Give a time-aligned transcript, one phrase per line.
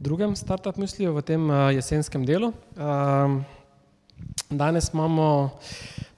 [0.00, 2.52] drugem startup misliju v tem uh, jesenskem delu.
[2.76, 3.42] Uh,
[4.50, 5.50] danes imamo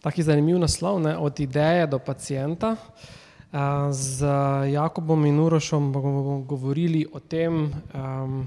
[0.00, 2.76] taki zanimiv naslov, ne, od ideje do pacijenta.
[2.78, 3.58] Uh,
[3.90, 4.26] z
[4.72, 8.46] Jakobom in Urošom bomo govorili o tem, um,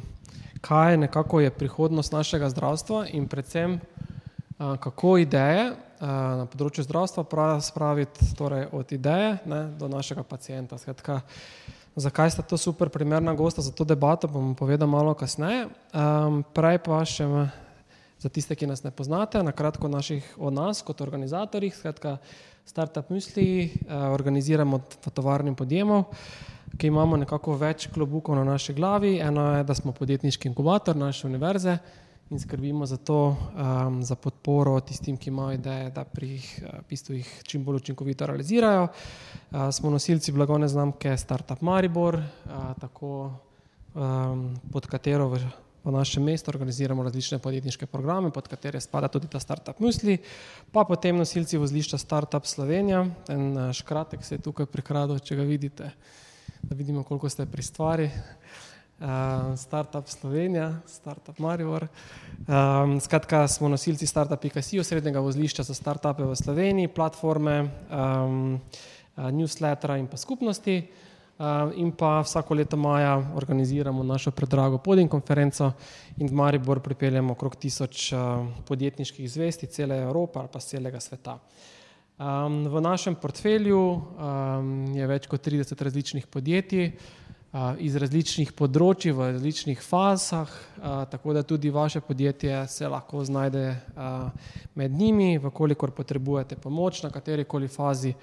[0.61, 6.07] kaj nekako je prihodnost našega zdravstva in predvsem, uh, kako ideje uh,
[6.39, 7.27] na področju zdravstva
[7.59, 10.77] spraviti torej od ideje ne, do našega pacijenta.
[10.79, 15.69] Skratka, uh, Zakaj sta to super primerna gosta za to debato, bom povedal malo kasneje.
[15.95, 17.23] Um, prej pa še
[18.19, 21.71] za tiste, ki nas ne poznate, na kratko naših, o nas kot organizatorjih.
[21.71, 22.17] Skratka,
[22.67, 26.11] Startup Misli uh, organiziramo v tovarni podjemov,
[26.75, 29.15] ki imamo nekako več klobukov na naši glavi.
[29.23, 31.77] Eno je, da smo podjetniški inkubator naše univerze
[32.29, 33.37] in skrbimo za to,
[33.87, 37.83] um, za podporo tistim, ki imajo ideje, da pri jih, uh, bistvu jih čim bolj
[37.83, 38.87] učinkovito realizirajo.
[38.87, 43.31] Uh, smo nosilci blagovne znamke Startup Maribor, uh, tako
[43.93, 45.43] um, pod katero v,
[45.83, 50.17] v našem mestu organiziramo različne podjetniške programe, pod katere spada tudi ta Startup Musli,
[50.71, 53.05] pa potem nosilci vozlišča Startup Slovenija.
[53.29, 55.91] En uh, škratek se je tukaj prikradil, če ga vidite,
[56.61, 58.64] da vidimo, koliko ste pri stvari uh,
[59.55, 61.87] Startup Slovenija, Startup Maribor.
[62.47, 67.57] Um, skratka, smo nosilci Startup.si, osrednjega vozlišča za startupe v Sloveniji, platforme,
[67.91, 68.61] um,
[69.17, 70.87] newslettera in pa skupnosti.
[71.35, 75.73] Uh, in pa vsako leto maja organiziramo našo predrago podin konferenco
[76.17, 81.35] in v Maribor pripeljemo okrog tisoč uh, podjetniških zvesti cele Evrope ali pa celega sveta.
[82.15, 87.24] Um, v našem portfelju um, je več kot 30 različnih podjetij, uh,
[87.79, 90.49] iz različnih področji, v različnih fazah,
[91.11, 93.63] tako da tudi vaše podjetje se lahko znajde
[94.75, 98.13] med njimi, vkolikor potrebujete pomoč na kateri koli fazi,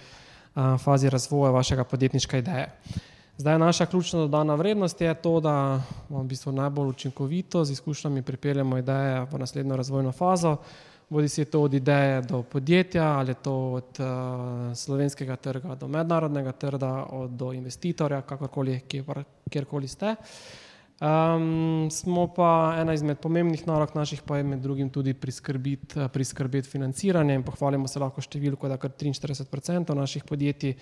[0.54, 2.68] fazi razvoja vašega podjetniške ideje.
[3.40, 8.78] Zdaj, naša ključna dodana vrednost je to, da v bistvu najbolj učinkovito z izkušnjami pripeljemo
[8.78, 10.56] ideje v naslednjo razvojno fazo,
[11.12, 16.52] bodi si to od ideje do podjetja ali to od uh, slovenskega trga do mednarodnega
[16.52, 18.80] trga, od, do investitorja, kakorkoli,
[19.50, 20.16] kjerkoli ste.
[21.02, 26.08] Um, smo pa ena izmed pomembnih nalog naših, pa je med drugim tudi priskrbeti, eh,
[26.08, 30.76] priskrbeti financiranje in pohvalimo se lahko številko, da kar 43% naših podjetij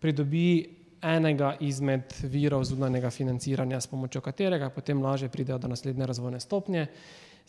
[0.00, 0.46] pridobi
[1.02, 6.86] enega izmed virov zunanjega financiranja, s pomočjo katerega potem lažje pridejo do naslednje razvojne stopnje.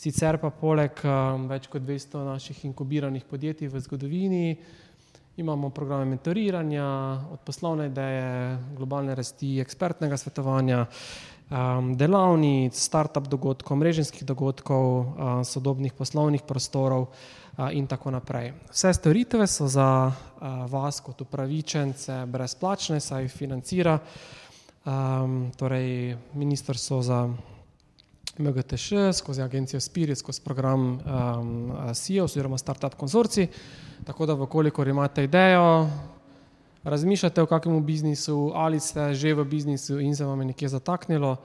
[0.01, 4.45] Sicer pa poleg um, več kot 200 naših inkubiranih podjetij v zgodovini
[5.37, 6.85] imamo programe mentoriranja,
[7.33, 10.79] od poslovne ideje, globalne rasti, ekspertnega svetovanja,
[11.49, 18.51] um, delavnic, start-up dogodkov, mreženskih dogodkov, uh, sodobnih poslovnih prostorov uh, in tako naprej.
[18.73, 27.01] Vse storitve so za uh, vas kot upravičence brezplačne, saj jih financira um, torej Ministrstvo
[27.05, 27.23] za
[28.37, 33.47] MGTŠ, skozi agencijo Spirit, skozi program um, SIO oziroma Startup Konzorci.
[34.05, 35.89] Tako da, vkolikor imate idejo,
[36.83, 41.37] razmišljate o kakemu biznisu ali ste že v biznisu in se vam je nekje zataknilo,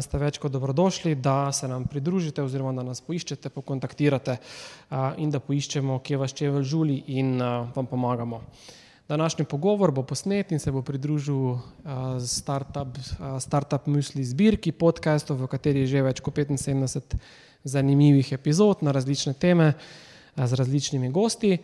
[0.00, 5.30] ste več kot dobrodošli, da se nam pridružite oziroma da nas poiščete, pokontaktirate uh, in
[5.30, 8.40] da poiščemo, kje vas čevelj žuli in uh, vam pomagamo.
[9.08, 11.60] Današnji pogovor bo posnet in se bo pridružil uh,
[12.26, 17.16] startup, uh, startup Musli zbirki podcastov, v kateri je že več kot 75
[17.64, 21.58] zanimivih epizod na različne teme uh, z različnimi gosti.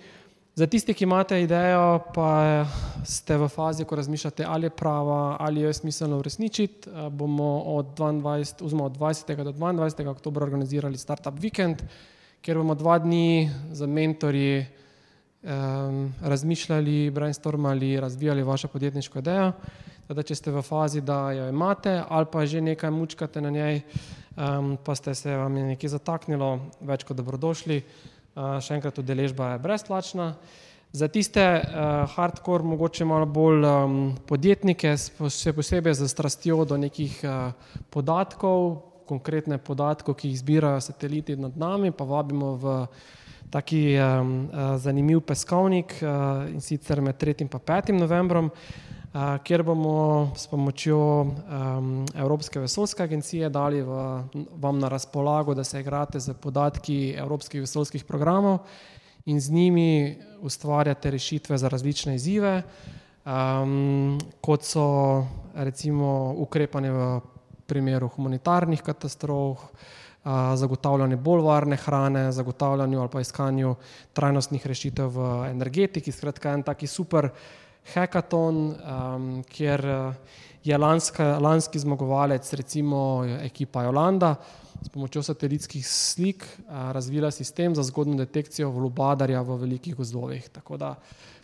[0.54, 2.66] Za tiste, ki imate idejo, pa
[3.08, 7.62] ste v fazi, ko razmišljate, ali je prava, ali jo je smiselno uresničiti, uh, bomo
[7.72, 9.44] od, 22, od 20.
[9.44, 10.08] do 22.
[10.12, 11.80] oktobra organizirali Startup Weekend,
[12.44, 14.66] kjer bomo dva dni za mentorji
[15.42, 19.52] um, razmišljali, brainstormali, razvijali vašo podjetniško idejo.
[20.08, 23.82] Teda, če ste v fazi, da jo imate, ali pa že nekaj mučkate na njej,
[24.36, 27.82] um, pa ste se vam je nekaj zataknilo, več kot dobrodošli.
[28.34, 30.34] Uh, še enkrat, udeležba je brezplačna.
[30.92, 34.96] Za tiste uh, hardcore, mogoče malo bolj um, podjetnike,
[35.30, 37.54] še posebej z strastjo do nekih uh,
[37.94, 42.74] podatkov, konkretne podatke, ki jih zbirajo sateliti nad nami, pa vabimo v
[43.50, 47.42] taki um, uh, zanimiv peskovnik uh, in sicer med 3.
[47.42, 47.92] in 5.
[47.92, 48.50] novembrom.
[49.42, 54.22] kjer bomo s pomočjo um, Evropske vesoljske agencije dali v,
[54.54, 58.58] vam na razpolago, da se igrate z podatki evropskih vesoljskih programov
[59.26, 62.62] in z njimi ustvarjate rešitve za različne izzive,
[63.26, 67.20] um, kot so recimo ukrepanje v
[67.66, 69.58] primeru humanitarnih katastrof,
[70.56, 73.74] zagotavljanje bolj varne hrane, zagotavljanju ali pa iskanju
[74.12, 76.12] trajnostnih rešitev v energetiki.
[76.12, 77.30] Skratka, en taki super
[77.94, 79.84] hackathon, um, kjer
[80.64, 84.34] je lanska, lanski zmagovalec, recimo ekipa Jolanda,
[84.82, 90.48] s pomočjo satelitskih slik razvila sistem za zgodno detekcijo vlubadarja v velikih gozdovih.
[90.48, 90.94] Tako da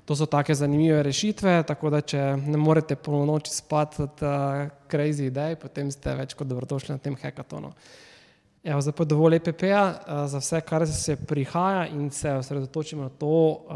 [0.04, 5.26] to so take zanimive rešitve, tako da če ne morete polnoči spati od uh, crazy
[5.26, 7.72] idej, potem ste več kot dobrodošli na tem hackathonu.
[8.66, 13.26] Evo, pa dovolj EPP-ja uh, za vse, kar se prihaja in se osredotočimo na to,
[13.26, 13.68] uh,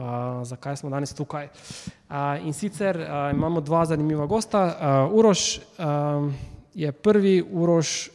[0.43, 1.47] zakaj smo danes tukaj.
[1.47, 2.17] Uh,
[2.47, 4.65] in sicer uh, imamo dva zanimiva gosta.
[4.65, 6.33] Uh, Uroš uh,
[6.75, 8.09] je prvi, Uroš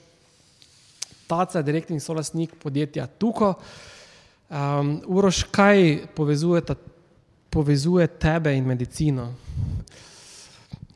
[1.27, 3.53] Taca, direktni solastnik podjetja Tuko.
[4.49, 6.75] Um, Uroš, kaj povezuje, ta,
[7.49, 9.31] povezuje tebe in medicino?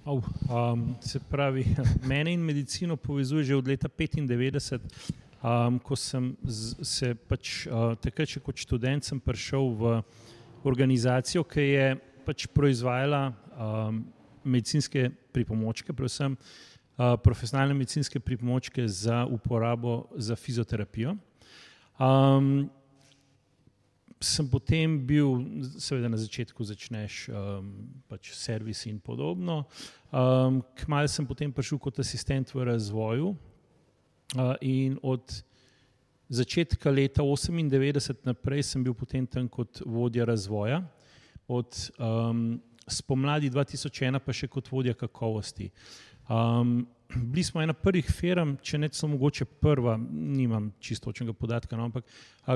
[0.06, 1.66] Oh, um, se pravi,
[2.10, 4.80] mene in medicino povezuje že od leta 1995,
[5.44, 9.94] um, ko sem z, se pač uh, takrat, kot študent, prišel v
[10.68, 11.88] organizacijo, ki je
[12.28, 14.04] pač proizvajala um,
[14.44, 16.36] medicinske pripomočke, predvsem
[17.24, 21.16] profesionalne medicinske pripomočke za uporabo za fizioterapijo.
[22.00, 22.70] Um,
[24.20, 25.40] sem potem bil,
[25.80, 27.72] seveda na začetku začneš um,
[28.12, 29.64] pač servis in podobno.
[30.12, 33.49] Um, Kmalo sem potem prišel kot asistent v razvoju uh,
[34.62, 35.44] in od
[36.30, 40.84] začetka leta 1998 naprej sem bil potem tam kot vodja razvoja,
[41.48, 45.72] od um, spomladi 2001 pa še kot vodja kakovosti.
[46.30, 51.88] Um, bili smo ena prvih firm, če ne so mogoče prva, nimam čistočnega podatka, no,
[51.90, 52.06] ampak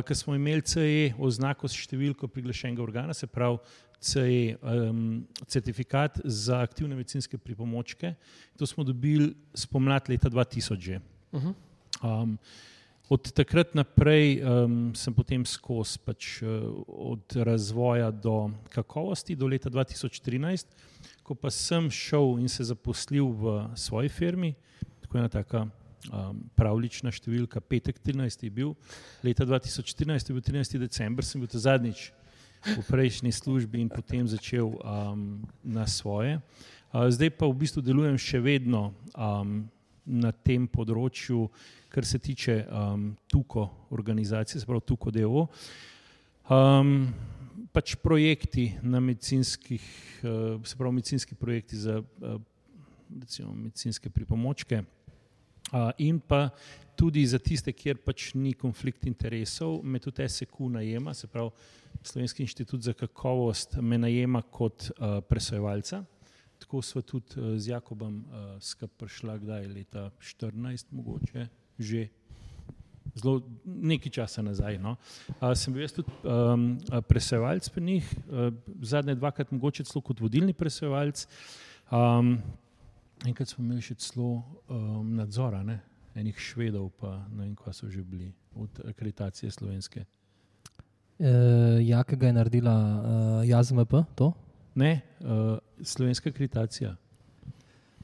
[0.06, 3.58] ker smo imeli CE oznako s številko priglašenega organa, se pravi
[4.04, 8.14] CE um, certifikat za aktivne medicinske pripomočke,
[8.60, 11.02] to smo dobili spomlad leta 2000 že.
[11.34, 11.54] Uh -huh.
[12.24, 12.38] um,
[13.10, 16.48] od takrat naprej um, sem potem skozi pač, uh,
[16.88, 20.66] od razvoja do kakovosti do leta 2013
[21.24, 24.54] ko pa sem šel in se zaposlil v svoji firmi,
[25.02, 28.44] tako ena taka um, pravlična številka, petek 13.
[28.44, 28.74] je bil,
[29.24, 30.78] leta 2014 je bil 13.
[30.84, 32.12] december, sem bil ta zadnjič
[32.64, 36.40] v prejšnji službi in potem začel um, na svoje.
[36.92, 39.64] Uh, zdaj pa v bistvu delujem še vedno um,
[40.06, 41.48] na tem področju,
[41.94, 45.46] kar se tiče um, Tuko organizacije, se pravi Tuko DO.
[46.52, 47.14] Um,
[47.74, 49.84] pač projekti na medicinskih,
[50.24, 52.40] uh, se pravi, medicinski projekti za uh,
[53.22, 56.50] recimo, medicinske pripomočke, uh, in pa
[57.00, 61.54] tudi za tiste, kjer pač ni konflikt interesov, me tudi SEQ najema, se pravi,
[62.04, 66.02] Slovenski inštitut za kakovost me najema kot uh, presojevalca.
[66.64, 72.08] Tako smo tudi uh, z Jakobom uh, skupaj prišla, kdaj je leta 2014, mogoče že
[73.16, 74.78] zelo nekaj časa nazaj.
[74.80, 74.96] No.
[75.42, 76.78] Uh, sem bil tudi um,
[77.08, 81.28] presevalec pri njih, uh, zadnje dvakrat mogoče celo kot vodilni presevalec.
[81.92, 82.38] Um,
[83.28, 85.82] enkrat smo imeli še celo um, nadzora, ne?
[86.16, 90.06] enih švedov, pa ne vem, kva so že bili od akreditacije slovenske.
[91.18, 91.32] E,
[91.82, 93.94] jakega je naredila uh, JAZMP?
[94.76, 96.96] Ne, uh, slovenska akreditacija.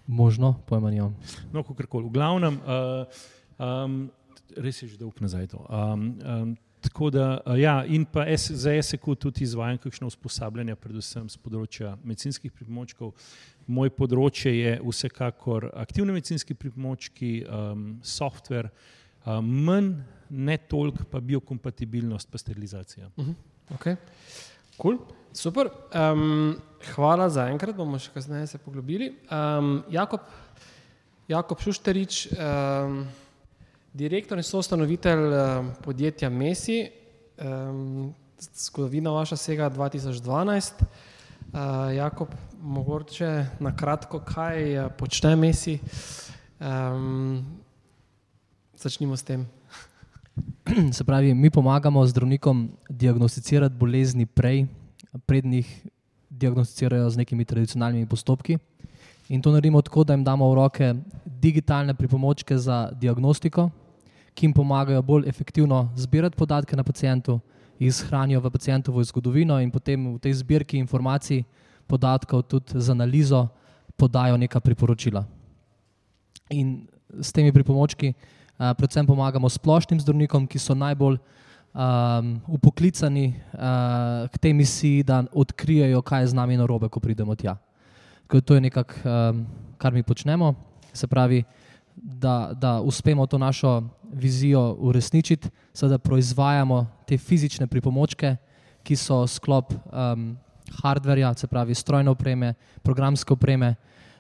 [0.08, 1.18] Možno, pojma nimam.
[1.54, 2.06] No, kako koli.
[2.06, 3.06] V glavnem, uh,
[3.60, 4.10] um,
[4.58, 5.48] res je že dolgo nazaj.
[5.54, 10.76] Um, um, tako da, uh, ja, in pa es, za SEK tudi izvajam kakšno usposabljanje,
[10.76, 13.14] predvsem z področja medicinskih pripomočkov.
[13.68, 18.72] Moj področje je vsekakor aktivni medicinski pripomočki, um, software,
[19.26, 19.94] um, manj,
[20.30, 23.12] ne toliko pa biokompatibilnost, pa sterilizacija.
[23.16, 23.36] Uh -huh.
[23.78, 23.98] okay.
[24.82, 24.98] Cool.
[25.34, 25.70] Super.
[25.94, 26.58] Um,
[26.96, 29.12] hvala za enkrat, bomo še kasneje se poglobili.
[29.30, 30.24] Um, Jakob,
[31.28, 32.28] Jakob Šušterič.
[32.34, 33.04] Um,
[33.94, 36.84] Direktor in soustanovitelj uh, podjetja Messi,
[37.42, 38.12] um,
[38.54, 40.84] zgodovina vaša sega 2012.
[41.50, 45.80] Uh, Jakob, mogoče na kratko, kaj uh, počne Messi?
[46.62, 47.42] Um,
[48.78, 49.48] začnimo s tem.
[50.92, 54.68] Se pravi, mi pomagamo zdravnikom diagnosticirati bolezni prej,
[55.26, 55.88] prednjih
[56.30, 58.58] diagnosticirajo z nekimi tradicionalnimi postopki.
[59.30, 60.94] In to naredimo tako, da jim damo v roke
[61.26, 63.70] digitalne pripomočke za diagnostiko,
[64.34, 67.40] ki jim pomagajo bolj efektivno zbirati podatke na pacijentu,
[67.80, 71.44] jih shranijo v pacijentovo zgodovino in potem v tej zbirki informacij,
[71.88, 73.48] podatkov tudi z analizo
[73.98, 75.26] podajo neka priporočila.
[76.50, 76.88] In
[77.22, 78.14] s temi pripomočki
[78.60, 81.18] uh, predvsem pomagamo splošnim zdravnikom, ki so najbolj
[81.74, 87.36] um, upoklicani uh, k tej misiji, da odkrijejo, kaj je z nami narobe, ko pridemo
[87.36, 87.56] tja.
[88.30, 89.46] Ker to je nekaj, um,
[89.78, 90.54] kar mi počnemo,
[90.94, 91.44] se pravi,
[91.96, 95.50] da, da uspemo to našo vizijo uresničiti,
[95.82, 98.36] da proizvajamo te fizične pripomočke,
[98.84, 100.38] ki so sklop um,
[100.82, 103.76] hardverja, se pravi strojne opreme, programske opreme.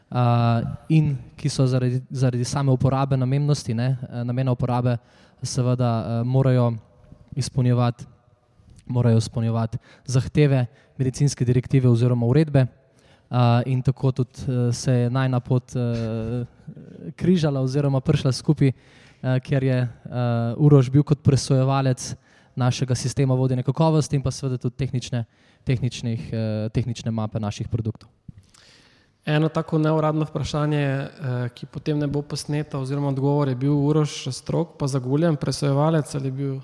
[0.10, 3.92] Uh, in ki so zaradi, zaradi same uporabe namennosti, ne,
[4.26, 4.96] namena uporabe,
[5.46, 6.72] seveda uh, morajo
[7.38, 8.08] izpolnjevati,
[8.90, 10.66] morajo izpolnjevati zahteve
[10.98, 12.66] medicinske direktive oziroma uredbe.
[13.30, 16.48] Uh, in tako tudi uh, se je najna pot uh,
[17.16, 22.16] križala oziroma prišla skupaj, uh, ker je uh, Urož bil kot presojevalec
[22.56, 25.26] našega sistema vodenja kakovosti in pa seveda tudi tehnične,
[26.18, 28.10] uh, tehnične mape naših produktov.
[29.26, 34.28] Eno tako neuradno vprašanje, uh, ki potem ne bo posneto, oziroma odgovor je bil Urož
[34.32, 36.60] strok, pa zaguljen presojevalec ali bil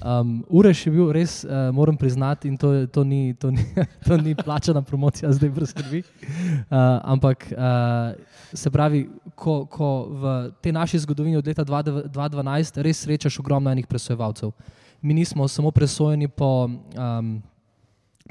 [0.00, 3.60] Um, Ureš je bil res, uh, moram priznati, in to, to, ni, to, ni,
[4.06, 6.00] to ni plačana promocija, zdaj brez skrbi.
[6.00, 8.16] Uh, ampak uh,
[8.52, 10.32] se pravi, ko, ko v
[10.64, 14.56] tej naši zgodovini od leta 2012 res srečaš ogromno enih presojevalcev.
[15.02, 17.42] Mi nismo samo presojeni po, um,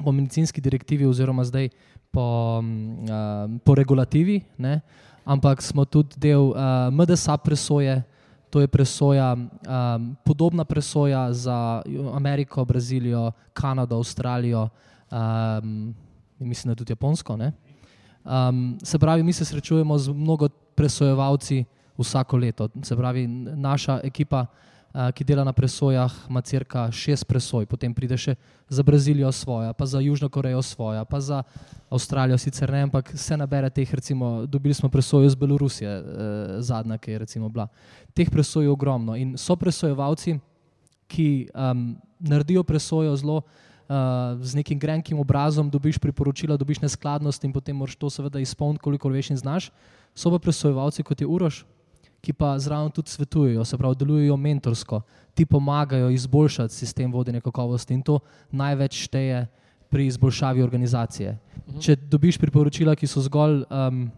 [0.04, 1.70] po medicinski direktivi, oziroma zdaj
[2.10, 4.80] po, um, po regulativi, ne?
[5.24, 8.02] ampak smo tudi del uh, MDSA presoje.
[8.50, 11.82] To je presoja, um, podobna presoja za
[12.14, 14.68] Ameriko, Brazilijo, Kanado, Avstralijo
[15.10, 15.94] um,
[16.40, 17.38] in mislim, da tudi Japonsko.
[18.24, 21.64] Um, se pravi, mi se srečujemo z mnogo presojevalci
[21.98, 22.68] vsako leto.
[22.82, 24.46] Se pravi, naša ekipa
[24.90, 28.34] ki dela na presojah, ima crka šest presoj, potem pride še
[28.68, 31.42] za Brazilijo svoja, pa za Južno Korejo svoja, pa za
[31.90, 36.02] Avstralijo sicer ne, ampak se nabere teh, recimo, dobili smo presojo iz Belorusije, eh,
[36.58, 37.68] zadnja, ki je recimo bila.
[38.14, 40.38] Teh presoj je ogromno in so presojevalci,
[41.10, 43.94] ki um, naredijo presojo zelo uh,
[44.42, 49.10] z nekim grenkim obrazom, dobiš priporočila, dobiš neskladnost in potem moraš to seveda izpolniti, koliko
[49.10, 49.70] veš in znaš.
[50.14, 51.64] So pa presojevalci, kot je Uroš,
[52.20, 55.00] ki pa zraven tudi svetujejo, se pravi, delujejo mentorsko,
[55.34, 58.18] ti pomagajo izboljšati sistem vodenja kakovosti in to
[58.50, 59.46] največ šteje
[59.90, 61.38] pri izboljšavi organizacije.
[61.68, 61.78] Mhm.
[61.80, 64.10] Če dobiš priporočila, ki so zgolj, um,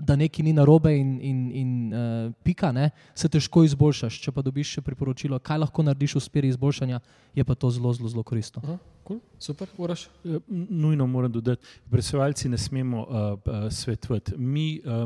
[0.00, 4.20] da nekaj ni narobe in, in, in uh, pika, ne, se težko izboljšaš.
[4.24, 7.00] Če pa dobiš še priporočilo, kaj lahko narediš v smeri izboljšanja,
[7.36, 8.62] je pa to zelo, zelo, zelo koristno.
[8.64, 10.06] Aha, cool, super, uraš.
[10.24, 14.38] Ja, nujno moram dodati, presevalci ne smemo uh, uh, svetovati.
[14.38, 15.04] Mi, uh,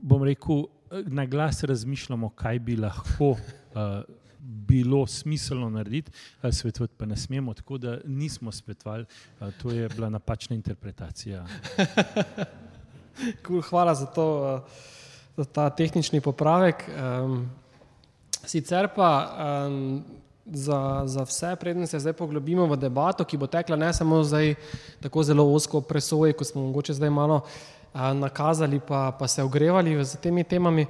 [0.00, 0.64] bom rekel,
[1.02, 3.38] na glas razmišljamo, kaj bi lahko uh,
[4.38, 9.04] bilo smiselno narediti, uh, svetovati pa ne smemo, tako da nismo svetovali,
[9.40, 11.46] uh, to je bila napačna interpretacija.
[13.46, 14.60] cool, hvala za, to, uh,
[15.36, 16.84] za ta tehnični popravek.
[17.24, 17.50] Um,
[18.46, 19.36] sicer pa.
[19.66, 20.04] Um,
[20.46, 24.54] Za, za vse, preden se zdaj poglobimo v debato, ki bo tekla ne samo zdaj
[25.00, 30.04] tako zelo osko presoje, kot smo mogoče zdaj malo uh, nakazali, pa, pa se ogrevali
[30.04, 30.86] z temi temami,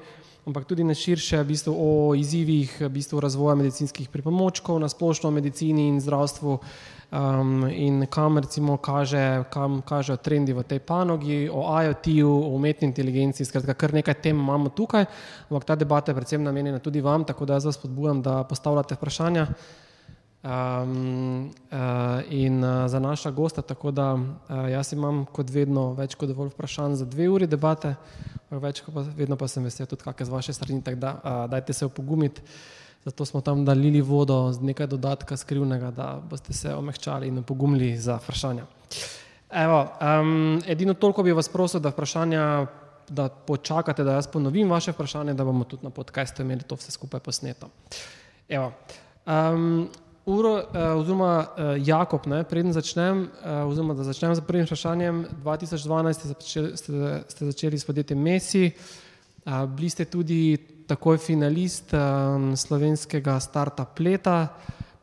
[0.47, 5.29] ampak tudi na širše v bistvu, o izzivih v bistvu, razvoja medicinskih pripomočkov, na splošno
[5.29, 6.59] o medicini in zdravstvu
[7.13, 12.89] um, in kam recimo kaže, kam kažejo trendi v tej panogi, o IoT-ju, o umetni
[12.89, 15.05] inteligenci, skratka, kar nekaj tem imamo tukaj,
[15.49, 19.01] ampak ta debata je predvsem namenjena tudi vam, tako da jaz vas podbujam, da postavljate
[19.01, 19.47] vprašanja
[20.45, 23.63] um, uh, in uh, za naša gosta.
[23.63, 24.23] Tako da uh,
[24.71, 27.95] jaz imam kot vedno več kot dovolj vprašanj za dve uri debate,
[28.51, 31.73] več pa vedno pa sem vesel tudi kakšne z vaše strani, tako da uh, dajte
[31.73, 32.45] se opogumiti.
[33.05, 37.97] Zato smo tam dalili vodo z nekaj dodatka skrivnega, da boste se omehčali in opogumili
[38.01, 38.65] za vprašanja.
[39.55, 42.67] Evo, um, edino toliko bi vas prosil, da vprašanja,
[43.09, 46.91] da počakate, da jaz ponovim vaše vprašanje, da bomo tudi na podkastu imeli to vse
[46.97, 47.69] skupaj posneto.
[48.49, 48.73] Evo,
[49.27, 49.89] um,
[50.25, 50.65] Uro, uh,
[50.97, 55.27] oziroma uh, Jakob, ne, preden začnem, uh, oziroma da začnem z prvim vprašanjem.
[55.45, 56.93] 2012 ste, začeli, ste,
[57.29, 60.57] ste začeli s podjetjem Messi, uh, bili ste tudi
[60.89, 64.49] takoj finalist um, slovenskega startup leta.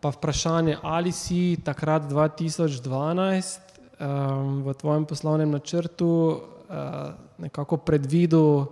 [0.02, 8.66] Pa vprašanje, ali si takrat 2012 um, v tvojem poslovnem načrtu uh, nekako predvidel,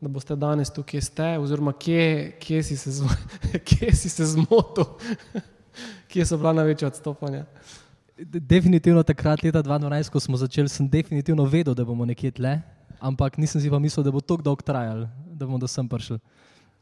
[0.00, 3.10] da boste danes tukaj, kje ste, oziroma kje, kje si se, zmo
[3.98, 4.86] se zmotil
[6.10, 7.44] kje so bila največja odstopanja?
[8.20, 12.58] Definitivno takrat, leta 2012, ko smo začeli, sem definitivno vedel, da bomo nekje tle,
[13.00, 16.18] ampak nisem si pa mislil, da bo to dolgo trajalo, da bomo do sem prišli.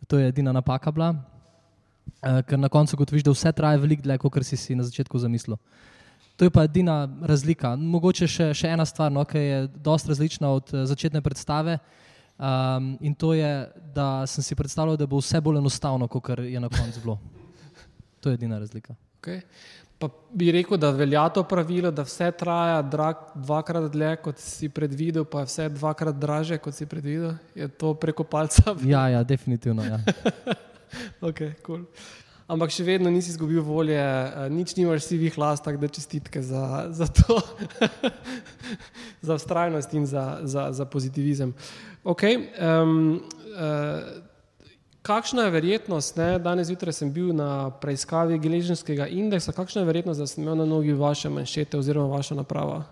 [0.09, 4.03] To je edina napaka bila, uh, ker na koncu, kot vidiš, da vse traja veliko
[4.03, 5.59] dlje, kot si si na začetku zamislil.
[6.39, 7.75] To je pa edina razlika.
[7.77, 11.79] Mogoče še, še ena stvar, no, ki je dosti različna od uh, začetne predstave.
[12.39, 16.61] Um, in to je, da sem si predstavljal, da bo vse bolj enostavno, kot je
[16.63, 17.19] na koncu bilo.
[18.23, 18.95] To je edina razlika.
[19.19, 19.43] Okay.
[19.99, 24.69] Pa bi rekel, da velja to pravilo, da vse traja drag, dvakrat dlje, kot si
[24.71, 27.35] predvidel, pa je vse dvakrat draže, kot si predvidel.
[27.59, 28.77] Je to preko palca?
[28.87, 29.83] Ja, ja definitivno.
[29.83, 29.99] Ja.
[31.29, 31.83] okay, cool.
[32.49, 36.87] Ampak še vedno nisi izgubil volje, uh, nič nimaš sivih las, tako da čestitke za,
[36.95, 37.43] za to,
[39.29, 41.53] za vztrajnost in za, za, za pozitivizem.
[42.07, 43.19] Okay, um,
[43.53, 44.28] uh,
[45.03, 50.21] kakšna je verjetnost, ne, danes zjutraj sem bil na preiskavi geležnjskega indeksa, kakšna je verjetnost,
[50.21, 52.85] da sem imel na nogi vaše manšete oziroma vaša naprava?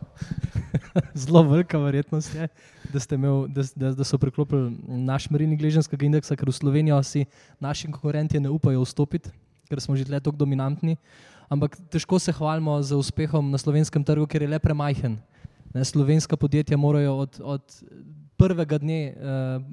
[1.15, 2.49] Zelo velika verjetnost je,
[2.93, 7.27] da, imel, da, da, da so priklopili naš merilnik geležnjskega indeksa, ker v Slovenijo si
[7.61, 9.33] naši konkurenti ne upajo vstopiti
[9.67, 10.97] ker smo že tako dominantni.
[11.47, 15.19] Ampak težko se hvalimo z uspehom na slovenskem trgu, ker je le premajhen.
[15.75, 17.63] Ne, slovenska podjetja morajo od, od
[18.35, 19.15] prvega dne uh,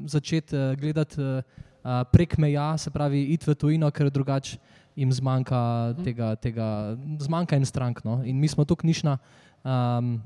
[0.05, 1.41] začeti uh, gledati uh,
[2.11, 4.57] prek meja, se pravi, iti v tujino, ker drugače
[4.95, 6.67] jim zmanjka tega, tega
[7.19, 8.03] zmanjka en strank.
[8.03, 8.21] No?
[8.23, 9.17] In mi smo tu knjižna.
[9.63, 10.21] Um,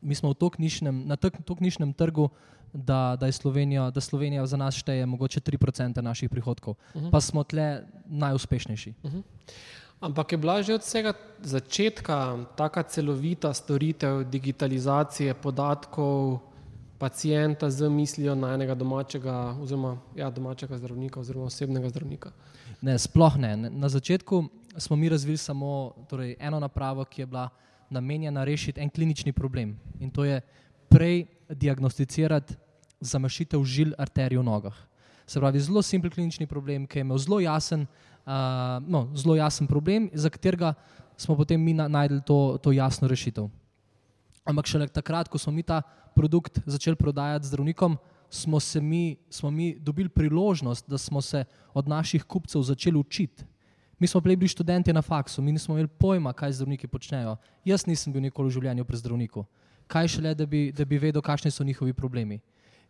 [0.00, 2.30] Mi smo knjižnem, na tem knjižnem trgu,
[2.72, 7.06] da, da, Slovenija, da Slovenija za nas šteje mogoče 3% naših prihodkov, uh mhm.
[7.06, 7.10] -huh.
[7.10, 8.94] pa smo tle najuspešnejši.
[9.02, 9.18] Uh mhm.
[9.18, 9.52] -huh.
[10.00, 11.12] Ampak je bila že od vsega
[11.44, 16.38] začetka taka celovita storitev digitalizacije podatkov
[17.00, 22.30] pacijenta z mislijo na enega domačega, oziroma ja, domačega zdravnika oziroma osebnega zdravnika?
[22.84, 23.56] Ne, sploh ne.
[23.56, 24.44] Na začetku
[24.76, 27.48] smo mi razvili samo torej, eno napravo, ki je bila
[27.90, 30.40] namenjena rešiti en klinični problem in to je
[30.88, 32.54] prej diagnosticirati
[33.00, 34.76] zamašitev žil arterij v nogah.
[35.26, 37.86] Se pravi, zelo simpel klinični problem, ki je imel zelo jasen,
[38.26, 38.32] uh,
[38.86, 40.74] no, zelo jasen problem, za katerega
[41.16, 43.48] smo potem mi najdli to, to jasno rešitev.
[44.44, 45.82] Ampak šele takrat, ko smo mi ta
[46.14, 47.96] produkt začeli prodajati zdravnikom,
[48.30, 53.44] smo, mi, smo mi dobili priložnost, da smo se od naših kupcev začeli učiti.
[53.98, 57.36] Mi smo bili študenti na faksu, mi nismo imeli pojma, kaj zdravniki počnejo.
[57.64, 59.44] Jaz nisem bil nikoli v življenju pri zdravniku.
[59.86, 62.40] Kaj šele, da bi, da bi vedel, kakšni so njihovi problemi.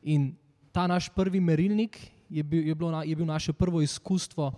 [0.03, 0.37] In
[0.73, 1.99] ta naš prvi merilnik
[2.31, 4.53] je bil, je bilo, je bil naše prvo izkustvo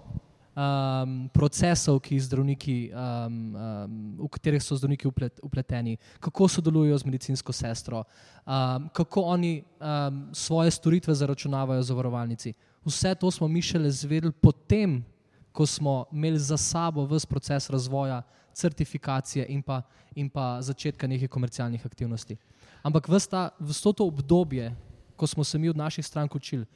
[0.55, 7.53] um, procesov, zdravniki, um, um, v katerih so zdravniki uplet, upleteni, kako sodelujo z medicinsko
[7.53, 8.05] sestro,
[8.47, 12.53] um, kako oni um, svoje storitve zaračunavajo zavarovalnici.
[12.85, 15.05] Vse to smo mi šele zvedeli potem,
[15.53, 19.83] ko smo imeli za sabo vse proces razvoja, certifikacije in pa,
[20.15, 22.37] in pa začetka nekih komercialnih aktivnosti.
[22.83, 24.75] Ampak vse to obdobje,
[25.17, 26.67] ko smo se mi od naših strank učili,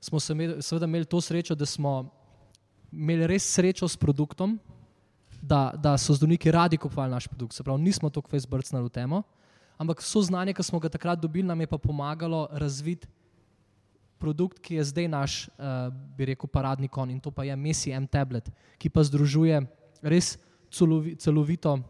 [0.00, 2.10] smo se imeli, seveda imeli to srečo, da smo
[2.92, 4.58] imeli res srečo s produktom,
[5.42, 7.54] da, da so zdravniki radi kupovali naš produkt.
[7.54, 9.22] Se pravi, nismo to kvez brcnili v temo,
[9.78, 13.08] ampak vso znanje, ki smo ga takrat dobili, nam je pa pomagalo razviti
[14.22, 17.90] produkt, ki je zdaj naš, uh, bi rekel, paradni kon in to pa je Messi
[17.90, 18.46] M tablet,
[18.78, 19.58] ki pa združuje
[20.02, 20.36] res
[20.70, 21.80] celovi, celovito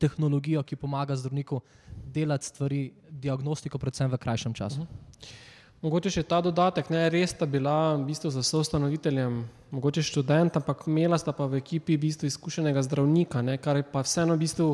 [0.00, 1.60] tehnologijo, ki pomaga zdravniku
[2.08, 2.80] delati stvari,
[3.10, 4.80] diagnostiko, predvsem v krajšem času.
[4.80, 4.92] Uh mhm.
[4.92, 5.51] -huh.
[5.82, 9.40] Mogoče še ta dodatek, ne res sta bila v bistvu za soustanoviteljem,
[9.74, 13.86] mogoče študent, ampak imela sta pa v ekipi v bistvu izkušenega zdravnika, ne, kar je
[13.90, 14.68] pa vseeno v bistvu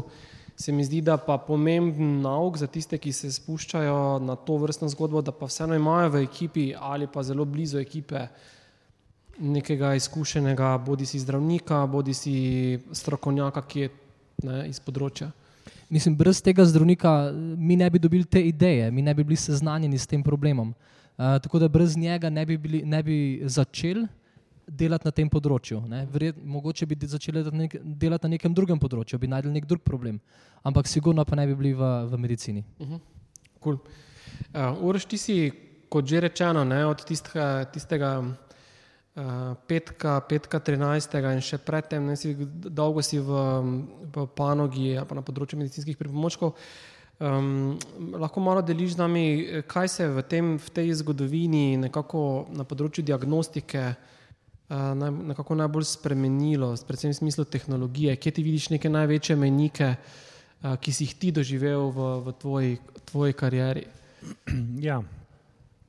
[0.59, 4.91] se mi zdi, da pa pomemben nauk za tiste, ki se spuščajo na to vrstno
[4.93, 8.27] zgodbo, da pa vseeno imajo v ekipi ali pa zelo blizu ekipe
[9.39, 12.35] nekega izkušenega, bodi si zdravnika, bodi si
[12.93, 13.89] strokovnjaka, ki je
[14.45, 15.31] ne, iz področja.
[15.89, 19.97] Mislim, brez tega zdravnika mi ne bi dobili te ideje, mi ne bi bili seznanjeni
[19.97, 20.75] s tem problemom.
[20.77, 24.07] Uh, tako da brez njega ne bi, bili, ne bi začeli
[24.69, 25.81] delati na tem področju.
[26.13, 27.43] Vred, mogoče bi začeli
[27.83, 30.21] delati na nekem drugem področju, bi najdel nek drug problem,
[30.67, 32.65] ampak sigurno pa ne bi bili v, v medicini.
[32.79, 33.01] Uh -huh.
[33.61, 33.79] cool.
[34.55, 35.53] uh, Uroš, ti si,
[35.89, 41.35] kot že rečeno, ne, od tistega, tistega uh, petka, petka 13.
[41.35, 42.37] in še predtem, ne, si,
[42.71, 43.33] dolgo si v,
[44.15, 46.55] v panogi, pa na področju medicinskih pripomočkov.
[47.19, 47.79] Um,
[48.15, 52.63] lahko malo deliš z nami, kaj se je v, tem, v tej zgodovini, nekako na
[52.63, 58.15] področju diagnostike, uh, naj, nekako najbolj spremenilo, predvsem v smislu tehnologije?
[58.23, 62.79] Kje ti vidiš neke največje menike, uh, ki si jih ti doživel v, v tvoji,
[63.11, 63.87] tvoji karieri?
[64.87, 65.03] Ja,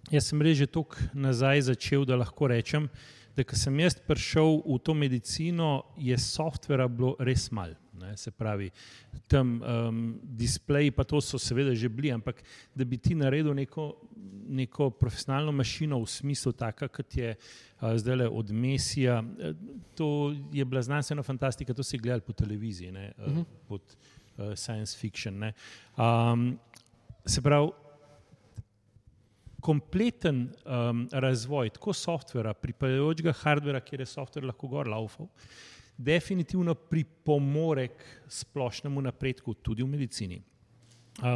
[0.09, 2.89] jaz sem reže toliko nazaj začel, da lahko rečem,
[3.37, 7.77] da ko sem jaz prišel v to medicino, je softvera bilo res malo.
[7.99, 8.69] Ne, se pravi,
[9.27, 12.43] tam um, displeji, pa to so seveda že bili, ampak
[12.75, 13.89] da bi ti naredil neko,
[14.49, 19.19] neko profesionalno mašino v smislu, tako kot je uh, zdaj le od Mesija,
[19.95, 22.91] to je bila znanstvena fantastika, to si gledal po televiziji.
[22.91, 23.81] Ne, uh, pod,
[24.37, 25.43] uh, science fiction.
[25.97, 26.57] Um,
[27.25, 27.69] se pravi,
[29.59, 35.27] kompleten um, razvoj tako softvera, pripadajočega hardvera, kjer je softver lahko gor laufal,
[35.99, 40.39] definitivno pripomore k splošnemu napredku tudi v medicini.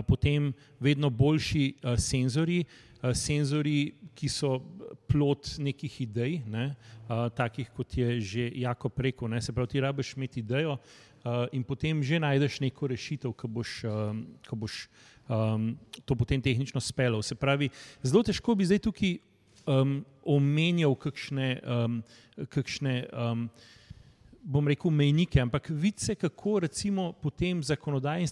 [0.08, 2.64] Potem vedno boljši senzori,
[3.12, 4.56] senzori, ki so
[5.12, 6.70] plot nekih idej, ne,
[7.36, 9.28] takih kot je že jako preko.
[9.28, 10.78] Ne, se pravi, ti rabiš imeti idejo
[11.52, 14.88] in potem že najdeš neko rešitev, ki boš, uh, boš
[15.28, 17.22] um, to potem tehnično spelo.
[17.22, 17.70] Se pravi,
[18.04, 19.18] zelo težko bi zdaj tukaj
[19.66, 22.02] um, omenjal kakšne, um,
[22.50, 23.48] kakšne um,
[24.44, 28.28] bom rekel, mejnike, ampak vidite, kako recimo potem zakonodaja in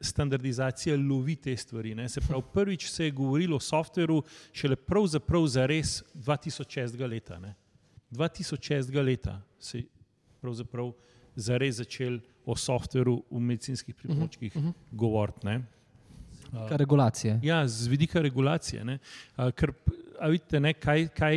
[0.00, 1.94] standardizacija lovi te stvari.
[1.94, 2.08] Ne?
[2.08, 4.22] Se pravi, prvič se je govorilo o softveru
[4.52, 7.08] šele pravzaprav za res 2006.
[7.08, 7.38] leta.
[7.38, 7.54] Ne?
[8.10, 9.04] 2006.
[9.04, 9.84] leta se je
[10.40, 10.92] pravzaprav
[11.34, 14.96] za res začel o softveru v medicinskih pripomočkih uh -huh, uh -huh.
[14.96, 15.48] govoriti.
[16.68, 17.40] Kar regulacije.
[17.42, 18.84] Ja, z vidika regulacije.
[18.84, 18.98] Ne?
[19.56, 19.72] Ker,
[20.30, 21.36] vidite, ne, kaj, kaj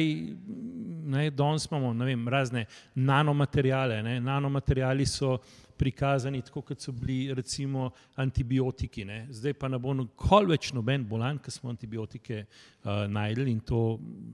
[1.07, 2.65] ne, danes imamo vem, razne
[2.95, 4.03] nanomaterijale.
[4.03, 4.19] Ne?
[4.21, 5.37] Nanomaterijali so
[5.77, 9.05] prikazani tako, kot so bili recimo antibiotiki.
[9.05, 9.27] Ne?
[9.29, 13.81] Zdaj pa ne bo nikoli več noben bolan, ker smo antibiotike uh, najdeli in to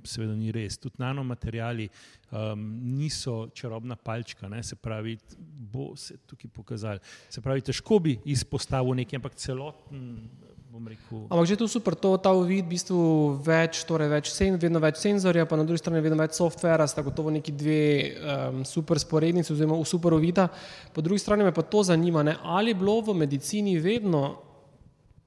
[0.08, 0.80] seveda ni res.
[0.80, 1.90] Tudi nanomaterijali
[2.32, 2.64] um,
[2.96, 4.64] niso čarobna palčka, ne?
[4.64, 5.18] se pravi,
[5.74, 7.04] bo se tukaj pokazali.
[7.30, 10.08] Se pravi, težko bi izpostavil nekaj, ampak celoten
[11.30, 13.02] Ampak že tu super, to, ta uvid, v bistvu
[13.46, 17.04] več, torej več sen, vedno več senzorja, pa na drugi strani vedno več softvera, sta
[17.06, 20.48] gotovo neki dve um, super sporednici oziroma super uvida.
[20.90, 24.24] Po drugi strani me pa to zanima, ne, ali je bilo v medicini vedno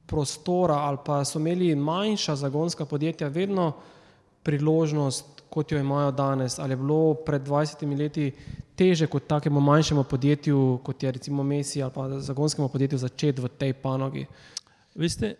[0.07, 3.73] prostora ali pa so imeli manjša zagonska podjetja vedno
[4.43, 8.33] priložnost, kot jo imajo danes, ali je bilo pred 20 leti
[8.77, 13.49] teže kot takemu manjšemu podjetju, kot je recimo Messi ali pa zagonskemu podjetju začeti v
[13.49, 14.27] tej panogi.
[14.97, 15.35] Veste,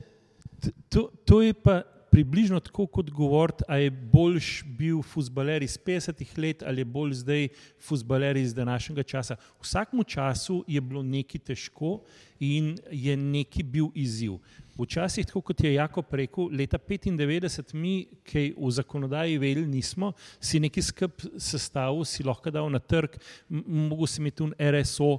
[0.89, 6.39] to, to je pa približno tako, kot govoriti, ali je boljš bil futbaler iz 50-ih
[6.39, 7.49] let ali je bolj zdaj
[7.81, 9.37] futbaler iz današnjega časa.
[9.59, 12.01] V vsakem času je bilo nekaj težko
[12.41, 14.39] in je neki bil izziv.
[14.79, 20.61] Včasih, tako kot je Jako rekel, leta 95, mi, ki v zakonodaji vedeli nismo, si
[20.61, 23.17] neki skrb sestavil, si lahko dal na trg,
[23.49, 25.11] mogo si imeti tu RSO,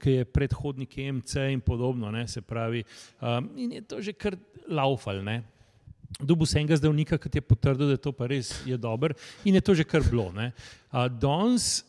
[0.00, 2.84] ki je predhodnik EMC in podobno, ne, se pravi.
[3.20, 4.36] Um, in je to že kar
[4.68, 5.20] laufal.
[5.22, 5.42] Ne.
[6.20, 9.12] Dobu se enega zdravnika, ki je potrdil, da to pa res je dober
[9.44, 10.32] in je to že kar bilo.
[10.32, 11.84] Uh, danes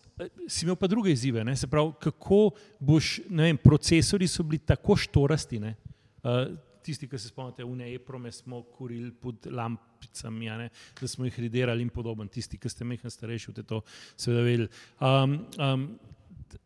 [0.48, 1.56] si imel pa druge izzive, ne?
[1.56, 5.76] se pravi, kako boš, ne vem, procesori so bili tako štorasti, ne?
[6.24, 6.52] Uh,
[6.84, 10.58] tisti, ki se spomnite, v neeprome smo kurili pod lampicami, ja,
[11.02, 13.82] da smo jih riderali in podobno, tisti, ki ste mehni starejši, v to
[14.16, 14.70] seveda vedeli.
[15.00, 15.86] Um, um,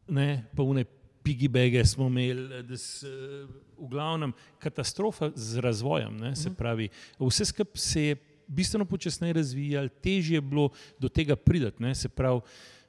[0.07, 0.85] ne, pa v ne
[1.27, 3.09] pigibege smo imeli, da se
[3.77, 6.57] v glavnem katastrofa z razvojem, ne, se mhm.
[6.57, 11.95] pravi, vse skupaj se je bistveno počasneje razvijalo, težje je bilo do tega pridati, ne,
[11.95, 12.41] se pravi,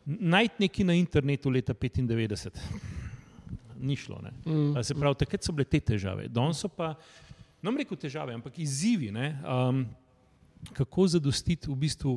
[0.05, 3.08] najti nekaj na internetu leta 95.
[3.81, 4.21] Ni šlo.
[4.45, 4.83] Mm.
[4.83, 6.29] Se pravi, takrat so bile te težave.
[6.29, 6.95] Danes so pa,
[7.62, 9.85] ne reko težave, ampak izzivi, um,
[10.73, 12.17] kako zadostiti v bistvu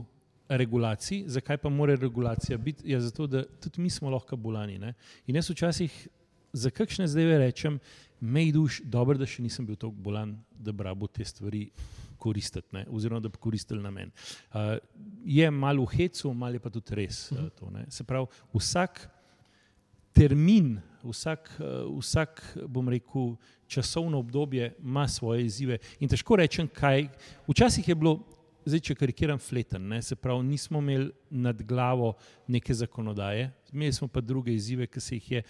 [0.49, 1.23] regulaciji.
[1.27, 2.91] Zakaj pa mora regulacija biti?
[2.91, 4.77] Ja, zato, da tudi mi smo lahko bolani.
[4.77, 4.93] Ne?
[5.27, 6.07] In jaz včasih
[6.53, 7.79] za kakšne zdaj rečem,
[8.19, 11.69] me je duš, dobro, da še nisem bil tako bolan, da brabo te stvari
[12.21, 14.11] koristiti, ne, oziroma da bi koristili na meni.
[14.53, 14.77] Uh,
[15.25, 17.23] je malo v hecu, malo je pa tudi res.
[17.31, 19.07] Uh, to, Se pravi, vsak
[20.13, 23.35] termin, vsak, uh, vsak, bom rekel,
[23.67, 25.77] časovno obdobje ima svoje izzive.
[25.99, 27.07] In težko rečem, kaj.
[27.47, 28.19] Včasih je bilo,
[28.65, 32.13] zdaj če karikiram, fleten, ne, se pravi, nismo imeli nad glavo
[32.47, 35.43] neke zakonodaje, imeli smo pa druge izzive, ki se jih je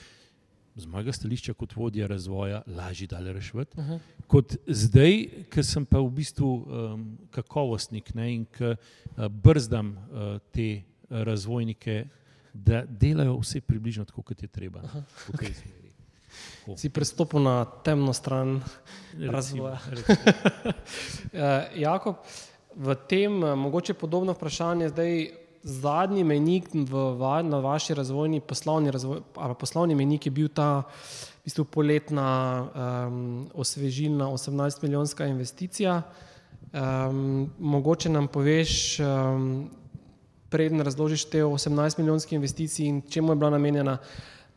[0.75, 3.77] z mojega stališča kot vodja razvoja lažje dalje rešiti.
[3.77, 3.99] Uh -huh.
[4.27, 10.39] Kot zdaj, ki sem pa v bistvu um, kakovostnik ne, in ki uh, brzdam uh,
[10.51, 12.05] te razvojnike,
[12.53, 14.79] da delajo vse približno tako, kot je treba.
[14.79, 15.53] Uh -huh.
[16.77, 18.61] Si pristopil na temno stran
[19.11, 19.79] recimo, razvoja.
[19.89, 20.17] Recimo.
[21.33, 22.15] uh, Jakob,
[22.75, 25.29] v tem mogoče podobno vprašanje zdaj
[25.63, 29.21] zadnji menik v, na vaši razvojni poslovni, razvoj,
[29.59, 30.83] poslovni menik je bil ta
[31.41, 32.29] v bistvu poletna
[33.07, 36.01] um, osvežilna 18-milijonska investicija.
[36.73, 39.69] Um, mogoče nam poveš, um,
[40.51, 43.97] preden razložiš te 18-milijonske investicije in čemu je bila namenjena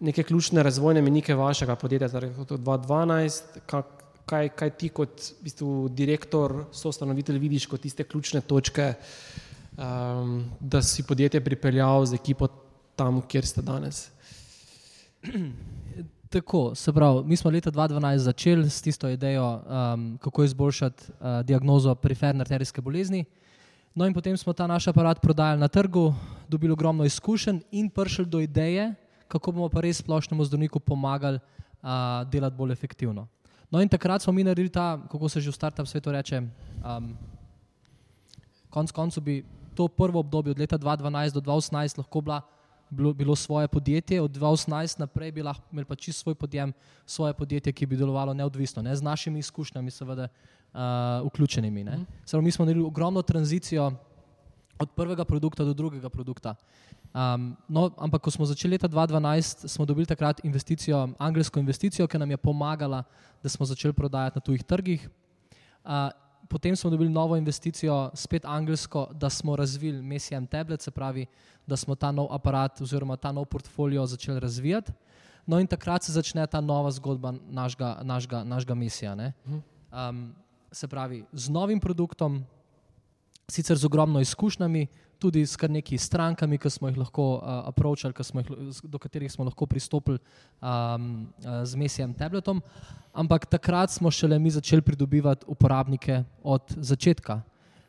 [0.00, 3.86] neke ključne razvojne menike vašega podjetja, torej 2012, kak,
[4.26, 10.44] kaj, kaj ti kot v bistvu, direktor, sostanovitelj vidiš kot tiste ključne točke uh, um,
[10.60, 12.48] da si podjetje pripeljal z ekipo
[12.96, 14.10] tam, kjer ste danes?
[16.28, 19.62] Tako, se pravi, mi smo leta 2012 začeli s tisto idejo,
[19.94, 23.24] um, kako izboljšati uh, diagnozo periferne arterijske bolezni.
[23.94, 26.10] No, in potem smo ta naš aparat prodajali na trgu,
[26.50, 28.90] dobili ogromno izkušenj in prišli do ideje,
[29.30, 33.28] kako bomo pa res splošnemu zdravniku pomagali uh, delati bolj efektivno.
[33.70, 37.14] No, in takrat smo mi naredili ta, kako se že v startup svetu reče, um,
[38.70, 42.42] konc koncev bi to prvo obdobje od leta 2012 do 2018 lahko bila
[42.90, 46.72] bilo, bilo svoje podjetje, od 2018 naprej bi lahko imeli pa čisto svoj podjem,
[47.06, 50.28] svoje podjetje, ki bi delovalo neodvisno, ne, z našimi izkušnjami, seveda,
[50.74, 51.84] uh, vključenimi.
[51.84, 52.06] Mm.
[52.24, 53.92] Samo mi smo naredili ogromno tranzicijo
[54.78, 56.54] od prvega produkta do drugega produkta.
[57.14, 62.18] Um, no, ampak, ko smo začeli leta 2012, smo dobili takrat investicijo, angliško investicijo, ki
[62.18, 63.04] nam je pomagala,
[63.42, 65.08] da smo začeli prodajati na tujih trgih.
[65.84, 66.10] Uh,
[66.48, 71.26] potem smo dobili novo investicijo, spet angliško, da smo razvili Messian tablet, se pravi,
[71.66, 74.92] da smo ta nov aparat oziroma ta nov portfolio začeli razvijati.
[75.46, 79.14] No, in takrat se začne ta nova zgodba našega, našega, našega Messija.
[79.14, 80.34] Um,
[80.74, 82.42] se pravi, z novim produktom,
[83.48, 84.86] sicer z ogromno izkušnjami,
[85.18, 88.14] tudi s kar nekaj strankami, ki smo jih lahko uh, approachali,
[88.82, 90.18] do katerih smo lahko pristopili
[90.58, 91.26] um,
[91.64, 92.60] z Messijem tabletom,
[93.14, 97.40] ampak takrat smo šele mi začeli pridobivati uporabnike od začetka.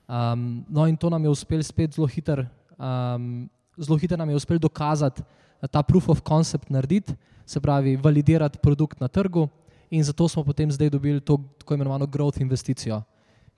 [0.08, 2.46] Um, no, in to nam je uspelo spet zelo hitro.
[2.78, 5.26] Um, zelo hitro nam je uspelo dokazati
[5.72, 9.50] ta proof of concept narediti, se pravi, validirati produkt na trgu,
[9.90, 13.02] in zato smo potem zdaj dobili to tako imenovano growth investicijo,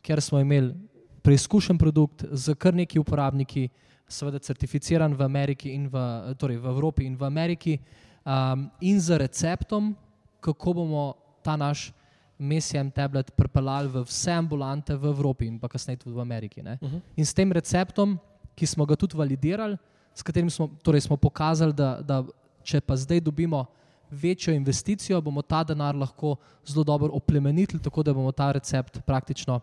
[0.01, 0.73] ker smo imeli
[1.21, 3.69] preizkušen produkt z kar nekaj uporabniki,
[4.07, 5.99] seveda certificiran v Ameriki in v,
[6.39, 7.79] torej v Evropi in v Ameriki,
[8.23, 9.95] um, in z receptom,
[10.39, 11.13] kako bomo
[11.43, 11.91] ta naš
[12.39, 16.61] Messiam tablet pripeljali v vse ambulante v Evropi in pa kasneje tudi v Ameriki.
[16.61, 16.95] Uh mhm.
[16.95, 17.01] -huh.
[17.15, 18.19] In s tem receptom,
[18.55, 19.77] ki smo ga tudi validirali,
[20.13, 22.23] s katerim smo, torej smo pokazali, da, da
[22.63, 23.65] če pa zdaj dobimo
[24.11, 29.59] večjo investicijo, bomo ta denar lahko zelo dobro oplemenitili, tako da bomo ta recept praktično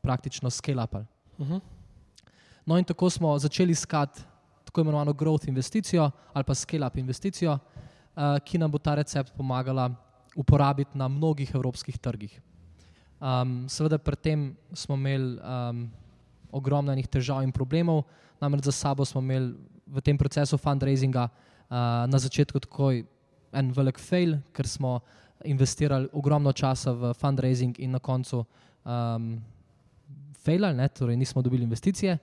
[0.00, 1.04] praktično scale-upali.
[1.38, 1.54] Uh mhm.
[1.54, 1.60] -huh.
[2.66, 4.20] No, in tako smo začeli iskati
[4.64, 9.94] tako imenovano growth investicijo ali pa scale-up investicijo, uh, ki nam bo ta recept pomagala
[10.36, 12.40] uporabiti na mnogih evropskih trgih.
[13.20, 15.90] Um, seveda, pri tem smo imeli um,
[16.52, 18.02] ogromno težav in problemov,
[18.40, 19.54] namreč za sabo smo imeli
[19.86, 23.04] v tem procesu fundraisinga uh, na začetku takoj
[23.52, 25.00] en velik fail, ker smo
[25.44, 29.38] investirali ogromno časa v fundraising in na koncu um,
[30.42, 32.18] failali, torej nismo dobili investicije.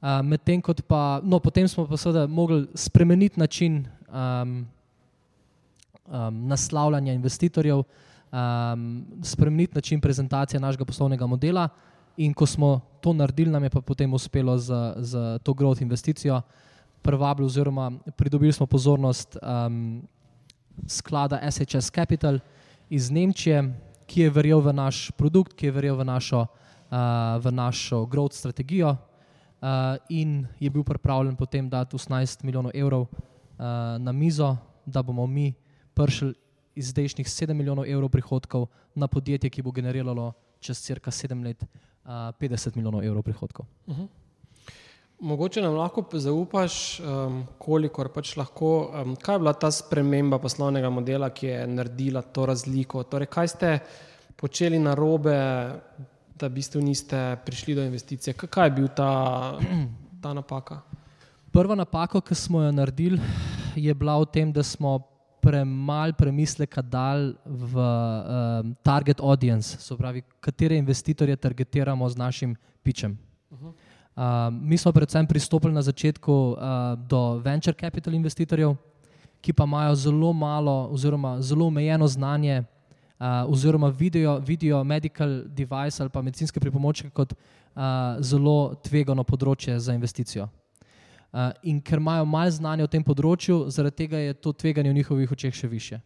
[0.00, 4.66] Uh, Medtem ko pa, no, potem smo pa seveda mogli spremeniti način um,
[6.06, 11.68] um, naslavljanja investitorjev, um, spremeniti način prezentacije našega poslovnega modela.
[12.16, 16.40] In ko smo to naredili, nam je pa potem uspelo z, z to growth investicijo
[17.02, 20.02] privabili, oziroma pridobili smo pozornost um,
[20.86, 22.38] sklada SHS Capital
[22.90, 23.74] iz Nemčije,
[24.06, 26.46] ki je verjel v naš produkt, ki je verjel v našo
[27.40, 28.96] v našo growth strategijo
[30.08, 33.06] in je bil pripravljen potem dati 18 milijonov evrov
[33.98, 35.54] na mizo, da bomo mi
[35.94, 36.34] prišli
[36.74, 41.64] iz zdajšnjih 7 milijonov evrov prihodkov na podjetje, ki bo generiralo čez cirka 7 let
[42.06, 43.66] 50 milijonov evrov prihodkov.
[43.86, 44.02] Uh mhm.
[44.02, 44.08] -huh.
[45.20, 50.90] Mogoče nam lahko zaupaš, um, kolikor pač lahko, um, kaj je bila ta sprememba poslovnega
[50.94, 53.02] modela, ki je naredila to razliko.
[53.02, 53.72] Torej, kaj ste
[54.38, 55.34] počeli na robe,
[56.38, 58.34] da v bistvu niste prišli do investicije.
[58.34, 59.58] Kaj je bil ta,
[60.22, 60.84] ta napaka?
[61.50, 63.18] Prva napaka, ki smo jo naredili,
[63.74, 65.00] je bila v tem, da smo
[65.42, 73.18] premalo premisleka dali v um, target audience, se pravi, katere investitorje targetiramo z našim pičem.
[73.50, 73.74] Uh,
[74.50, 76.58] mi smo predvsem pristopili na začetku uh,
[77.08, 78.74] do venture capital investitorjev,
[79.40, 86.02] ki pa imajo zelo malo oziroma zelo omejeno znanje uh, oziroma vidijo, vidijo medical device
[86.02, 87.82] ali pa medicinske pripomočke kot uh,
[88.20, 90.48] zelo tvegano področje za investicijo.
[91.32, 94.98] Uh, in ker imajo malo znanja o tem področju, zaradi tega je to tveganje v
[94.98, 96.00] njihovih očeh še više.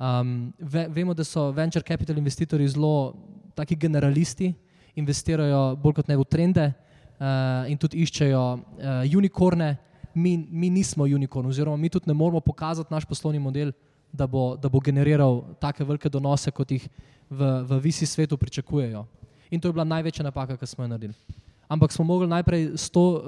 [0.00, 3.12] Um, ve, vemo, da so venture capital investitorji zelo
[3.54, 4.54] taki generalisti,
[4.96, 6.86] investirajo bolj kot ne v trende uh,
[7.68, 9.76] in tudi iščejo uh, unikorne.
[10.14, 13.70] Mi, mi nismo unikorn, oziroma mi tudi ne moramo pokazati naš poslovni model
[14.12, 16.86] da bo, da bo generiral take velike donose, kot jih
[17.30, 19.06] v, v visi svetu pričakujejo.
[19.50, 21.14] In to je bila največja napaka, ki smo jo naredili.
[21.70, 23.22] Ampak smo mogli najprej s to uh,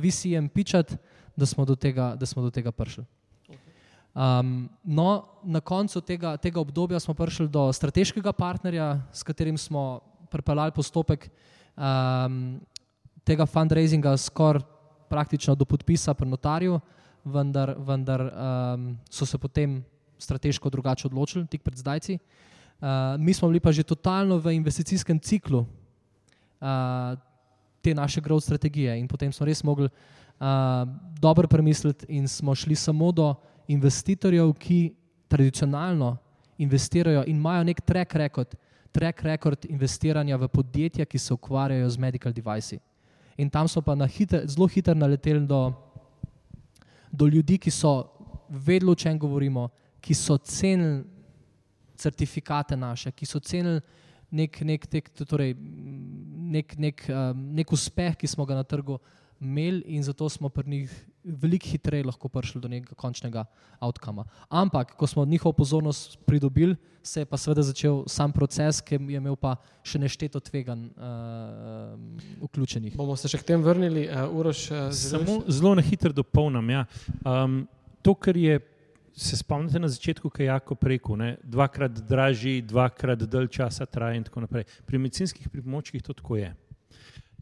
[0.00, 0.96] visijem pičati,
[1.36, 3.04] da smo do tega, da smo do tega prišli.
[4.12, 10.00] Um, no, na koncu tega, tega obdobja smo prišli do strateškega partnerja, s katerim smo
[10.32, 11.28] pripeljali postopek
[11.76, 12.60] um,
[13.24, 14.62] tega fundraisinga skoraj
[15.12, 16.80] praktično do podpisa pri notarju,
[17.24, 19.82] vendar, vendar um, so se potem
[20.18, 22.16] strateško drugače odločili, tik pred zdajci.
[22.16, 22.88] Uh,
[23.20, 27.18] mi smo bili pa že totalno v investicijskem ciklu uh,
[27.82, 30.88] te naše growth strategije in potem smo res mogli uh,
[31.20, 33.34] dobro premisliti in smo šli samo do
[33.68, 34.94] investitorjev, ki
[35.28, 36.16] tradicionalno
[36.58, 38.56] investirajo in imajo nek track record,
[38.92, 42.80] track record investiranja v podjetja, ki se ukvarjajo z medical devices.
[43.36, 45.72] In tam smo pa hiter, zelo hitro naleteli do,
[47.10, 48.12] do ljudi, ki so
[48.48, 49.68] vedeli, o čem govorimo,
[50.00, 51.04] ki so cenili
[51.96, 53.80] certifikate naše, ki so cenili
[54.30, 55.54] nek, nek, nek, torej,
[56.52, 58.98] nek, nek, um, nek uspeh, ki smo ga na trgu
[59.40, 60.92] imeli, in zato smo pri njih
[61.24, 63.44] veliko hitreje lahko prišli do nekega končnega
[63.80, 64.24] outcoma.
[64.48, 69.18] Ampak, ko smo njihovo pozornost pridobili, se je pa seveda začel sam proces, ki je
[69.18, 69.56] imel pa
[69.86, 71.94] še nešteto tvegan uh,
[72.42, 72.96] vključenih.
[72.96, 74.68] Bomo se še k tem vrnili, uh, Uroš.
[74.70, 76.70] Uh, Samo zelo na hitro dopolnim.
[76.70, 76.84] Ja.
[77.24, 77.64] Um,
[78.02, 78.60] to, kar je.
[79.12, 81.26] Se spomnite na začetku, kaj je jako rekel, ne?
[81.44, 84.64] dvakrat dražji, dvakrat dalj časa traja in tako naprej.
[84.88, 86.48] Pri medicinskih pripomočkih to tako je.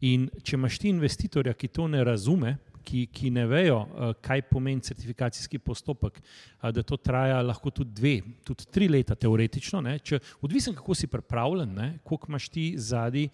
[0.03, 4.45] In če imaš ti investitorja, ki to ne razume, ki, ki ne vejo, uh, kaj
[4.49, 6.21] pomeni certifikacijski postopek,
[6.61, 8.15] da to traja lahko tudi dve,
[8.45, 9.81] tudi tri leta, teoretično.
[10.03, 11.91] Če, odvisen, kako si pripravljen, ne?
[12.03, 13.29] koliko imaš ti zadnji,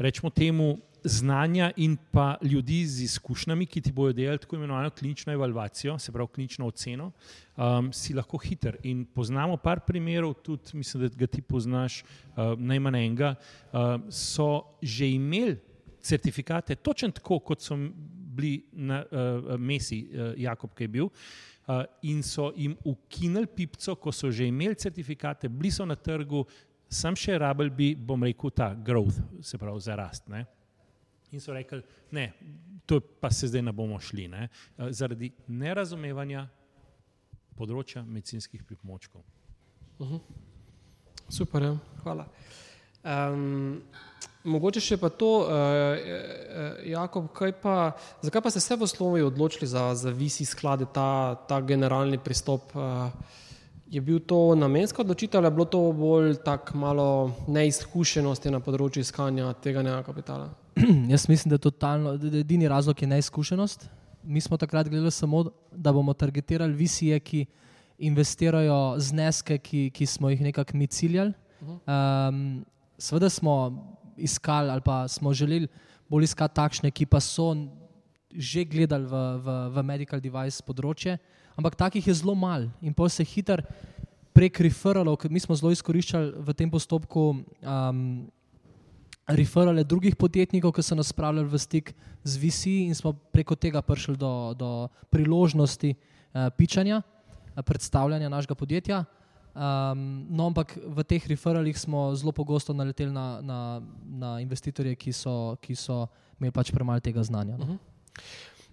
[0.00, 5.32] rečemo temu, znanja in pa ljudi z izkušnjami, ki ti bodo delali tako imenovano klinično
[5.32, 7.10] evalvacijo, se pravi klinično oceno,
[7.56, 8.76] um, si lahko hiter.
[8.82, 13.34] In poznamo par primerov, tudi mislim, da ga ti poznaš, uh, najmanj enega,
[13.72, 15.56] uh, so že imeli
[16.00, 17.76] certifikate, točno tako, kot so
[18.36, 21.10] bili na uh, Mesi, uh, Jakob, ki je bil.
[21.66, 26.44] Uh, in so jim ukinili pipco, ko so že imeli certifikate, bili so na trgu,
[26.90, 30.26] sam še rabel bi, bom rekel, ta growth, se pravi, za rast.
[30.28, 30.44] Ne?
[31.30, 32.32] In so rekli, ne,
[32.86, 34.48] to pa se zdaj ne bomo šli, ne?
[34.76, 36.46] Uh, zaradi nerazumevanja
[37.58, 39.22] področja medicinskih pripomočkov.
[40.00, 40.20] Uh -huh.
[41.28, 41.76] Super, ja.
[42.02, 42.26] hvala.
[43.04, 43.80] Um,
[44.40, 45.98] Mogoče še pa to, uh,
[46.88, 47.26] Jakob,
[47.60, 47.92] pa,
[48.24, 52.72] zakaj pa ste se v Sloveniji odločili za, za visi sklade, ta, ta generalni pristop?
[52.72, 53.12] Uh,
[53.90, 57.06] je bil to namenska odločitev ali je bilo to bolj tako malo
[57.50, 60.48] neizkušenosti na področju iskanja tega nekega kapitala?
[61.12, 63.88] Jaz mislim, da je totalno, da je edini razlog je neizkušenost.
[64.22, 67.44] Mi smo takrat gledali samo, da bomo targetirali visije, ki
[67.98, 71.34] investirajo zneske, ki, ki smo jih nekako mi ciljali.
[71.60, 72.64] Um,
[73.00, 73.72] Sveda smo
[74.16, 75.68] iskali ali pa smo želeli
[76.08, 77.54] bolj iskati takšne, ki pa so
[78.30, 81.16] že gledali v, v, v medical device področje,
[81.58, 83.64] ampak takih je zelo malo in pa se hiter
[84.30, 88.30] prek referalov, ker mi smo zelo izkoriščali v tem postopku um,
[89.26, 91.90] referale drugih podjetnikov, ki so nas spravljali v stik
[92.22, 94.70] z VC in smo preko tega prišli do, do
[95.10, 99.04] priložnosti uh, pičanja, uh, predstavljanja našega podjetja.
[99.50, 103.58] Um, no, ampak v teh referalih smo zelo pogosto naleteli na, na,
[104.06, 106.06] na investitorje, ki so, ki so
[106.38, 107.58] imeli pač premalo tega znanja.
[107.58, 107.64] No.
[107.64, 107.78] Uh -huh.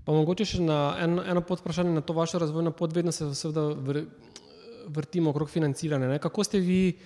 [0.05, 3.61] Pa mogoče še na en, eno podvprašanje na to vašo razvojno pot, vedno se seveda
[3.61, 4.05] vr,
[4.87, 6.07] vrtimo okrog financiranja.
[6.07, 6.19] Ne?
[6.19, 6.97] Kako ste vi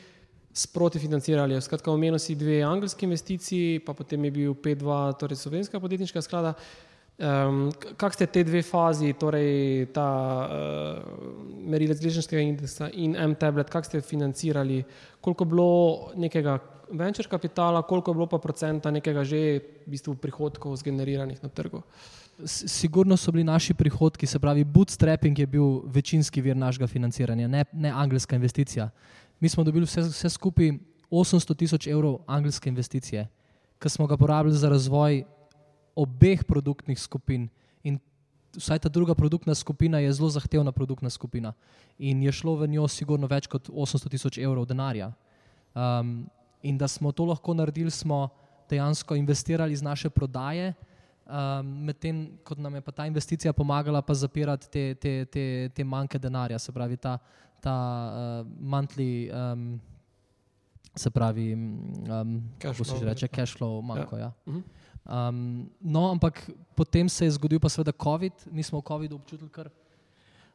[0.53, 1.61] sproti financirali?
[1.61, 6.49] Skratka, omenil si dve angelske investiciji, pa potem je bil P2, torej slovenska podjetniška sklada.
[6.49, 10.07] Uh, Um, Kako ste te dve fazi, torej ta
[10.41, 11.03] uh,
[11.69, 14.83] merilec gležnjskega indeksa in M-tablet, kako ste financirali,
[15.21, 15.71] koliko je bilo
[16.15, 16.57] nekega
[16.91, 19.37] venture kapitala, koliko je bilo pa procenta nekega že
[19.85, 21.83] v bistvu prihodkov zgeneriranih na trgu?
[22.45, 27.65] Sigurno so bili naši prihodki, se pravi, bootstrapping je bil večinski vir našega financiranja, ne,
[27.73, 28.89] ne angelska investicija.
[29.39, 30.71] Mi smo dobili vse, vse skupaj
[31.11, 33.27] 800 tisoč evrov angelske investicije,
[33.79, 35.23] ki smo ga porabili za razvoj
[35.95, 37.49] obeh produktnih skupin.
[37.83, 37.99] In
[38.55, 41.53] vsaj ta druga produktna skupina je zelo zahtevna produktna skupina
[41.99, 45.11] in je šlo v njo sigurno več kot 800 tisoč evrov denarja.
[45.75, 46.29] Um,
[46.63, 48.29] in da smo to lahko naredili, smo
[48.69, 50.73] dejansko investirali iz naše prodaje,
[51.25, 55.83] um, medtem ko nam je pa ta investicija pomagala pa zapirati te, te, te, te
[55.83, 57.17] manjke denarja, se pravi ta,
[57.61, 57.75] ta
[58.43, 59.29] uh, monthly.
[59.31, 59.79] Um,
[60.95, 64.17] Se pravi, um, kako se reče, cash flow, manjko.
[64.17, 64.21] Ja.
[64.21, 64.31] Ja.
[64.45, 64.61] Uh -huh.
[65.05, 69.49] Um, no, ampak potem se je zgodil pa seveda COVID, mi smo v COVID-u občutili
[69.49, 69.71] kar,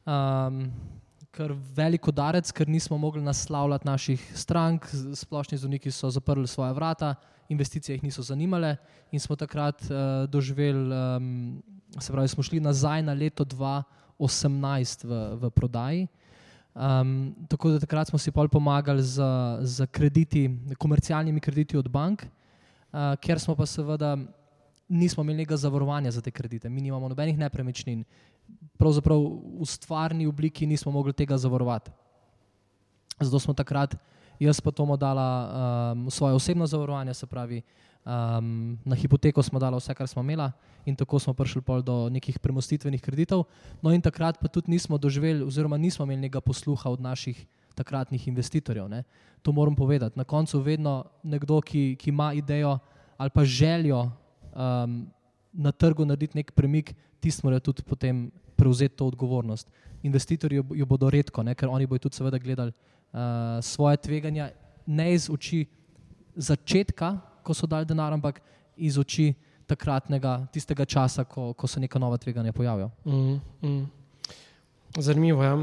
[0.06, 0.70] um,
[1.34, 7.14] kar velik udarec, ker nismo mogli naslavljati naših strank, splošni zdravniki so zaprli svoje vrata,
[7.48, 8.76] investicije jih niso zanimale
[9.10, 11.62] in smo takrat uh, doživeli, um,
[11.98, 16.06] se pravi, smo šli nazaj na leto 2018 v, v prodaji.
[16.76, 19.22] Um, tako da takrat smo si pol pomagali z,
[19.62, 22.28] z krediti, komercialnimi krediti od bank
[22.96, 24.16] uh, ker smo pa seveda
[24.88, 28.04] nismo imeli nekega zavarovanja za te kredite, mi nimamo nobenih nepremičnin,
[28.78, 29.18] pravzaprav
[29.60, 31.90] v stvarni obliki nismo mogli tega zavarovati.
[33.20, 33.96] Zato smo takrat,
[34.38, 35.28] jaz pa tomu dala
[35.96, 37.62] um, svoje osebno zavarovanje, se pravi,
[38.04, 40.52] um, na hipoteko smo dala vse, kar smo imela,
[40.84, 43.44] in tako smo prišli do nekih premostitvenih kreditov.
[43.82, 48.28] No, in takrat pa tudi nismo doživeli, oziroma nismo imeli nekega posluha od naših takratnih
[48.28, 48.88] investitorjev.
[48.88, 49.02] Ne.
[49.42, 50.18] To moram povedati.
[50.18, 52.78] Na koncu vedno nekdo, ki, ki ima idejo
[53.16, 54.10] ali pa željo
[54.56, 55.06] um,
[55.52, 59.68] na trgu narediti nek premik, tisti mora tudi potem prevzeti to odgovornost.
[60.02, 63.20] Investitorji jo bodo redko, ne, ker oni bodo tudi seveda gledali uh,
[63.62, 64.50] svoje tveganja,
[64.86, 65.66] ne iz oči
[66.36, 68.40] začetka, ko so dali denar, ampak
[68.76, 69.34] iz oči
[69.66, 72.90] takratnega, tistega časa, ko, ko se neka nova tveganja pojavijo.
[73.04, 73.84] Mm, mm.
[74.96, 75.54] Zanimivo je, ja.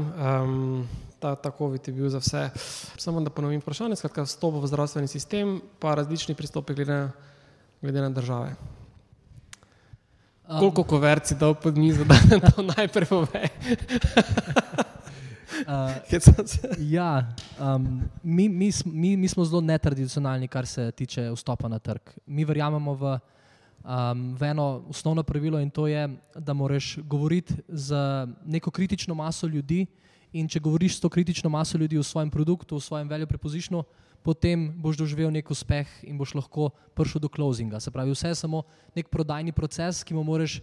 [0.42, 0.86] um,
[1.18, 2.50] ta, ta COVID je bil za vse.
[3.00, 7.08] Samo da ponovim vprašanje, skratka, vstop v zdravstveni sistem, pa različni pristopi glede,
[7.82, 8.54] glede na države.
[10.48, 13.42] Um, Koliko koverc je dal pod mizo, da to najprej pove?
[15.66, 15.90] uh,
[16.78, 22.10] ja, um, mi, mi, mi, mi smo zelo netradicionalni, kar se tiče vstopa na trg.
[22.26, 23.18] Mi verjamemo v
[23.84, 27.94] um, v eno osnovno pravilo in to je, da moraš govoriti z
[28.44, 29.86] neko kritično maso ljudi.
[30.32, 33.84] In če govoriš s to kritično maso ljudi o svojem produktu, o svojem value propositionu,
[34.24, 37.80] potem boš doživel nek uspeh in boš lahko prišel do closinga.
[37.80, 38.64] Se pravi, vse je samo
[38.96, 40.62] nek prodajni proces, ki mu moraš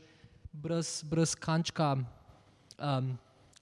[0.49, 3.14] brez, brez kančka um,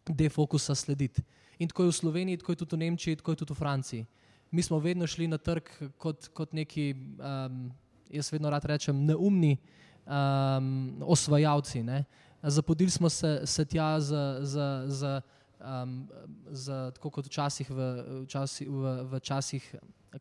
[0.08, 1.22] defokusa slediti.
[1.60, 4.08] In tako je v Sloveniji, tako je tudi v Nemčiji, tako je tudi v Franciji.
[4.50, 5.68] Mi smo vedno šli na trg
[6.00, 6.96] kot, kot neki.
[7.20, 7.68] Um,
[8.10, 9.58] jaz vedno rad rečem, neumni
[10.06, 11.84] um, osvajalci.
[11.84, 12.04] Ne.
[12.44, 14.56] Zapodili smo se, se tja z, z,
[14.88, 15.22] z,
[15.60, 16.08] um,
[16.52, 17.88] z, tako kot včasih v,
[18.26, 19.64] včasih, v, v časih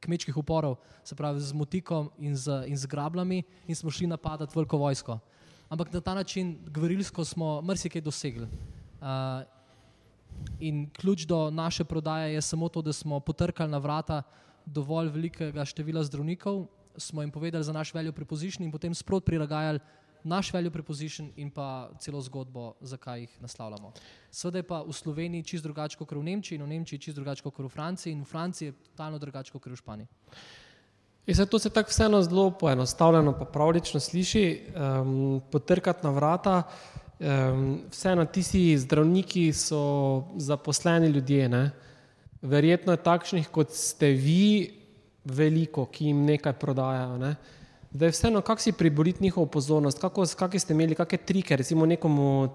[0.00, 4.52] kmečkih uporov, se pravi z motikom in z, in z grablami in smo šli napadati
[4.54, 5.18] veliko vojsko.
[5.68, 8.48] Ampak na ta način, gverilsko smo marsikaj dosegli.
[9.00, 9.44] Uh,
[10.60, 14.22] in ključ do naše prodaje je samo to, da smo potrkali na vrata
[14.66, 16.66] dovolj velikega števila zdravnikov
[16.98, 19.78] smo jim povedali za naš value preposition in potem sprot prilagajali
[20.28, 23.92] naš value preposition in pa celo zgodbo, zakaj jih naslavljamo.
[24.30, 27.42] Sveda je pa v Sloveniji čist drugače kot v Nemčiji in v Nemčiji čist drugače
[27.42, 30.08] kot v Franciji in v Franciji je totalno drugače kot v Španiji.
[31.28, 34.62] In se to se tako vseeno zelo poenostavljeno pa pravlično sliši,
[35.02, 36.62] um, potrkati na vrata,
[37.20, 41.70] um, vseeno tisti zdravniki so zaposleni ljudje, ne?
[42.42, 44.78] verjetno je takšnih kot ste vi,
[45.24, 47.18] veliko, ki jim nekaj prodajajo.
[47.18, 47.34] Ne?
[47.34, 47.57] Da
[47.92, 52.48] je vseeno, kako si priboriti njihovo pozornost, kako, kakšne ste imeli, kakšne trike, recimo nekomu,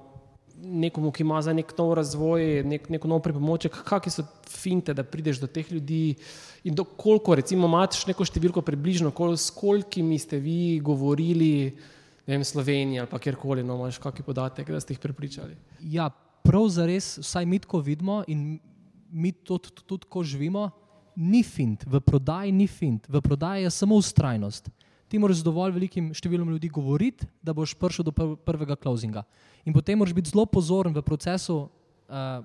[0.63, 5.03] nekomu, ki ima za nek nov razvoj, nek, neko nov pripomoček, kakšne so finte, da
[5.03, 6.15] prideš do teh ljudi
[6.63, 11.73] in do koliko, recimo, imaš neko številko približno, s kolikimi ste vi govorili,
[12.27, 15.57] ne vem, Sloveniji ali pa kjerkoli, no, imaš kakšen podatek, da ste jih prepričali.
[15.81, 16.11] Ja,
[16.43, 18.59] prav za res, vsaj mi tako vidimo in
[19.11, 20.69] mi to tudi, tudi ko živimo
[21.15, 24.69] ni fint, v prodaji ni fint, v prodaji je samo ustrajnost.
[25.13, 28.11] Ti moraš z dovolj velikim številom ljudi govoriti, da boš prišel do
[28.41, 29.21] prvega closinga.
[29.61, 31.57] In potem moraš biti zelo pozoren v procesu
[32.09, 32.39] uh,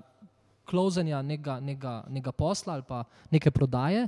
[0.68, 4.02] closanja nekega, nekega, nekega posla ali pa neke prodaje,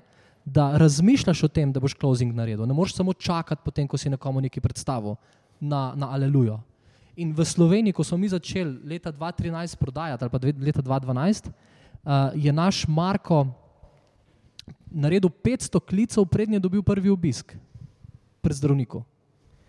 [0.45, 2.67] da razmišljaš o tem, da boš closing naredil.
[2.69, 5.17] Ne moreš samo čakati, potem, ko si nekomu nekaj predstavil
[5.57, 6.59] na, na Alelujo.
[7.17, 11.57] In v Sloveniji, ko smo mi začeli leta 2013 prodajati, ali pa leta 2012, uh,
[12.05, 13.47] eh, je naš Marko
[14.93, 17.57] naredil 500 klicev, prednji je dobil prvi obisk
[18.43, 19.05] pred zdravnikom.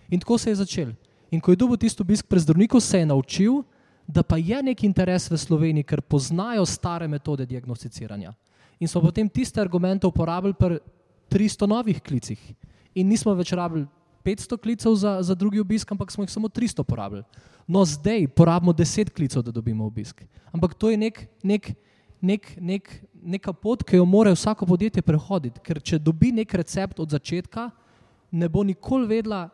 [0.10, 0.94] In tako se je začel.
[1.32, 3.62] In ko je dobil tisti obisk pred zdravnikom, se je naučil,
[4.08, 8.34] da pa je nek interes v Sloveniji, ker poznajo stare metode diagnosticiranja.
[8.80, 10.82] In smo potem tiste argumente uporabili pri
[11.32, 12.40] 300 novih klicih.
[12.96, 13.88] In nismo več rabili
[14.26, 17.24] 500 klicev za, za drugi obisk, ampak smo jih samo 300 porabili.
[17.68, 20.26] No, zdaj porabimo 10 klicev, da dobimo obisk.
[20.52, 21.72] Ampak to je nek, nek,
[22.22, 22.92] nek, nek,
[23.22, 25.62] neka pot, ki jo mora vsako podjetje prehoditi.
[25.64, 27.70] Ker če dobi nek recept od začetka,
[28.32, 29.50] ne bo nikoli vedela,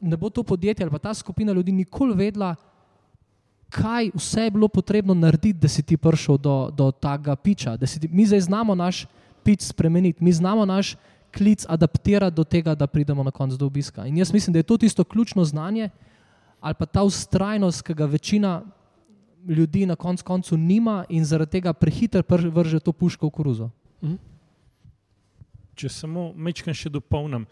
[0.00, 2.54] ne bo to podjetje ali pa ta skupina ljudi nikoli vedela,
[3.70, 7.76] kaj vse je bilo potrebno narediti, da si ti prišel do, do tega piča.
[7.76, 9.06] Ti, mi zdaj znamo naš
[9.44, 10.96] pič spremeniti, mi znamo naš
[11.34, 14.06] klic adaptirati do tega, da pridemo na konec do obiska.
[14.06, 15.90] In jaz mislim, da je to tisto ključno znanje
[16.60, 18.62] ali pa ta ustrajnost, ki ga večina
[19.48, 23.70] ljudi na konc koncu nima in zaradi tega prehiter vrže to puško v koruzo.
[24.02, 24.14] Mhm.
[25.74, 27.46] Če samo mečkam še dopolnim.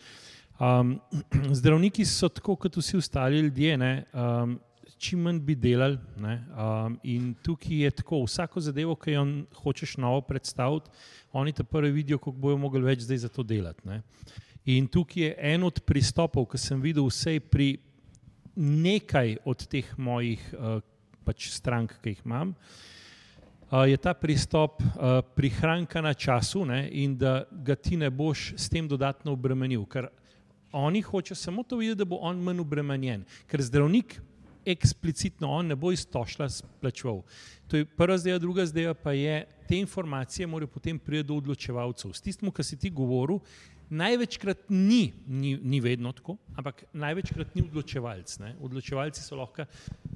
[0.61, 1.01] Um,
[1.59, 4.59] zdravniki so tako kot vsi ostali ljudje, ne, um,
[4.99, 5.99] čim manj bi delali.
[6.21, 9.25] Ne, um, in tukaj je tako, vsako zadevo, ki jo
[9.63, 10.91] hočeš novo predstaviti,
[11.33, 13.89] oni te prvi vidijo, kako bojo mogli več zdaj za to delati.
[13.89, 14.03] Ne.
[14.65, 17.75] In tukaj je en od pristopov, ki sem videl vsej pri
[18.57, 20.79] nekaj od teh mojih uh,
[21.25, 22.55] pač strank, ki jih imam.
[23.71, 28.53] uh, je ta pristop uh, prihranka na času ne, in da ga ti ne boš
[28.57, 29.87] s tem dodatno obremenil.
[29.87, 30.13] Ker
[30.73, 33.25] oni hoče samo to videti, da bo on manj obremenjen.
[33.47, 34.21] Ker zdravnik
[34.67, 37.23] eksplicitno on ne bo iztošla splačeval.
[37.69, 42.13] To je prva zdaj, druga zdaj pa je, te informacije morajo potem priti do odločevalcev.
[42.13, 43.41] S tistim, kar si ti govoril,
[43.93, 48.39] največkrat ni, ni, ni vedno tako, ampak največkrat ni odločevalc.
[48.41, 48.55] Ne.
[48.61, 49.67] Odločevalci so lahko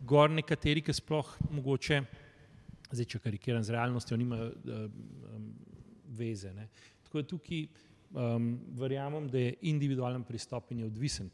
[0.05, 2.03] gor nekateri, ki sploh mogoče,
[2.93, 5.51] zdaj če karikiram z realnostjo, nimajo um,
[6.17, 6.53] veze.
[6.57, 6.69] Ne.
[7.05, 7.67] Tako da tukaj
[8.13, 11.31] um, verjamem, da je individualen pristop in je odvisen,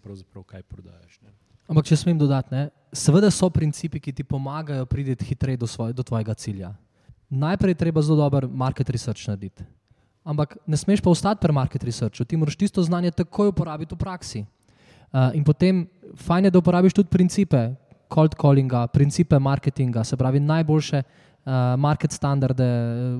[0.46, 1.20] kaj prodajaš.
[1.22, 1.32] Ne.
[1.68, 6.34] Ampak, če smem dodati, seveda so principi, ki ti pomagajo priti hitreje do, do tvojega
[6.34, 6.72] cilja.
[7.30, 9.64] Najprej treba zelo dober market research narediti.
[10.22, 13.98] Ampak ne smeš pa ostati pri market researchu, ti moraš tisto znanje takoj uporabiti v
[13.98, 14.44] praksi.
[15.12, 17.74] Uh, in potem fajn je, da uporabiš tudi principe
[18.12, 21.02] cold callinga, principe marketinga, se pravi najboljše
[21.76, 22.66] market standarde,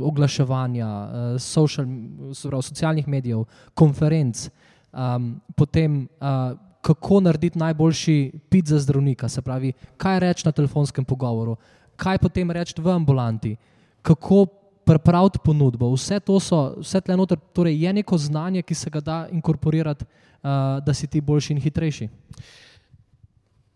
[0.01, 1.87] oglaševanja, uh, social,
[2.35, 3.45] pravi, socialnih medijev,
[3.75, 4.49] konferenc,
[4.93, 11.05] um, potem uh, kako narediti najboljši pit za zdravnika, se pravi, kaj reči na telefonskem
[11.05, 11.57] pogovoru,
[11.97, 13.57] kaj potem reči v ambulanti,
[14.03, 14.47] kako
[14.85, 15.93] pripraviti ponudbo.
[15.95, 20.05] Vse to so, vse tle noter, torej je neko znanje, ki se ga da inkorporirati,
[20.05, 22.09] uh, da si ti boljši in hitrejši.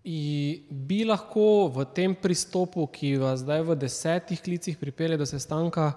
[0.07, 5.97] Bi lahko v tem pristopu, ki vas zdaj v desetih klicih pripelje do sestanka,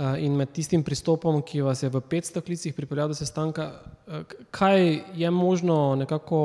[0.00, 3.66] Eh, in med tistim pristopom, ki vas je v 500 klicih pripeljal do sestanka,
[4.08, 4.80] eh, kaj
[5.12, 6.40] je možno nekako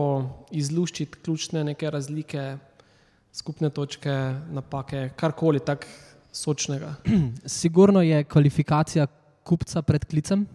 [0.51, 2.57] izluščiti, ključne neke razlike,
[3.31, 4.11] skupne točke,
[4.51, 5.87] napake, karkoli tako
[6.35, 6.95] sočnega?
[7.61, 9.07] Sigurno je kvalifikacija
[9.43, 10.47] kupca pred klicem,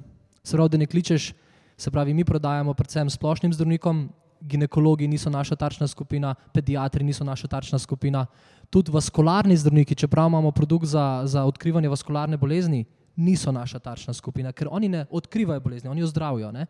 [0.45, 1.33] se pravi, da ne kličeš,
[1.79, 4.11] se pravi, mi prodajamo predvsem splošnim zdravnikom,
[4.41, 8.27] ginekologi niso naša tarčna skupina, pediatri niso naša tarčna skupina.
[8.71, 12.85] Tudi vaskularni zdravniki, čeprav imamo produkt za, za odkrivanje vaskularne bolezni,
[13.17, 16.53] niso naša tarčna skupina, ker oni ne odkrivajo bolezni, oni jo zdravijo.
[16.53, 16.67] Ne?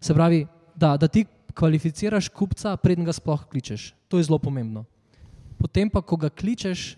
[0.00, 3.92] Se pravi, da, da ti kvalificiraš kupca, preden ga sploh kličeš.
[4.08, 4.84] To je zelo pomembno.
[5.58, 6.96] Potem pa, ko ga kličeš,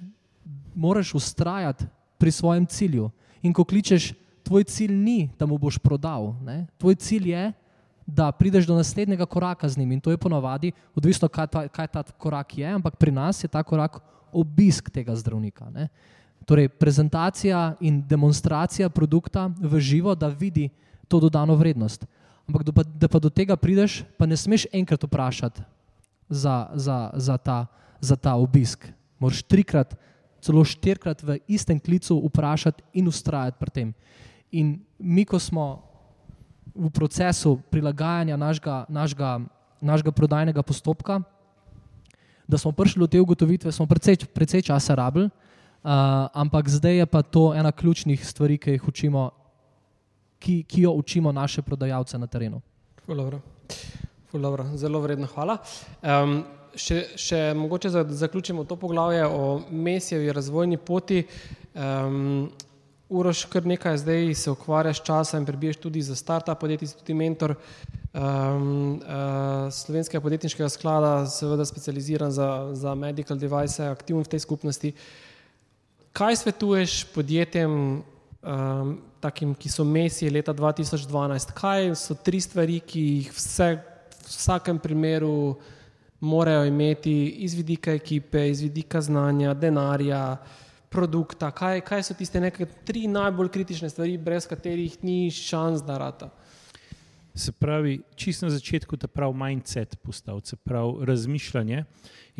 [0.75, 1.85] moraš ustrajati
[2.19, 3.11] pri svojem cilju.
[3.43, 4.14] In ko kličeš,
[4.47, 6.35] tvoj cilj ni, da mu boš prodal.
[6.43, 6.67] Ne?
[6.79, 7.66] Tvoj cilj je, da
[8.39, 9.93] prideš do naslednjega koraka z njim.
[9.93, 13.49] In to je ponovadi, odvisno, kaj ta, kaj ta korak je, ampak pri nas je
[13.49, 13.99] ta korak
[14.33, 15.71] obisk tega zdravnika.
[15.71, 15.89] Ne?
[16.47, 20.69] Torej, prezentacija in demonstracija produkta v živo, da vidi
[21.09, 22.07] to dodano vrednost.
[22.47, 25.63] Ampak, da pa, da pa do tega prideš, pa ne smeš enkrat vprašati
[26.29, 27.67] za, za, za, ta,
[28.01, 28.87] za ta obisk.
[29.19, 29.97] Moraš trikrat,
[30.41, 33.89] celo štirikrat v istem klicu vprašati in ustrajati pri tem.
[34.55, 35.86] In mi, ko smo
[36.77, 39.41] v procesu prilagajanja našega, našega,
[39.81, 41.20] našega prodajnega postopka,
[42.47, 47.07] da smo prišli do te ugotovitve, smo precej, precej časa rabili, uh, ampak zdaj je
[47.07, 49.31] pa to ena ključnih stvari, ki učimo,
[50.39, 52.61] ki, ki jo učimo naše prodajalce na terenu.
[53.09, 53.41] Dobro.
[54.33, 55.57] Dobro, zelo vredno, hvala.
[56.03, 56.45] Um,
[56.77, 61.24] še, še mogoče zaključimo to poglavje o mesjevi razvojni poti.
[61.74, 62.51] Um,
[63.09, 67.55] Uroš, kar nekaj zdaj se ukvarjaš časa in prebiješ tudi za start-up podjetje, tudi mentor
[67.55, 74.93] um, uh, slovenskega podjetniškega sklada, seveda specializiran za, za medical device, aktivn v tej skupnosti.
[76.13, 78.03] Kaj svetuješ podjetjem,
[78.43, 81.55] um, takim, ki so mesije leta 2012?
[81.55, 83.73] Kaj so tri stvari, ki jih vse,
[84.19, 85.55] v vsakem primeru
[86.21, 90.39] morajo imeti iz vidika ekipe, iz vidika znanja, denarja?
[90.97, 95.99] Produkta, kaj, kaj so tiste neke tri najbolj kritične stvari, brez katerih ni šans, da
[96.01, 96.30] rata.
[97.36, 101.84] Se pravi, čisto na začetku ta pravi mindset postaviti, se pravi razmišljanje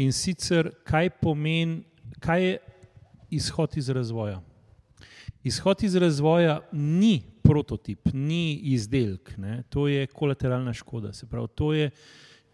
[0.00, 1.82] in sicer kaj pomeni,
[2.20, 2.59] kaj je
[3.36, 4.40] izhod iz razvoja.
[5.44, 9.62] Izhod iz razvoja ni prototip, ni izdelek, ne?
[9.68, 11.12] to je kolateralna škoda.
[11.12, 11.90] Se pravi, to je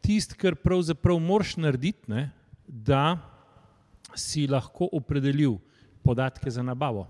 [0.00, 2.30] tisto, kar pravzaprav moraš narediti, ne?
[2.66, 3.18] da
[4.18, 5.60] si lahko opredelil,
[6.04, 7.06] podatke za nabavo,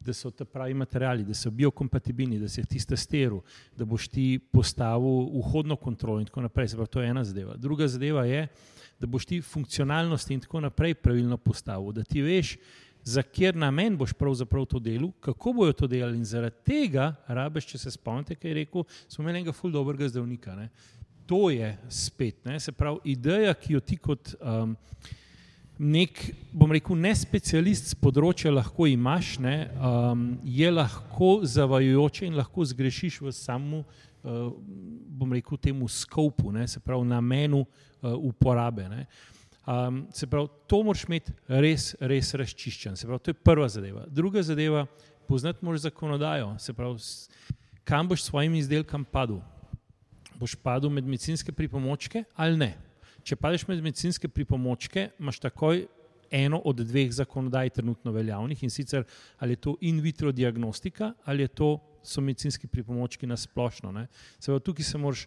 [0.00, 3.40] da so ti pravi materiali, da so biokompatibilni, da se ti stesteril,
[3.76, 6.68] da boš ti postavil vhodno kontrolo in tako naprej.
[6.68, 7.56] Pravi, to je ena zadeva.
[7.56, 8.46] Druga zadeva je,
[9.00, 12.56] da boš ti funkcionalnost in tako naprej pravilno postavil, da ti veš,
[13.06, 17.66] za kjer namen boš pravzaprav to delal, kako bojo to delali in zaradi tega rabeš,
[17.70, 20.56] če se spomnite, kaj je rekel, smo imeli enega ful dobrega zdravnika.
[20.56, 20.68] Ne?
[21.26, 22.58] To je spet, ne?
[22.60, 24.74] se pravi, ideja, ki jo ti kot um,
[25.78, 26.20] nek,
[26.52, 32.64] bom rekel, ne specialist z področja lahko imaš, ne, um, je lahko zavajujoče in lahko
[32.64, 33.82] zgrešiš v samem,
[34.24, 34.52] uh,
[35.18, 38.88] bom rekel, temu skopu, ne, se pravi, namenu uh, uporabe.
[38.92, 39.04] Ne.
[39.66, 42.96] Um, se pravi, to moraš imeti res, res razčiščen.
[42.96, 44.06] Se pravi, to je prva zadeva.
[44.08, 44.86] Druga zadeva,
[45.28, 46.54] poznati moraš zakonodajo.
[46.62, 47.02] Se pravi,
[47.84, 49.42] kam boš s svojim izdelkom padel.
[50.38, 52.74] Boš padel med medicinske pripomočke ali ne.
[53.26, 55.86] Če padeš med medicinske pripomočke, imaš takoj
[56.30, 59.04] eno od dveh zakonodaj trenutno veljavnih in sicer
[59.38, 61.70] ali je to in vitro diagnostika ali je to
[62.02, 63.92] so medicinski pripomočki na splošno.
[63.92, 64.06] ne.
[64.38, 65.26] Se pravi, tukaj se moraš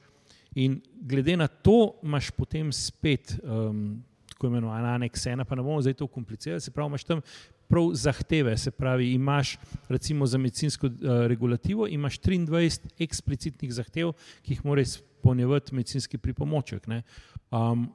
[0.56, 5.82] in glede na to imaš potem spet um, tako imenovan aneks ena, pa ne bomo
[5.82, 7.22] zdaj to komplicirali, se pravi, imaš tam
[7.70, 9.58] prav zahteve, se pravi, imaš
[9.90, 10.94] recimo za medicinsko uh,
[11.28, 16.88] regulativo, imaš 23 eksplicitnih zahtev, ki jih mora izpolnjevati medicinski pripomoček.
[16.88, 17.04] ne.
[17.52, 17.88] Um,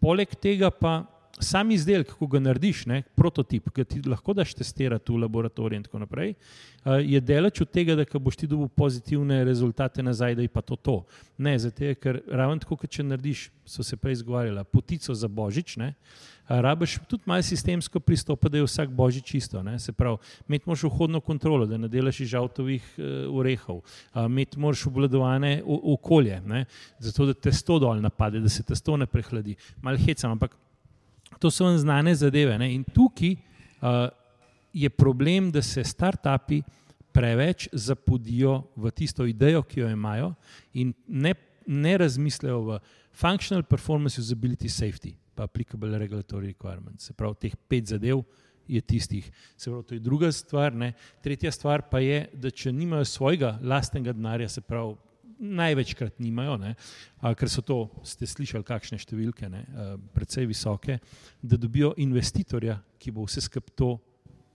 [0.00, 1.04] poleg tega pa
[1.40, 5.84] sam izdelek, ko ga narediš, ne, prototip, ki ti lahko daš testirati v laboratoriju in
[5.86, 10.42] tako naprej, uh, je delač od tega, da boš ti dobil pozitivne rezultate nazaj, da
[10.42, 10.96] je pa to to.
[11.38, 15.76] Ne, zato ker ravno tako, kot če narediš, so se prej izgovarjala, potico za božič,
[15.76, 15.94] ne,
[16.48, 19.62] a rabiš tudi malo sistemsko pristopa, da je vsak božič isto.
[19.62, 20.16] Ne, se pravi,
[20.48, 22.94] imeti moraš vhodno kontrolo, da ne delaš iz avtovih
[23.28, 26.64] orehov, uh, imeti moraš obvladovane o- okolje, ne,
[26.98, 29.56] zato da testo dol napade, da se testo ne prehladi.
[29.82, 30.56] Mal hecam, ampak
[31.38, 32.58] to so vam znane zadeve.
[32.58, 32.72] Ne?
[32.74, 34.08] In tukaj uh,
[34.72, 36.62] je problem, da se startupi
[37.12, 40.32] preveč zapodijo v tisto idejo, ki jo imajo,
[40.74, 41.34] in ne,
[41.66, 42.78] ne razmislejo v
[43.12, 47.08] functional performance, usability, safety, pa applicable regulatory requirements.
[47.08, 48.22] Se pravi, teh pet zadev.
[48.68, 49.24] Je tistih.
[49.56, 50.74] Se pravi, to je druga stvar.
[50.76, 50.90] Ne.
[51.24, 54.92] Tretja stvar pa je, da če nimajo svojega lastnega denarja, se pravi,
[55.38, 56.74] največkrat nimajo, ne,
[57.38, 59.64] ker so to, ste slišali, kakšne številke, ne,
[60.14, 60.98] precej visoke,
[61.42, 63.94] da dobijo investitorja, ki bo vse skupaj to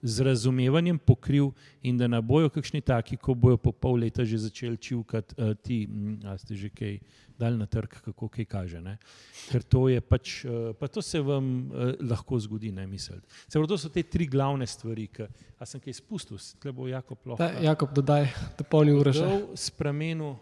[0.04, 1.50] z razumevanjem pokril
[1.82, 5.56] in da ne bojo kakšni taki, ko bojo po pol leta že začeli čivkati, uh,
[5.56, 5.88] ti,
[6.28, 7.00] a ste že kaj
[7.40, 8.80] dali na trg, kako kaj kaže.
[8.84, 8.98] Ne?
[9.48, 13.24] Ker to je pač, uh, pa to se vam uh, lahko zgodi, ne misliti.
[13.48, 15.24] Se pravi, to so te tri glavne stvari, ki,
[15.56, 17.48] a sem kaj spustil, tle bo Jakob lahko.
[17.64, 18.28] Jakob, dodaj,
[18.60, 19.24] da polni ure še.
[19.24, 20.36] Dal Spremenil.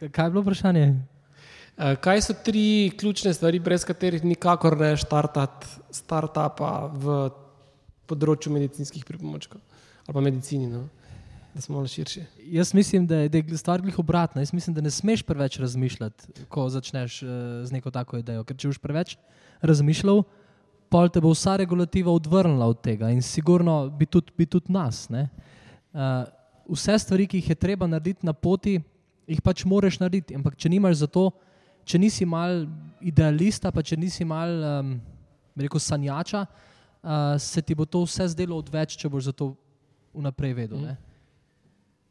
[0.00, 0.86] Kaj je bilo vprašanje?
[1.76, 7.16] Eh, Kaj so tri ključne stvari, brez katerih nikakor ne štartati startupa v
[8.06, 9.60] področju medicinskih pripomočkov
[10.06, 10.84] ali pa medicini, no?
[11.54, 12.20] da smo malo širši.
[12.52, 14.42] Jaz mislim, da je, da je stvar glih obratna.
[14.44, 17.30] Jaz mislim, da ne smeš preveč razmišljati, ko začneš uh,
[17.66, 18.44] z neko tako idejo.
[18.46, 19.16] Ker če boš preveč
[19.66, 20.20] razmišljal,
[20.92, 25.08] pol te bo vsa regulativa odvrnila od tega in sigurno bi tudi, bi tudi nas.
[25.10, 25.26] ne.
[25.96, 26.28] Uh,
[26.76, 28.76] vse stvari, ki jih je treba narediti na poti,
[29.26, 30.36] jih pač moraš narediti.
[30.38, 31.28] Ampak če nimaš za to,
[31.86, 32.64] če nisi mal
[33.00, 34.94] idealista, pa če nisi mal, um,
[35.58, 39.52] rekel, sanjača, uh, se ti bo to vse zdelo odveč, če boš za to
[40.16, 40.80] vnaprej vedel.
[40.80, 40.96] ne.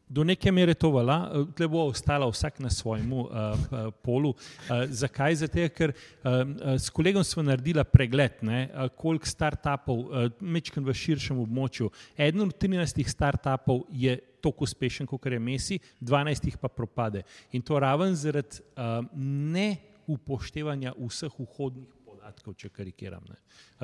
[0.08, 1.18] Do neke mere to vala,
[1.58, 4.36] tle bo ostala vsak na svojem uh, uh, polu.
[4.36, 5.40] Uh, zakaj?
[5.42, 10.94] Zato, ker uh, s kolegom smo naredili pregled, ne, uh, koliko startupov, uh, mečkam v
[10.94, 11.90] širšem območju.
[12.18, 17.26] Eden od 13 startupov je tako uspešen, kot je Messi, 12 jih pa propade.
[17.58, 21.95] In to raven zaradi uh, neupoštevanja vseh vhodnih
[22.26, 23.24] podatkov, če karikiram.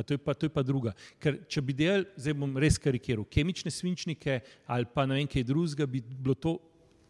[0.01, 0.93] To, je pa, to je pa druga.
[1.21, 5.43] Ker če bi delali, zdaj bom res karikiral, kemične svinčnike ali pa ne vem kaj
[5.45, 6.55] drugega, bi bilo to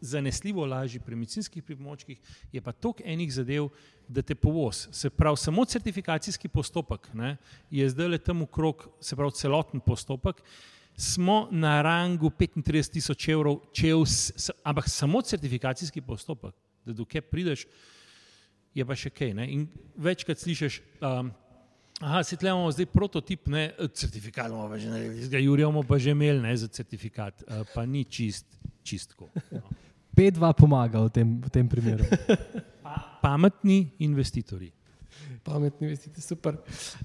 [0.02, 2.18] zanesljivo lažje pri medicinskih pripomočkih,
[2.52, 3.68] je pa toliko enih zadev,
[4.10, 4.88] da te povoz.
[4.92, 7.36] Se pravi, samo certifikacijski postopek ne,
[7.70, 10.42] je zdaj le tam ukrog, se pravi, celoten postopek.
[10.92, 16.52] Smo na rangu 35 tisoč evrov, če je vs, s- ampak samo certifikacijski postopek,
[16.84, 17.64] da dokaj prideš,
[18.74, 19.32] je pa še kaj.
[19.36, 19.46] Ne?
[19.52, 19.68] In
[20.00, 21.30] večkrat slišiš, um,
[22.00, 25.84] aha, se tle imamo zdaj prototip, ne, certifikat imamo pa že naredili, ga Jurija bomo
[25.86, 28.46] pa že imeli ne, za certifikat, uh, pa ni čist,
[28.82, 29.28] čistko.
[29.50, 29.62] No.
[30.16, 32.04] P2 pomaga v tem, v tem primeru.
[32.84, 34.68] Pa, pametni investitorji.
[35.40, 36.58] Pametni investiti, super.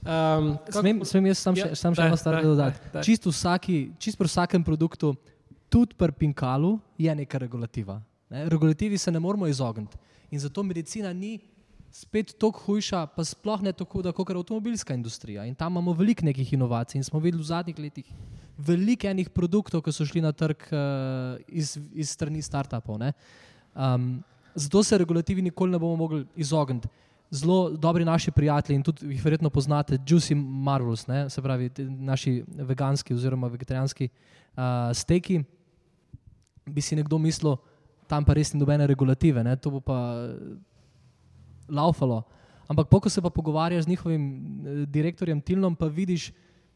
[0.03, 2.82] Um, Smem, smem jaz sam še, Ja, sam še daj, eno stvar dodati.
[2.84, 3.05] daj, daj.
[3.07, 5.13] Čist, vsaki, čist pri vsakem produktu,
[5.72, 7.95] tudi pri Pinkalu, je neka regulativa.
[8.28, 8.43] Ne?
[8.51, 9.95] Regulativi se ne moramo izogniti.
[10.36, 11.38] In zato medicina ni
[11.98, 15.45] spet tako hujša, pa sploh ne tako kot avtomobilska industrija.
[15.45, 18.12] In tam imamo veliko nekih inovacij in smo videli v zadnjih letih
[18.58, 23.02] veliko enih produktov, ki so šli na trg uh, iz, iz strani startupov.
[23.02, 24.24] Um,
[24.56, 26.89] zato se regulativi nikoli ne bomo mogli izogniti.
[27.32, 32.43] Zelo dobri naši prijatelji in tudi jih verjetno poznate, Juicy Marvels, ne, se pravi naši
[32.48, 35.41] veganski oziroma vegetarijanski uh, steki.
[36.66, 37.58] Bi si nekdo mislil,
[38.08, 39.98] tam pa res ni nobene regulative, ne, to bo pa
[41.70, 42.24] laufalo.
[42.68, 46.32] Ampak, ko se pa pogovarjaš z njihovim eh, direktorjem Tilnom, pa vidiš,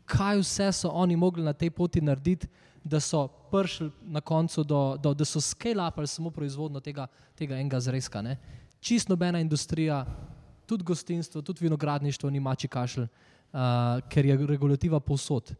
[0.06, 2.48] kaj vse so oni mogli na tej poti narediti,
[2.84, 7.80] da so prišli na koncu, do, do, da so scale-upali samo proizvodno tega, tega enega
[7.80, 8.22] zrezka.
[8.22, 8.38] Ne.
[8.80, 10.06] Čist nobena industrija,
[10.66, 13.08] tudi gostinstvo, tudi vinogradništvo, ni mači kašelj.
[13.52, 15.54] uh, ker je regulativa povsod.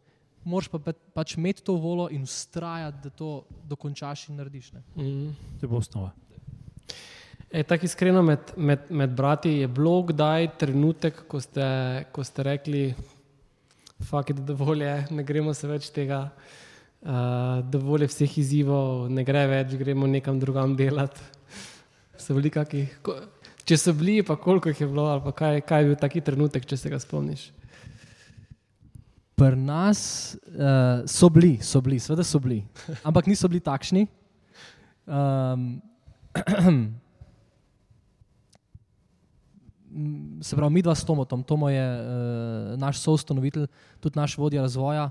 [0.44, 4.72] Moraš pa pa- pač imeti to volo in ustrajati, da to dokončaš in narediš.
[4.72, 4.82] Ne?
[4.96, 5.36] Mm.
[5.60, 6.10] To bo osnova.
[7.52, 11.64] E, tako iskreno med, med, med brati je bilo kdaj trenutek, ko ste,
[12.12, 12.94] ko ste rekli,
[14.08, 16.22] da dovolj je, ne gremo se več tega,
[17.04, 21.20] uh, dovolj je vseh izzivov, ne gre več, gremo nekam drugam delati.
[22.16, 23.18] So bili kaki, ko,
[23.68, 26.24] če so bili, pa koliko jih je bilo, ali pa kaj, kaj je bil taki
[26.24, 27.50] trenutek, če se ga spomniš.
[29.36, 30.00] Pri nas
[30.56, 32.62] uh, so bili, so bili, seveda so bili,
[33.04, 34.08] ampak niso bili takšni.
[35.04, 35.82] Um,
[40.40, 43.66] se pravi, mi dva s Tomotom, Tomo je uh, naš soustanovitelj,
[44.00, 45.10] tudi naš vodja razvoja.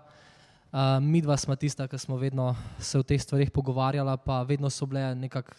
[0.71, 4.69] Uh, mi dva smo tista, ki smo vedno se o teh stvarih pogovarjala, pa vedno
[4.69, 5.51] so bile nekako,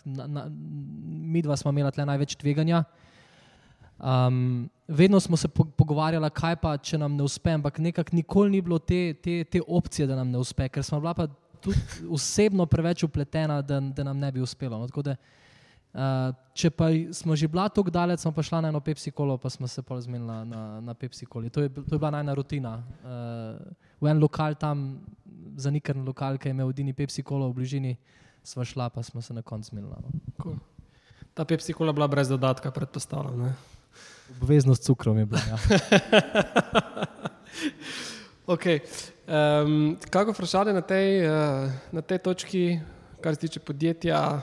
[1.04, 2.84] mi dva smo imela tle največ tveganja.
[3.98, 8.50] Um, vedno smo se po, pogovarjali, kaj pa, če nam ne uspe, ampak nekako nikoli
[8.50, 11.28] ni bilo te, te, te opcije, da nam ne uspe, ker smo bila pa
[11.62, 11.78] tudi
[12.10, 14.80] osebno preveč upletena, da, da nam ne bi uspelo.
[14.80, 15.41] No, tako da, uh,
[16.56, 19.50] če pa smo že bila tako daleč, smo pa šla na eno Pepsi kolo, pa
[19.52, 21.50] smo se pa zmenili na, na, na Pepsi koli.
[21.52, 22.80] To je, to je bila najna rutina.
[23.04, 23.60] Uh,
[24.00, 25.04] v en lokal tam,
[25.56, 27.92] zanikrn lokal, ki je imel edini Pepsi kolo v bližini,
[28.40, 29.92] sva šla, pa smo se na koncu zmenili.
[29.92, 30.10] No.
[30.40, 30.56] Cool.
[31.36, 33.36] Ta Pepsi kola bila brez dodatka, predpostavljam.
[33.38, 33.52] Ne?
[34.40, 35.40] Obveznost s cukrom je bila.
[35.44, 35.56] Ja.
[38.46, 38.80] Okay.
[39.28, 42.80] Um, kako vprašanje na tej, uh, na tej točki,
[43.20, 44.40] kar se tiče podjetja,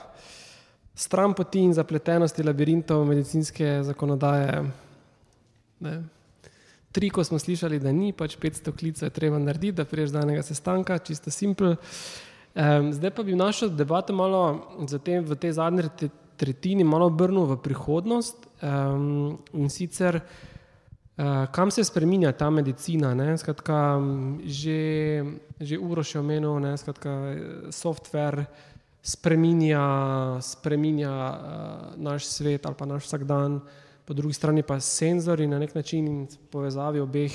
[1.00, 4.64] stran poti in zapletenosti labirintov medicinske zakonodaje?
[5.80, 5.96] Ne.
[6.92, 10.24] Tri, ko smo slišali, da ni, pač 500 klicev je treba narediti, da priješ do
[10.24, 11.78] enega sestanka, čisto simpel.
[12.56, 14.42] Um, zdaj pa bi našo debato malo
[14.90, 20.22] zatem, v tej zadnji tre- tretjini malo obrnil v prihodnost um, in sicer
[21.20, 23.12] Uh, kam se spremenja ta medicina?
[23.14, 23.38] Ne?
[23.38, 24.00] Skratka,
[24.48, 25.20] že,
[25.60, 26.78] že uro še omenil, ne?
[26.80, 27.12] skratka,
[27.76, 28.46] software
[29.10, 29.82] spremenja,
[30.42, 33.60] spremenja uh, naš svet ali pa naš vsakdan,
[34.06, 37.34] po drugi strani pa senzori na nek način in v povezavi obeh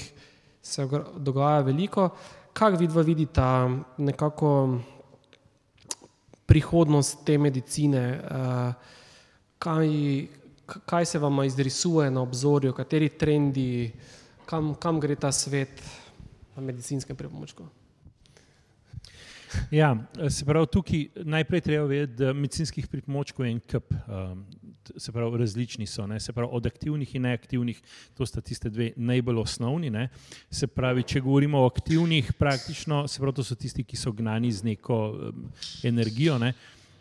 [0.63, 2.09] se dogaja veliko.
[2.53, 4.79] Kako vidva vidita nekako
[6.47, 8.21] prihodnost te medicine?
[8.23, 8.75] Uh,
[9.59, 9.89] kaj,
[10.87, 13.93] kaj se vam izrisuje na obzorju, kateri trendi,
[14.47, 15.83] kam, kam gre ta svet
[16.57, 17.67] na medicinskem pripomočku?
[19.71, 19.97] Ja,
[20.31, 24.45] se pravi, tukaj najprej treba vedeti, da medicinskih pripomočkov je en kup, um,
[24.97, 26.07] se pravi, različni so.
[26.07, 26.21] Ne?
[26.21, 27.81] Se pravi, od aktivnih in neaktivnih,
[28.15, 29.91] to sta tiste dve najbolj osnovni.
[29.91, 30.09] Ne?
[30.51, 34.53] Se pravi, če govorimo o aktivnih, praktično, se pravi, to so tisti, ki so gnani
[34.53, 35.45] z neko um,
[35.85, 36.39] energijo.
[36.39, 36.55] Ne?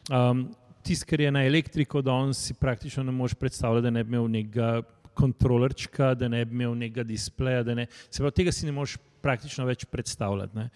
[0.09, 0.49] Um,
[0.83, 4.25] Tisti, kar je na elektriko, danes si praktično ne moreš predstavljati, da ne bi imel
[4.27, 4.81] nekega
[5.13, 7.63] kontrolerčka, da ne bi imel nekega displeja.
[7.63, 10.57] da Ne, se pravi, tega si ne moreš praktično več predstavljati.
[10.57, 10.69] Ne.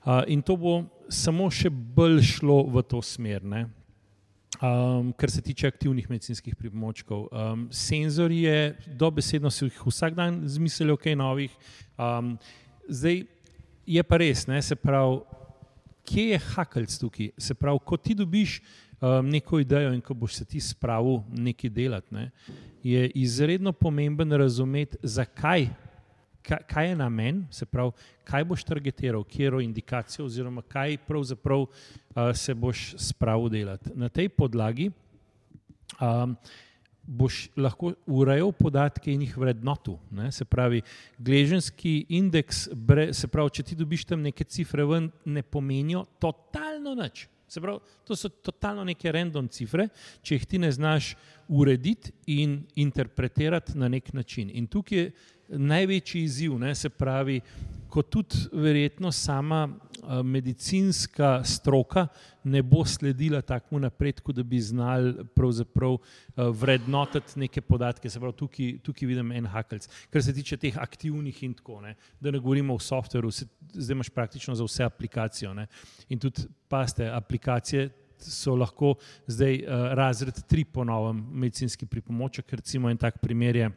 [0.00, 3.66] Uh, in to bo samo še bolj šlo v to smer, ne.
[4.60, 7.28] um, kar se tiče aktivnih medicinskih pripomočkov.
[7.32, 11.56] Um, senzori je dobesedno se jih vsak dan zmislili, kaj novih.
[11.98, 12.38] Um,
[12.88, 13.24] zdaj
[13.86, 15.20] je pa res, ne, se pravi,
[16.04, 17.30] kje je hakalc tukaj?
[17.38, 18.60] Se pravi, ko ti dobiš
[19.00, 22.30] um, neko idejo in ko boš se ti spravil nekaj delati, ne,
[22.82, 25.68] je izredno pomemben razumeti, zakaj
[26.50, 27.92] kaj, kaj je namen, se pravi,
[28.26, 31.70] kaj boš targetiral, kjero indikacijo, oziroma kaj pravzaprav uh,
[32.34, 33.94] se boš spravil delati.
[33.94, 34.90] Na tej podlagi
[36.00, 36.36] um,
[37.02, 39.98] boš lahko urejal podatke in jih vrednotil.
[40.14, 40.30] Ne?
[40.32, 40.82] Se pravi,
[41.18, 46.94] gleženski indeks, bre, se pravi, če ti dobiš tam neke cifre, ven, ne pomenijo totalno
[46.98, 47.26] nič.
[47.50, 49.88] Se pravi, to so totalno neke random cifre,
[50.22, 51.16] če jih ti ne znaš
[51.48, 54.52] urediti in interpretirati na nek način.
[54.54, 55.10] In tukaj je
[55.58, 57.40] največji izziv, ne, se pravi,
[57.90, 62.06] ko tudi verjetno sama a, medicinska stroka
[62.44, 65.98] ne bo sledila takmu napredku, da bi znali a,
[66.50, 68.10] vrednotiti neke podatke.
[68.10, 69.88] Se pravi, tukaj, tukaj vidim en hakelc.
[70.10, 73.94] Kar se tiče teh aktivnih in tako, ne, da ne govorimo o softveru, se, zdaj
[73.94, 75.54] imaš praktično za vse aplikacijo.
[75.54, 75.66] Ne,
[76.08, 78.94] in tudi, paste, aplikacije so lahko
[79.26, 83.70] zdaj uh, razred 3 po novem medicinski pripomoček, recimo en tak primer je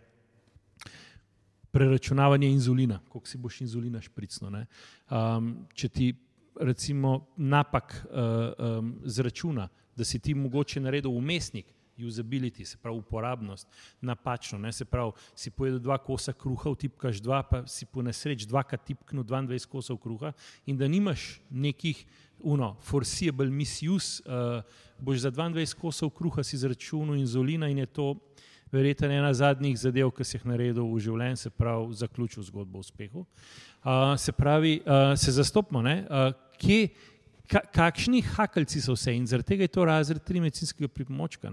[1.74, 4.52] preračunavanje inzulina, koliko si boš inzulina špricno.
[4.54, 6.14] Um, če ti
[6.62, 11.66] recimo napak uh, um, zračuna, da si ti mogoče naredil umestnik,
[11.98, 13.68] usability, se pravi uporabnost,
[14.02, 14.72] napačno, ne?
[14.72, 19.24] se pravi, si pojedel dva kosa kruha, vtipkaš dva, pa si po nesreč dvakrat tipknil
[19.24, 20.34] 22 kosov kruha
[20.66, 22.06] in da nimaš nekih
[22.40, 24.62] uno, foreseeable misuse, uh,
[25.00, 28.08] boš za 22 kosov kruha si zračunal inzulina in je to
[28.74, 32.86] verjetno ena zadnjih zadev, ki si jih naredil v življenju, se pravi, zaključil zgodbo o
[32.86, 33.26] uspehu.
[33.84, 36.88] Uh, se pravi, uh, se zastopimo, uh, kje,
[37.52, 41.52] ka, kakšni hakalci so vse in zaradi tega je to razred tri medicinskega pripomočka.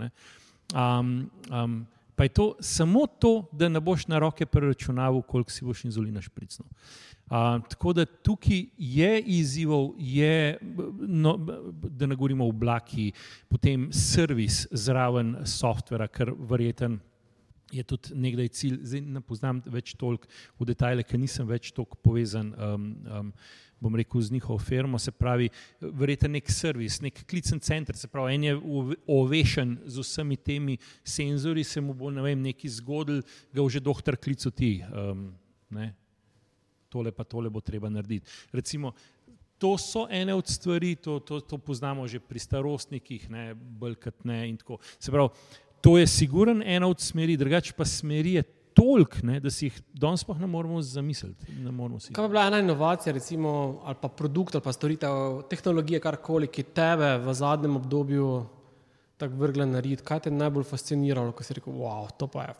[0.70, 1.80] Um, um,
[2.14, 6.20] pa je to samo to, da ne boš na roke preračunaval, koliko si boš inzulina
[6.20, 6.68] špricnil.
[7.30, 10.58] Uh, tako da tukaj je izzivov, je,
[10.98, 11.36] no,
[11.72, 13.12] da ne govorimo o oblaki,
[13.48, 16.98] potem servis zraven softvera, ker verjeten
[17.72, 18.78] je tudi nekdaj cilj.
[18.82, 22.54] Zdaj ne poznam več toliko v detajle, ker nisem več toliko povezan.
[22.58, 23.34] Um, um,
[23.80, 25.48] bom rekel, z njihovo firmo, se pravi,
[25.80, 28.56] verjete nek servis, nek klicen center, se pravi, en je
[29.08, 33.22] ovešen z vsemi temi senzori, se mu bo ne vem, neki zgodil,
[33.56, 35.30] ga že doktor klicu ti, um,
[35.72, 35.94] ne,
[36.92, 38.28] tole pa tole bo treba narediti.
[38.52, 38.92] Recimo,
[39.60, 44.24] to so ene od stvari, to, to, to poznamo že pri starostnikih, ne, bolj kot
[44.24, 44.80] ne in tako.
[44.98, 45.28] Se pravi,
[45.80, 48.42] to je siguren ena od smeri, drugače pa smeri je
[48.74, 51.52] toliko, da si jih danes pa ne moremo zamisliti.
[51.52, 56.00] Ne moremo Kaj bi bila ena inovacija, recimo, ali pa produkt ali pa storitev, tehnologije,
[56.00, 58.46] karkoli, ki tebe v zadnjem obdobju
[59.20, 60.02] tako vrgla narediti?
[60.04, 62.54] Kaj te je najbolj fasciniralo, ko si rekel, wow, to pa je.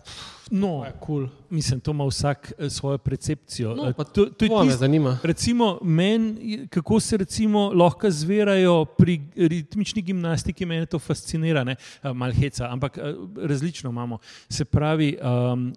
[0.51, 1.27] No, je cool.
[1.51, 3.75] Mislim, to ima vsak eh, svojo percepcijo.
[3.77, 5.19] No, to, to, to je tist, zanima.
[5.23, 6.37] Recimo, men,
[6.71, 11.77] kako se recimo lahko zverajo pri ritmični gimnastiki, meni to fascinira, eh,
[12.13, 14.19] malo heca, ampak eh, različno imamo.
[14.49, 15.73] Se pravi, um,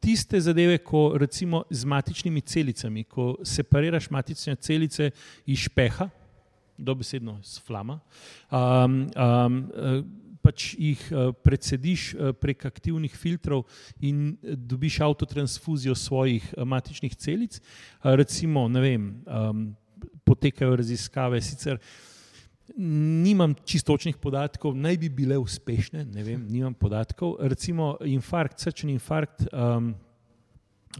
[0.00, 5.10] tiste zadeve, ko recimo z matičnimi celicami, ko separiraš matične celice
[5.46, 6.08] iz špeha,
[6.82, 8.00] dobesedno iz flama,
[8.50, 9.58] um, um,
[10.42, 13.62] pač jih uh, predsediš uh, prek aktivnih filtrov
[14.02, 17.60] in dobiš avtotransfuzijo svojih matičnih celic.
[18.02, 19.68] Recimo, ne vem, um,
[20.26, 21.78] potekajo raziskave, sicer
[22.76, 27.36] nimam čistočnih podatkov, naj bi bile uspešne, ne vem, nimam podatkov.
[27.40, 29.46] Recimo, infarkt, srčni infarkt.
[29.52, 29.94] Um,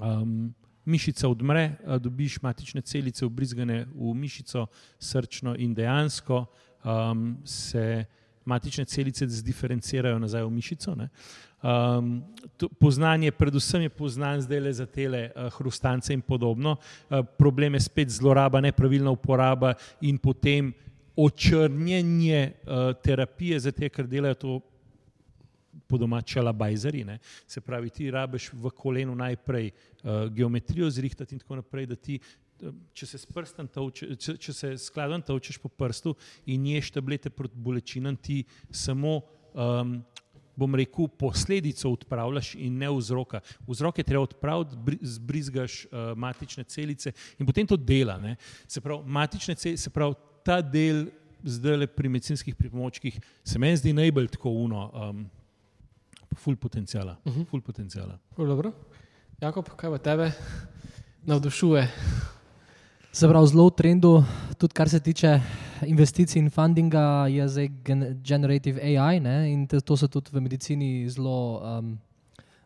[0.01, 0.53] um,
[0.85, 4.67] mišica odmre, dobiš matične celice ubrizgane v mišico,
[4.99, 6.45] srčno in dejansko
[6.85, 8.05] um, se
[8.45, 10.97] matične celice zdiferencirajo nazaj v mišico.
[11.63, 12.25] Um,
[12.57, 16.77] to, poznanje, predvsem je poznan zdaj le za tele uh, hrustance in podobno.
[16.77, 20.73] Uh, problem je spet zloraba, nepravilna uporaba in potem
[21.17, 24.61] očrnjenje uh, terapije, zato ker delajo to
[25.93, 27.05] po domačela bajzeri.
[27.05, 27.19] Ne?
[27.47, 32.17] Se pravi, ti rabiš v kolenu najprej uh, geometrijo zrihtati in tako naprej, da ti,
[32.63, 36.15] uh, če se tavče, če, če se skladom tavčeš po prstu
[36.47, 38.41] in ješ tablete proti bolečinam, ti
[38.71, 39.21] samo
[39.53, 39.99] um,
[40.57, 43.41] bom rekel, posledico odpravljaš in ne vzroka.
[43.69, 48.19] Vzrok je treba odpraviti, zbrizgaš uh, matične celice in potem to dela.
[48.21, 48.37] Ne?
[48.69, 51.07] Se pravi, matične celice, se pravi, ta del
[51.43, 54.91] zdaj le pri medicinskih pripomočkih se meni zdi najbolj tako uno.
[54.95, 55.25] Um,
[56.35, 57.17] ful potencijala.
[57.25, 57.45] Uh -huh.
[57.47, 58.19] Ful potencijala.
[58.35, 58.73] Ful
[59.41, 60.33] Jakob, kaj pa tebe
[61.27, 61.89] navdušuje?
[63.13, 64.25] Se pravi, zelo v trendu,
[64.59, 65.41] tudi kar se tiče
[65.87, 67.69] investicij in fundinga, je zdaj
[68.25, 69.21] generative AI.
[69.21, 69.53] Ne?
[69.53, 71.99] In to se tudi v medicini zelo, um,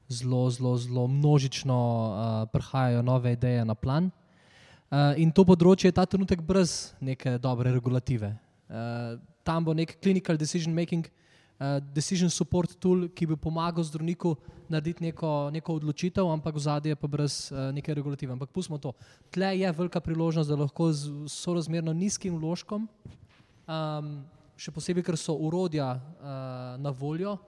[0.09, 4.11] zelo, zelo, zelo množično uh, prihajajo nove ideje na plan.
[4.91, 8.37] Uh, in to področje je ta trenutek brez neke dobre regulative.
[8.69, 11.26] Uh, tam bo nek clinical decision making, uh,
[11.95, 14.35] decision support tool, ki bi pomagal zdravniku
[14.69, 18.33] narediti neko, neko odločitev, ampak v zadnje je pa brez uh, neke regulative.
[18.33, 18.93] Ampak pustimo to.
[19.33, 22.85] Tle je velika priložnost, da lahko z sorazmerno nizkim vložkom,
[23.65, 24.13] um,
[24.57, 27.39] še posebej, ker so urodja uh, na voljo,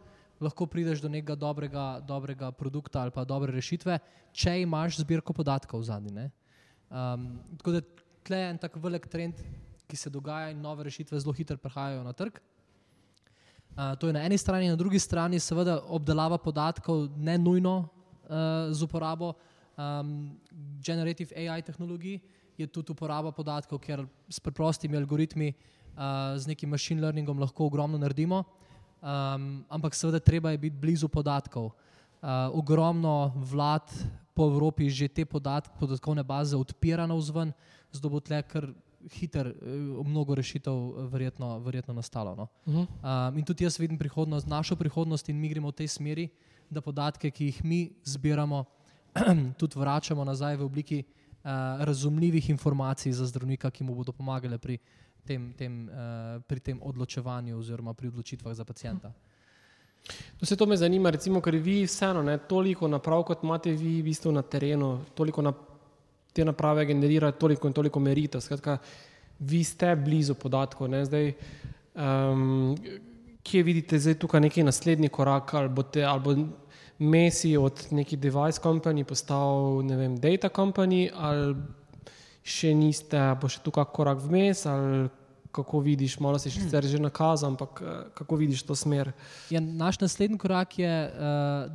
[0.40, 3.98] lahko prideš do nekega dobrega, dobrega produkta ali pa dobre rešitve,
[4.32, 6.28] če imaš zbirko podatkov v zadnji.
[6.88, 7.82] Um, tako da
[8.24, 9.40] tle je en tak velik trend,
[9.88, 12.38] ki se dogaja in nove rešitve zelo hitro prihajajo na trg.
[12.38, 12.57] Uh,
[13.98, 18.82] to je na eni strani, na drugi strani, seveda, obdelava podatkov, ne nujno uh, z
[18.82, 19.32] uporabo
[19.78, 20.34] um,
[20.82, 22.18] generative AI tehnologij,
[22.58, 25.52] je tudi uporaba podatkov, ker s preprostimi algoritmi,
[25.94, 28.42] uh, z nekim machine learningom lahko ogromno naredimo.
[28.98, 31.70] Um, ampak seveda, treba je biti blizu podatkov.
[32.18, 33.86] Uh, ogromno vlad
[34.34, 37.54] po Evropi že te podatke, podatkovne baze odpira na vzven,
[37.94, 38.66] zato bo tle kar
[39.06, 39.54] hiter, eh,
[40.04, 42.34] mnogo rešitev eh, verjetno, verjetno nastalo.
[42.36, 42.48] No?
[42.66, 43.28] Uh -huh.
[43.30, 46.28] um, in tudi jaz vidim prihodnost, našo prihodnost in mi gremo v tej smeri,
[46.70, 48.64] da podatke, ki jih mi zbiramo,
[49.58, 51.50] tudi vračamo nazaj v obliki uh,
[51.84, 54.78] razumljivih informacij za zdravnika, ki mu bodo pomagale pri
[55.24, 59.12] tem, tem, uh, pri tem odločevanju oziroma pri odločitvah za pacijenta.
[60.40, 64.04] Vse to me zanima, recimo, ker vi vseeno ne toliko naprav, kot imate vi v
[64.04, 65.77] bistvu na terenu, toliko naprav
[66.38, 68.42] te naprave generirajo toliko in toliko meritev.
[68.44, 68.78] Skratka,
[69.38, 70.92] vi ste blizu podatkov.
[71.10, 71.32] Zdaj,
[71.98, 72.76] um,
[73.42, 76.36] kje vidite zdaj tukaj neki naslednji korak, ali, bote, ali bo
[76.98, 81.54] Messi od neki device company postal, ne vem, data company, ali
[82.42, 85.04] še niste, bo še tu kak korak vmes, ali
[85.52, 89.12] kako vidiš, malo si sicer že nakazal, ampak eh, kako vidiš to smer?
[89.50, 91.20] Ja, naš naslednji korak je, uh,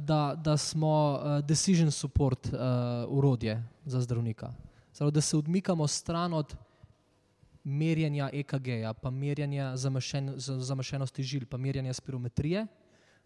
[0.05, 2.49] da, da smo uh, decision support
[3.07, 4.53] urodje za zdravnika.
[4.93, 6.55] Zdaj, da se odmikamo stran od
[7.63, 12.67] merjenja EKG-ja, pa merjenja zamašen, zamašenosti žil, pa merjenja spirometrije,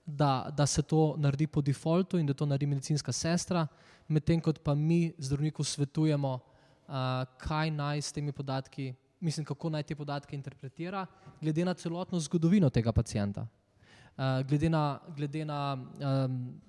[0.06, 3.68] da, da se to naredi po defaultu in da to naredi medicinska sestra,
[4.08, 6.94] medtem ko pa mi zdravniku svetujemo, uh,
[7.38, 11.06] kaj naj s temi podatki, mislim, kako naj te podatke interpretira,
[11.42, 13.48] glede na celotno zgodovino tega pacijenta.
[14.18, 16.60] Uh, glede na, glede na um,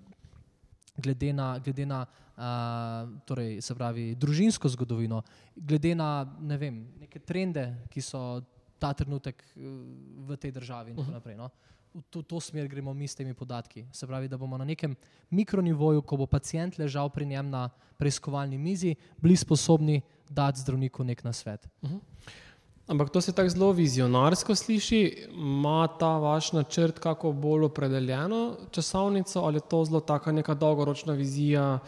[0.99, 5.23] glede na, glede na uh, torej, pravi, družinsko zgodovino,
[5.57, 8.43] glede na ne vem, neke trende, ki so
[8.79, 10.91] ta trenutek v tej državi.
[10.91, 11.37] In tako naprej.
[11.39, 11.51] No.
[11.95, 13.87] V to, to smer gremo mi s temi podatki.
[13.93, 14.97] Se pravi, da bomo na nekem
[15.31, 17.69] mikronivoju, ko bo pacijent ležal pri njem na
[17.99, 21.67] preiskovalni mizi, bili sposobni dati zdravniku nek nasvet.
[21.83, 22.01] Uh -huh.
[22.89, 25.27] Ampak to se tako zelo vizionarsko sliši.
[25.37, 31.13] Ma ta vaš načrt kako bolj opredeljeno časovnico ali je to zelo taka neka dolgoročna
[31.13, 31.79] vizija,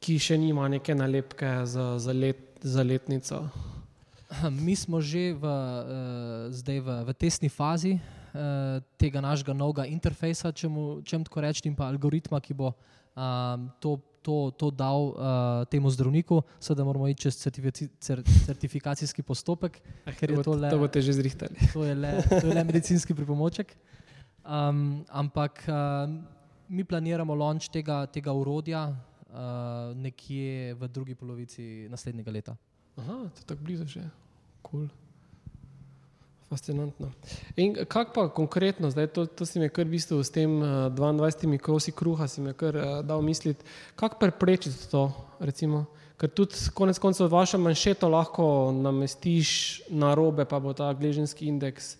[0.00, 3.48] ki še nima neke nalepke za, za, let, za letnico?
[4.64, 7.98] Mi smo že v, uh, zdaj v, v tesni fazi
[8.34, 12.72] uh, tega našega novega interfejsa, če mu tako rečem, pa algoritma, ki bo
[13.16, 13.98] um, to
[14.28, 16.42] to, to dal uh, temu zdravniku,
[16.76, 17.48] da moramo iti čez
[18.46, 19.80] certifikacijski postopek.
[20.04, 21.56] Eh, to, to, le, to boste že zrihtali.
[21.72, 23.76] To je le, to je le medicinski pripomoček.
[24.44, 26.12] Um, ampak uh,
[26.68, 32.56] mi planiramo launch tega, tega urodja uh, nekje v drugi polovici naslednjega leta.
[32.96, 34.04] Aha, to je tako blizu že.
[34.60, 34.88] Cool.
[36.48, 37.10] Fascinantno.
[37.56, 40.88] In kako pa konkretno, zdaj to, to si mi kar v bistvu s tem uh,
[40.88, 43.64] eh, 22 krosi kruha si mi kar uh, dal misliti,
[43.96, 45.10] kako preprečiti to,
[45.44, 45.84] recimo,
[46.16, 51.96] ker tudi konec koncev vaša manšeto lahko namestiš na robe, pa bo ta gleženski indeks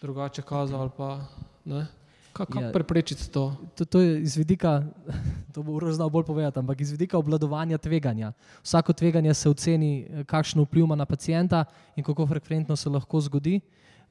[0.00, 1.20] drugače kazal ali pa
[1.64, 1.86] ne.
[2.34, 3.54] Kako ja, preprečiti to?
[3.78, 3.84] to?
[3.84, 4.82] To je iz vidika,
[5.54, 8.32] to bo znal bolj povedati, ampak iz vidika obvladovanja tveganja.
[8.62, 11.64] Vsako tveganje se oceni, kakšno vpliv ima na pacijenta
[11.96, 13.60] in kako frekventno se lahko zgodi.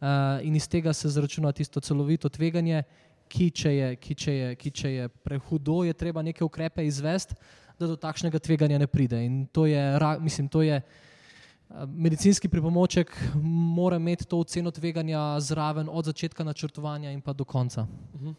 [0.03, 0.07] Uh,
[0.43, 2.83] in iz tega se zračuna tisto celovito tveganje,
[3.27, 7.35] ki če je, ki če je, ki če je prehudo, je treba neke ukrepe izvesti,
[7.79, 9.19] da do takšnega tveganja ne pride.
[9.25, 9.81] In to je,
[10.19, 10.81] mislim, to je
[11.87, 17.87] medicinski pripomoček mora imeti to oceno tveganja zraven od začetka načrtovanja in pa do konca.
[18.15, 18.31] Mhm.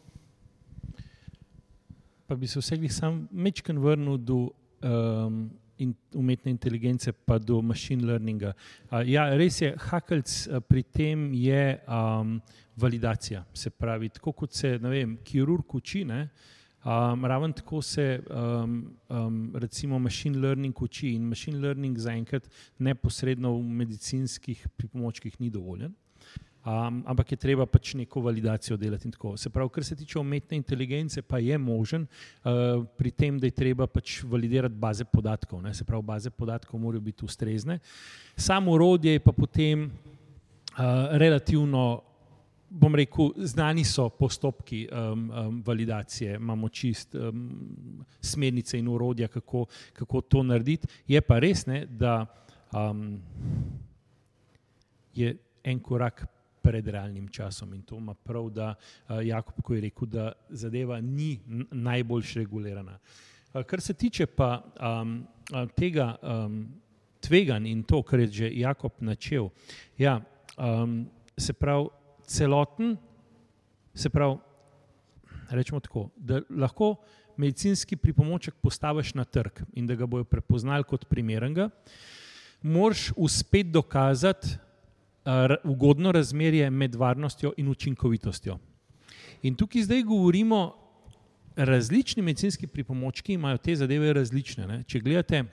[2.26, 4.36] Pa bi se vseh sam mečken vrnil do
[4.82, 8.52] um, in, umetne inteligence, pa do machine learninga.
[8.90, 12.40] Uh, ja, res je, hakelc uh, pri tem je um,
[12.76, 13.44] validacija.
[13.54, 16.54] Se pravi, tako kot se, ne vem, kirurg uči, ne, uh,
[16.84, 23.54] Um, Raven tako se um, um, recimo machine learning uči in machine learning zaenkrat neposredno
[23.56, 25.94] v medicinskih pripomočkih ni dovoljen.
[26.64, 29.10] Um, ampak je treba pač neko validacijo delati.
[29.36, 32.06] Se pravi, kar se tiče umetne inteligence, pa je možen
[32.44, 35.62] uh, pri tem, da je treba pač validirati baze podatkov.
[35.62, 35.74] Ne?
[35.74, 37.78] Se pravi, baze podatkov morajo biti ustrezne.
[38.36, 42.02] Samo urodje je pa potem uh, relativno
[42.74, 49.66] bom rekel, znani so postopki um, um, validacije, imamo čist um, smernice in urodja, kako,
[49.92, 50.88] kako to narediti.
[51.06, 52.26] Je pa res, ne, da
[52.72, 53.20] um,
[55.14, 56.26] je en korak
[56.62, 61.00] pred realnim časom in to ima prav, da uh, Jakob, ko je rekel, da zadeva
[61.00, 61.38] ni
[61.70, 62.98] najbolj regulirana.
[63.52, 66.64] Uh, kar se tiče pa um, uh, tega um,
[67.20, 69.48] tveganja in to, kar je že Jakob načel,
[69.98, 70.20] ja,
[70.58, 71.04] um,
[71.36, 71.88] se pravi,
[72.26, 72.96] celoten,
[73.94, 74.36] se pravi,
[75.50, 76.96] rečemo tako, da lahko
[77.36, 81.68] medicinski pripomoček postaviš na trg in da ga bojo prepoznali kot primernega,
[82.62, 84.56] moraš uspeti dokazati
[85.64, 88.58] ugodno razmerje med varnostjo in učinkovitostjo.
[89.42, 90.74] In tukaj zdaj govorimo,
[91.56, 94.66] različni medicinski pripomočki imajo te zadeve različne.
[94.66, 94.82] Ne?
[94.86, 95.44] Če gledate,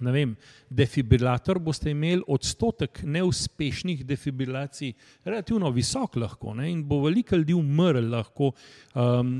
[0.00, 0.32] ne vem,
[0.70, 4.92] defibrilator, boste imeli odstotek neuspešnih defibrilacij
[5.24, 6.70] relativno visok lahko ne?
[6.70, 8.52] in bo veliko ljudi umrl lahko
[8.94, 9.38] um,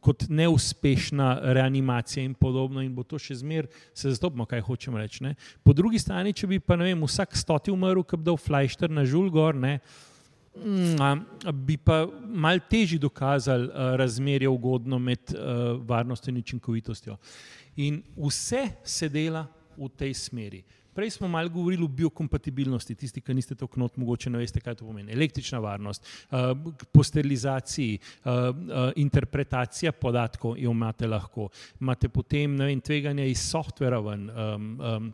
[0.00, 5.24] kot neuspešna reanimacija in podobno in bo to še zmer se zastopno, kaj hočem reči.
[5.26, 5.34] Ne?
[5.66, 8.94] Po drugi strani, če bi pa ne vem, vsak stoti umrl, kot da je flajšter
[8.94, 9.80] na žulgor, ne?
[10.58, 11.26] Mm,
[11.66, 12.00] bi pa
[12.34, 13.68] mal težje dokazali
[13.98, 15.34] razmerje ugodno med
[15.86, 17.18] varnostjo in učinkovitostjo.
[17.84, 19.44] In vse se dela
[19.78, 20.62] v tej smeri.
[20.94, 24.74] prej smo malo govorili o biokompatibilnosti, tisti, ki niste tako not, mogoče ne veste, kaj
[24.80, 25.12] to pomeni.
[25.12, 26.50] Električna varnost, uh,
[26.92, 31.48] po sterilizaciji, uh, uh, interpretacija podatkov imate lahko.
[31.80, 34.26] Imate potem vem, tveganja iz softvera ven.
[34.30, 35.12] Um, um,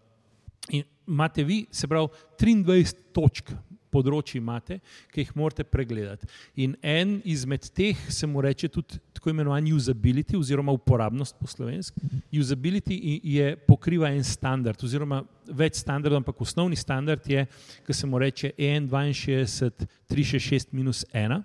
[0.70, 2.08] in imate vi, se pravi,
[2.40, 3.52] 23 točk
[3.94, 4.80] področji imate,
[5.14, 6.28] ki jih morate pregledati.
[6.66, 12.02] In en izmed teh se mu reče tudi tako imenovan usability oziroma uporabnost po slovenski.
[12.34, 17.46] Usability je pokriva en standard oziroma več standardov, ampak osnovni standard je,
[17.86, 21.42] ki se mu reče EN 62 366 minus 1.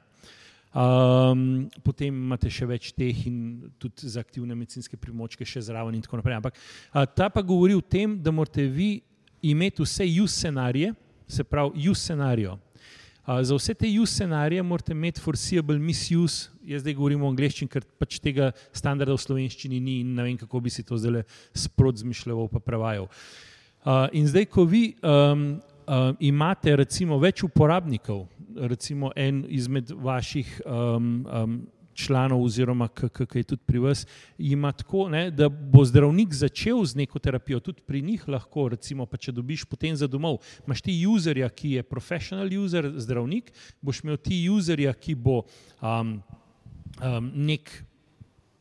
[0.70, 6.04] Um, potem imate še več teh in tudi za aktivne medicinske primočke še zraven in
[6.06, 6.38] tako naprej.
[6.38, 9.00] Ampak uh, ta pa govori o tem, da morate vi
[9.42, 10.94] imeti vse use scenarije,
[11.30, 12.58] se pravi, use scenarijo.
[13.30, 16.50] Uh, za vse te use scenarije morate imeti foreseeable misuse.
[16.66, 20.38] Jaz zdaj govorim o angleščini, ker pač tega standarda v slovenščini ni in ne vem,
[20.38, 21.24] kako bi si to zdaj
[21.54, 23.10] sprot zmišljal pa prevajal.
[23.86, 28.26] Uh, in zdaj, ko vi um, uh, imate recimo več uporabnikov,
[28.70, 31.60] recimo en izmed vaših um, um,
[32.00, 34.06] članov, oziroma ki je tudi pri vas,
[34.38, 39.06] ima tako, ne, da bo zdravnik začel z neko terapijo, tudi pri njih lahko, recimo,
[39.06, 40.40] pa če dobiš potem za domov.
[40.68, 45.44] Imáš ti userja, ki je profesional user, zdravnik, boš imel ti userja, ki bo
[45.82, 46.18] um,
[47.04, 47.72] um, nek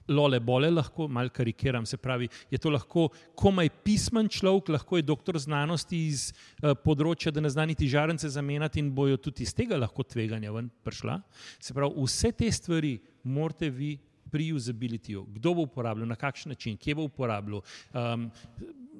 [0.09, 5.07] lole bole, lahko malo karikiram, se pravi, je to lahko komaj pismen človek, lahko je
[5.07, 9.55] doktor znanosti iz uh, področja, da ne zna niti žarence zamenjati in bojo tudi iz
[9.57, 11.21] tega lahko tveganja ven prišla.
[11.61, 12.97] Se pravi, vse te stvari
[13.29, 13.97] morate vi
[14.31, 17.63] pri usabilityju, kdo bo uporabljal, na kakšen način, kje bo uporabljal.
[17.93, 18.31] Um,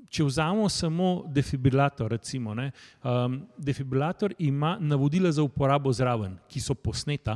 [0.09, 2.71] Če vzamemo samo defibrilator, recimo, ne,
[3.05, 7.35] um, defibrilator ima navodila za uporabo zraven, ki so posneta,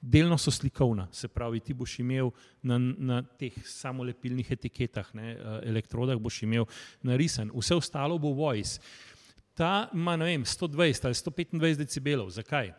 [0.00, 2.30] delno so slikovna, se pravi, ti boš imel
[2.62, 6.66] na, na teh samolepilnih etiketah, ne, eh, elektrodah, boš imel
[7.02, 8.80] narisan, vse ostalo bo voice.
[9.54, 12.30] Ta ima vem, 120 ali 125 decibelov.
[12.30, 12.72] Zakaj?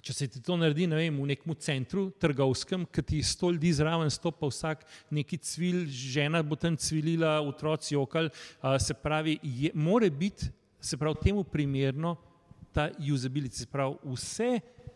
[0.00, 3.74] Če se ti to naredi ne vem, v nekem centru, trgovskem, ki ti sto ljudi
[3.76, 8.30] zraven stopa, vsak neki cvil, žena bo tam cvilila, otroci okal,
[8.80, 10.48] se pravi, je, more biti,
[10.80, 12.16] se pravi, temu primerno
[12.72, 14.50] ta usability, se pravi, vse,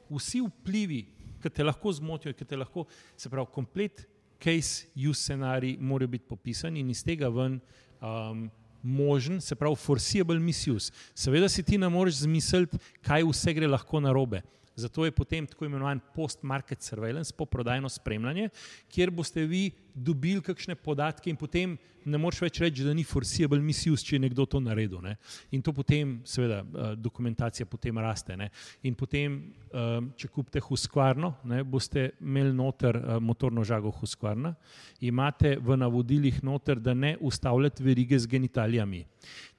[0.09, 1.05] vsi vplivi,
[1.43, 2.87] ki te lahko zmotijo, ki te lahko,
[3.21, 4.07] se pravi, komplet
[4.43, 7.61] case use scenarij morajo biti popisani in iz tega ven
[8.01, 8.49] um,
[8.83, 10.93] možen, se pravi, foreseeable misuse.
[11.15, 14.43] Seveda si ti ne moreš zmisliti, kaj vse gre lahko narobe.
[14.77, 18.49] Zato je potem tako imenovan post-market surveillance, poprodajno spremljanje,
[18.93, 23.59] kjer boste vi dobili kakšne podatke in potem ne moreš več reči, da ni foreseeable
[23.65, 25.01] misuse, če je nekdo to naredil.
[25.03, 25.17] Ne?
[25.57, 28.37] In to potem, seveda, eh, dokumentacija potem raste.
[28.37, 28.51] Ne?
[28.87, 29.39] In potem,
[29.73, 34.55] eh, če kupite huskvarno, ne, boste imeli noter eh, motorno žago huskvarna,
[35.01, 39.05] imate v navodilih noter, da ne ustavljate verige z genitalijami.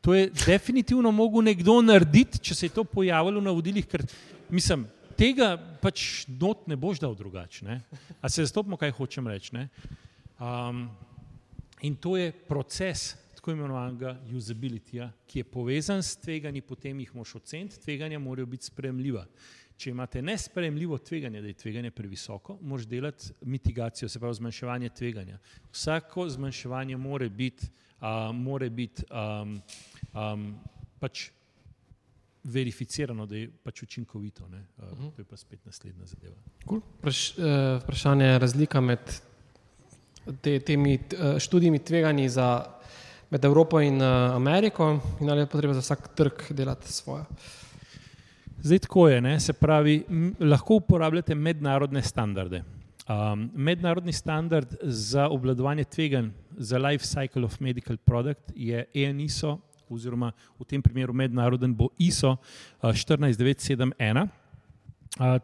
[0.01, 4.05] To je definitivno mogel nekdo narediti, če se je to pojavilo v navodilih, ker
[4.49, 4.85] mislim,
[5.17, 7.79] tega pač not ne boš dal drugače.
[8.21, 9.67] A se zastopimo, kaj hočem reči.
[10.39, 10.87] Um,
[11.81, 13.15] in to je proces
[13.47, 18.67] tako imenovanega usability, ki je povezan s tveganji, potem jih moš oceniti, tveganja morajo biti
[18.67, 19.23] spremljiva.
[19.77, 25.37] Če imate nespremljivo tveganje, da je tveganje previsoko, moš delati mitigacijo, se pravi zmanjševanje tveganja.
[25.71, 27.69] Vsako zmanjševanje more biti,
[28.01, 29.61] uh, more biti um,
[30.13, 30.47] um,
[30.99, 31.29] pač
[32.43, 34.43] verificirano, da je pač učinkovito.
[34.45, 34.51] Uh
[34.83, 35.11] -huh.
[35.15, 36.35] To je pa spet naslednja zadeva.
[36.67, 36.81] Cool.
[37.01, 37.45] Praš, uh,
[37.83, 38.99] vprašanje je razlika med
[40.41, 42.65] te, temi uh, študijami tveganji za,
[43.29, 47.23] med Evropo in uh, Ameriko in ali je potrebno za vsak trg delati svoje.
[48.61, 49.39] Zdaj tako je, ne?
[49.39, 50.03] se pravi,
[50.39, 52.63] lahko uporabljate mednarodne standarde.
[53.07, 59.57] Um, mednarodni standard za obvladovanje tveganj za life cycle of medical product je ENISO
[59.89, 62.37] oziroma v tem primeru mednaroden bo ISO
[62.81, 64.27] 14971.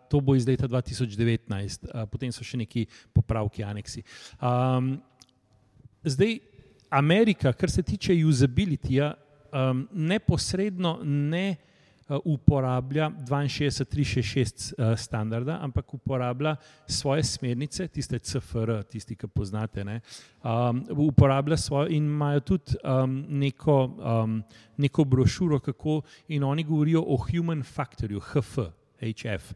[0.10, 4.04] To bo iz leta 2019, potem so še neki popravki, aneksi.
[4.38, 5.00] Um,
[6.06, 6.38] zdaj,
[6.94, 9.14] Amerika, kar se tiče usability-ja,
[9.50, 11.73] um, neposredno ne.
[12.10, 16.56] Eh, uporablja 62-366 eh, standarda, ampak uporablja
[16.88, 20.02] svoje smernice, tiste CFR, tisti, ki poznate, ne,
[20.44, 24.44] um, uporablja svoje in imajo tudi um, neko, um,
[24.78, 28.60] neko brošuro, kako in oni govorijo o human factorju, HF,
[29.04, 29.54] HF.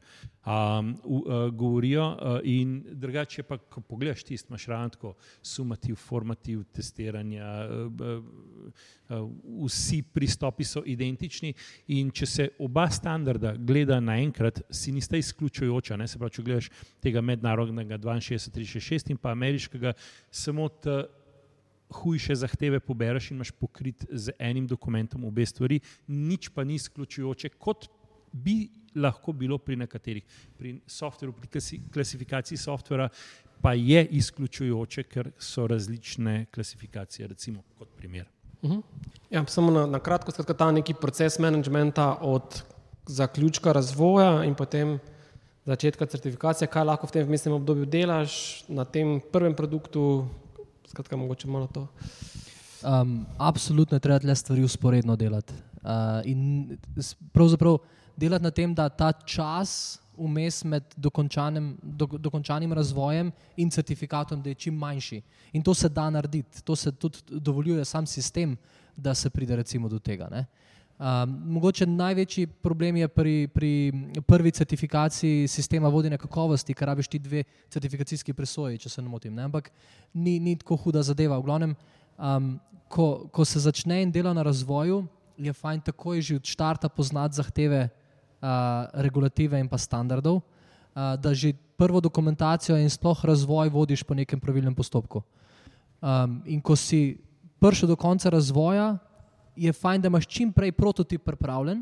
[0.48, 5.14] Um, uh, govorijo, uh, in drugače, pa ko pogledaš tisto, imaš tako
[5.44, 8.24] sumativ, formativ, testiranja, uh, uh,
[9.10, 11.54] uh, vsi pristopi so identični.
[11.88, 15.98] In če se oba standarda gleda naenkrat, si nista izključujoča.
[15.98, 16.08] Ne?
[16.08, 16.72] Se pravi, če gledaš
[17.04, 19.94] tega mednarodnega 62-36 in pa ameriškega,
[20.32, 21.04] samo ta
[21.90, 27.50] hujše zahteve pobereš in imaš pokrit z enim dokumentom obe stvari, nič pa ni izključujoče,
[27.50, 27.88] kot
[28.32, 28.68] bi
[28.98, 30.24] lahko bilo pri nekaterih.
[30.58, 31.62] Pri softveru, pri
[31.94, 33.10] klasifikaciji softvera
[33.62, 38.26] pa je izključujoče, ker so različne klasifikacije, recimo kot primer.
[38.62, 38.80] Uh mhm.
[38.80, 38.84] -huh.
[39.30, 42.64] ja, samo na, na kratko, skratka, ta neki proces managementa od
[43.06, 45.00] zaključka razvoja in potem
[45.66, 50.28] začetka certifikacije, kaj lahko v tem vmesnem obdobju delaš na tem prvem produktu,
[50.88, 51.88] skratka, mogoče malo to.
[52.84, 55.54] Um, absolutno je treba te stvari usporedno delati.
[55.82, 55.90] Uh,
[56.26, 56.78] in
[57.34, 57.78] pravzaprav
[58.18, 64.50] delati na tem, da ta čas vmes med dokončanim, do, dokončanim razvojem in certifikatom, da
[64.50, 65.22] je čim manjši.
[65.54, 68.58] In to se da narediti, to se tudi dovoljuje sam sistem,
[68.96, 70.28] da se pride recimo do tega.
[70.98, 73.94] Um, mogoče največji problem je pri, pri
[74.28, 79.36] prvi certifikaciji sistema vodenja kakovosti, ker rabiš ti dve certifikacijski presoji, če se ne motim.
[79.36, 79.44] Ne?
[79.46, 79.70] Ampak
[80.14, 81.38] ni, ni tako huda zadeva.
[81.38, 81.76] V glavnem,
[82.18, 82.58] um,
[82.90, 85.04] ko, ko se začne in dela na razvoju,
[85.38, 88.07] je fajn takoj že od začetka poznati zahteve uh,
[88.94, 94.40] regulative in pa standardov, uh, da že prvo dokumentacijo in sploh razvoj vodiš po nekem
[94.40, 95.22] pravilnem postopku.
[96.02, 97.18] Um, in ko si
[97.60, 98.98] prišel do konca razvoja,
[99.56, 101.82] je fajn, da imaš čim prej prototip pripravljen,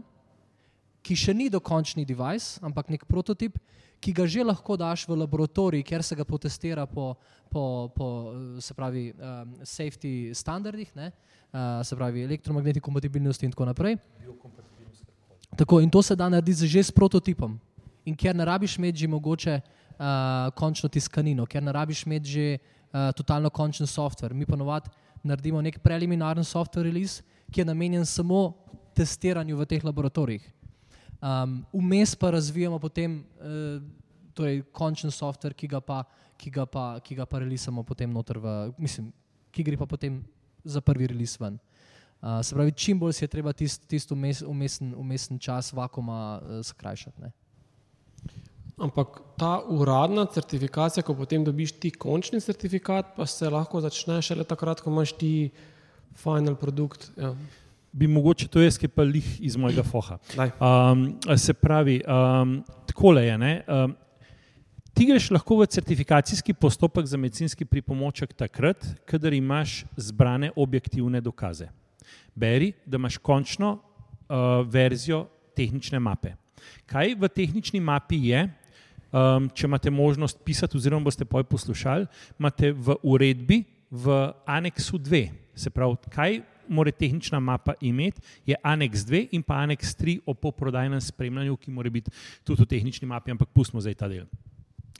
[1.03, 3.59] ki še ni dokončni device, ampak nek prototip,
[3.99, 7.15] ki ga že lahko daš v laboratorij, kjer se ga potestira po,
[7.51, 8.07] po, po
[8.59, 11.11] se pravi, um, safety standardih, ne,
[11.51, 13.99] uh, se pravi, elektromagnetni kompatibilnosti in tako naprej.
[15.55, 17.59] Tako, in to se da narediti že s prototipom.
[18.05, 22.57] In ker ne rabiš imeti že mogoče uh, končno tiskanino, ker ne rabiš imeti že
[22.57, 24.33] uh, totalno končen softver.
[24.33, 24.89] Mi ponovadi
[25.23, 28.53] naredimo nek preliminaren software release, ki je namenjen samo
[28.93, 30.43] testiranju v teh laboratorijih.
[31.73, 33.81] Vmes um, pa razvijamo potem uh,
[34.33, 36.03] torej končen softver, ki ga pa,
[36.37, 39.09] ki ga pa, ki ga pa releasamo potem noter v, mislim,
[39.51, 40.19] ki gre pa potem
[40.63, 41.55] za prvi release ven.
[41.55, 41.74] Uh,
[42.43, 47.21] se pravi, čim bolj si je treba tisti tist umesen, umesen čas vakuma uh, skrajšati.
[47.21, 47.31] Ne?
[48.77, 54.43] Ampak ta uradna certifikacija, ko potem dobiš ti končni certifikat, pa se lahko začne šele
[54.43, 55.51] takrat, ko imaš ti
[56.15, 57.11] final produkt.
[57.15, 57.31] Ja.
[57.95, 60.17] Bi mogoče to jaz, ki pa lih iz mojega foha.
[60.35, 61.05] Um,
[61.39, 62.57] se pravi, um,
[62.89, 63.37] takole je.
[63.37, 63.95] Um,
[64.91, 71.71] ti greš lahko v certifikacijski postopek za medicinski pripomoček takrat, kadar imaš zbrane objektivne dokaze.
[72.35, 75.25] Beri, da imaš končno uh, verzijo
[75.55, 76.35] tehnične mape.
[76.85, 78.47] Kaj v tehnični mapi je,
[79.15, 82.07] Um, če imate možnost pisati, oziroma boste poj poslušali,
[82.41, 84.15] imate v uredbi v
[84.49, 85.29] aneksu 2.
[85.55, 88.19] Se pravi, kaj mora tehnična mapa imeti,
[88.49, 92.11] je aneks 2 in pa aneks 3 o poprodajnem spremljanju, ki mora biti
[92.43, 94.25] tudi v tehnični mapi, ampak pustimo zdaj ta del.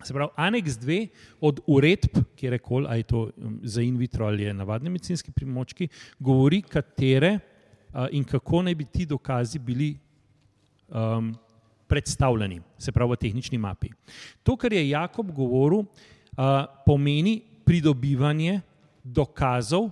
[0.03, 1.07] Se pravi, aneks 2
[1.41, 4.89] od uredb, kjer je kol, ali je to um, za in vitro ali je navadne
[4.89, 5.87] medicinske primočki,
[6.19, 9.95] govori, katere uh, in kako naj bi ti dokazi bili
[10.87, 11.35] um,
[11.87, 13.89] predstavljeni, se pravi v tehnični mapi.
[14.43, 15.85] To, kar je Jakob govoril,
[16.85, 18.61] pomeni pridobivanje
[19.03, 19.89] dokazov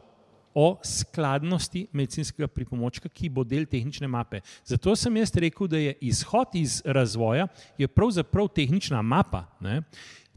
[0.55, 4.41] o skladnosti medicinskega pripomočka, ki bo del tehnične mape.
[4.65, 7.47] Zato sem jaz rekel, da je izhod iz razvoja
[7.95, 9.45] pravzaprav tehnična mapa.
[9.61, 9.81] Ne?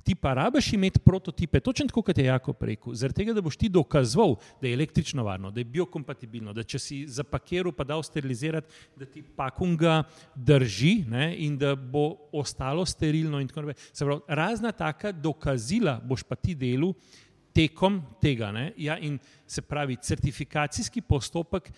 [0.06, 3.56] ti pa rabiš imeti prototipe, točno tako kot je Jako rekel, zaradi tega, da boš
[3.56, 8.02] ti dokazoval, da je električno varno, da je biokompatibilno, da če si zapakiral, pa dal
[8.06, 13.42] sterilizirati, da ti pakunga drži ne, in da bo ostalo sterilno.
[13.54, 13.74] Pravi,
[14.28, 16.94] razna taka dokazila boš pa ti delu
[17.56, 18.52] tekom tega.
[18.76, 21.72] Ja, in se pravi, certifikacijski postopek.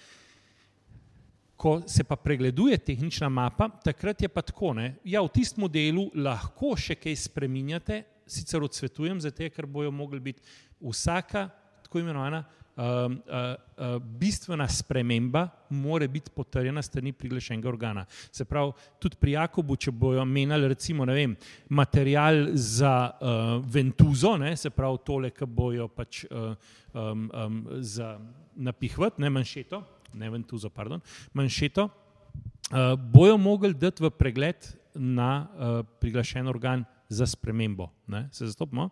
[1.58, 4.76] Ko se pa pregleduje tehnična mapa, takrat je pa tako.
[5.04, 10.44] Ja, v tistem modelu lahko še kaj spremenjate, sicer odsvetujem, zato ker bojo mogli biti
[10.78, 11.48] vsaka
[11.82, 12.44] tako imenovana
[12.78, 18.04] uh, uh, uh, bistvena sprememba, mora biti potrjena strani priglašenega organa.
[18.32, 21.36] Se pravi, tudi pri Jakobu, če bojo menjali recimo vem,
[21.68, 26.54] material za uh, ventuzo, ne, se pravi tole, ki bojo pač uh,
[26.94, 28.18] um, um, za
[28.56, 29.82] napihvat, ne manšeto,
[30.14, 31.02] ne ventuzo, pardon,
[31.32, 37.90] manšeto, uh, bojo mogli dati v pregled na uh, priglašen organ za spremembo.
[38.06, 38.28] Ne?
[38.32, 38.90] Se zastopimo.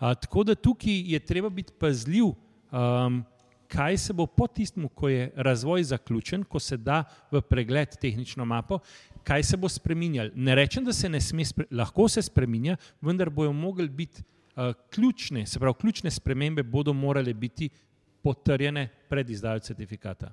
[0.00, 2.32] A, tako da tukaj je treba biti pazljiv,
[2.72, 3.22] um,
[3.70, 8.44] kaj se bo po tistem, ko je razvoj zaključen, ko se da v pregled tehnično
[8.44, 8.80] mapo,
[9.24, 10.30] kaj se bo spremenjalo.
[10.34, 15.46] Ne rečem, da se ne sme, lahko se spremenja, vendar bojo mogli biti uh, ključne,
[15.46, 17.70] se pravi, ključne spremembe bodo morale biti
[18.22, 20.32] potrjene pred izdajo certifikata.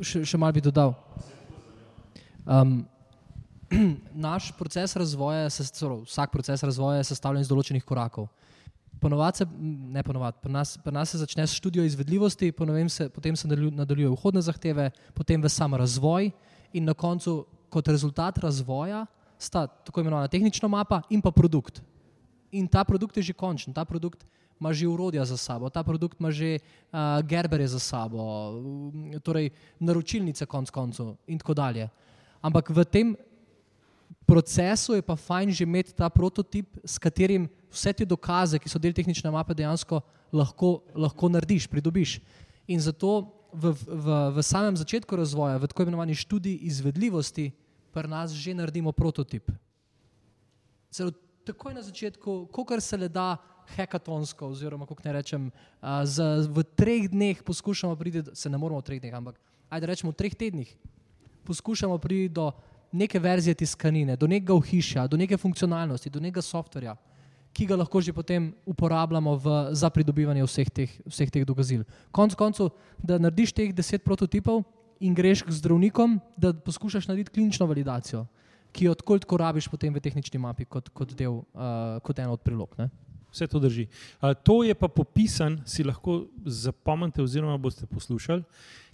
[0.00, 0.94] Še, še malo bi dodal.
[2.46, 2.80] Um,
[4.26, 5.48] naš proces razvoja,
[6.04, 8.26] vsak proces razvoja je sestavljen iz določenih korakov.
[9.00, 12.52] Ponovadi se, ne ponovadi, pri nas, pri nas se začne s študijo izvedljivosti,
[12.88, 16.30] se, potem se nadaljuje vhodne zahteve, potem v sam razvoj
[16.72, 19.06] in na koncu, kot rezultat razvoja,
[19.38, 21.82] sta tako imenovana tehnična mapa in pa produkt.
[22.52, 24.26] In ta produkt je že končen, ta produkt
[24.60, 28.20] ima že urodja za sabo, ta produkt ima že uh, gerbere za sabo,
[29.22, 29.50] torej
[29.80, 31.88] naročilnice konc koncev in tako dalje.
[32.42, 33.16] Ampak v tem
[34.30, 38.78] procesu je pa fajn že imeti ta prototip, s katerim vse te dokaze, ki so
[38.78, 39.98] del tehnične mape, dejansko
[40.30, 42.20] lahko, lahko narediš, pridobiš.
[42.70, 44.06] In zato v, v,
[44.38, 47.50] v samem začetku razvoja, v tako imenovani študiji izvedljivosti,
[47.90, 49.50] pri nas že naredimo prototip.
[50.94, 51.10] Celo
[51.42, 53.34] takoj na začetku, kolikor se le da,
[53.74, 55.42] hekatonsko, oziroma kako ne rečem,
[55.82, 59.38] z, v treh dneh poskušamo priti, se ne moramo v treh dneh, ampak
[59.70, 60.70] ajde rečemo v treh tednih,
[61.46, 62.50] poskušamo priti do
[62.92, 66.96] neke verzije tiskanine, do nekega ohišja, do neke funkcionalnosti, do nekega softverja,
[67.52, 71.84] ki ga lahko že potem uporabljamo v, za pridobivanje vseh teh, vseh teh dokazil.
[72.14, 74.62] Konec koncev, da narediš teh deset prototipov
[75.00, 78.26] in greš k zdravnikom, da poskušaš narediti klinično validacijo,
[78.72, 82.42] ki jo tako rabiš potem v tehnični mapi kot, kot, del, uh, kot eno od
[82.46, 82.74] prilog.
[82.78, 82.90] Ne?
[83.30, 83.86] Vse to drži.
[84.20, 88.44] Uh, to je pa popisan, si lahko zapomnite, oziroma boste poslušali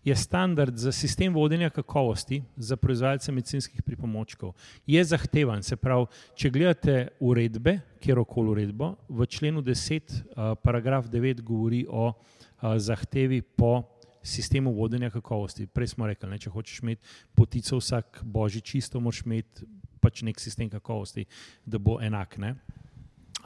[0.07, 4.53] je standard za sistem vodenja kakovosti za proizvajalce medicinskih pripomočkov.
[4.87, 6.07] Je zahteven, se pravi,
[6.39, 10.15] če gledate uredbe, kjer okoli uredbo, v členu 10,
[10.63, 12.13] paragraf 9 govori o
[12.63, 13.83] zahtevi po
[14.23, 15.67] sistemu vodenja kakovosti.
[15.67, 17.03] Prej smo rekli, ne, če hočeš imeti
[17.35, 19.67] potico vsak božji čisto, moraš imeti
[20.01, 21.27] pač nek sistem kakovosti,
[21.67, 22.39] da bo enak.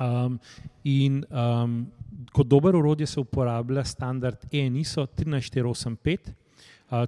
[0.00, 0.38] Um,
[0.84, 1.86] in um,
[2.32, 6.32] kot dober urodje se uporablja standard ENISO 13485,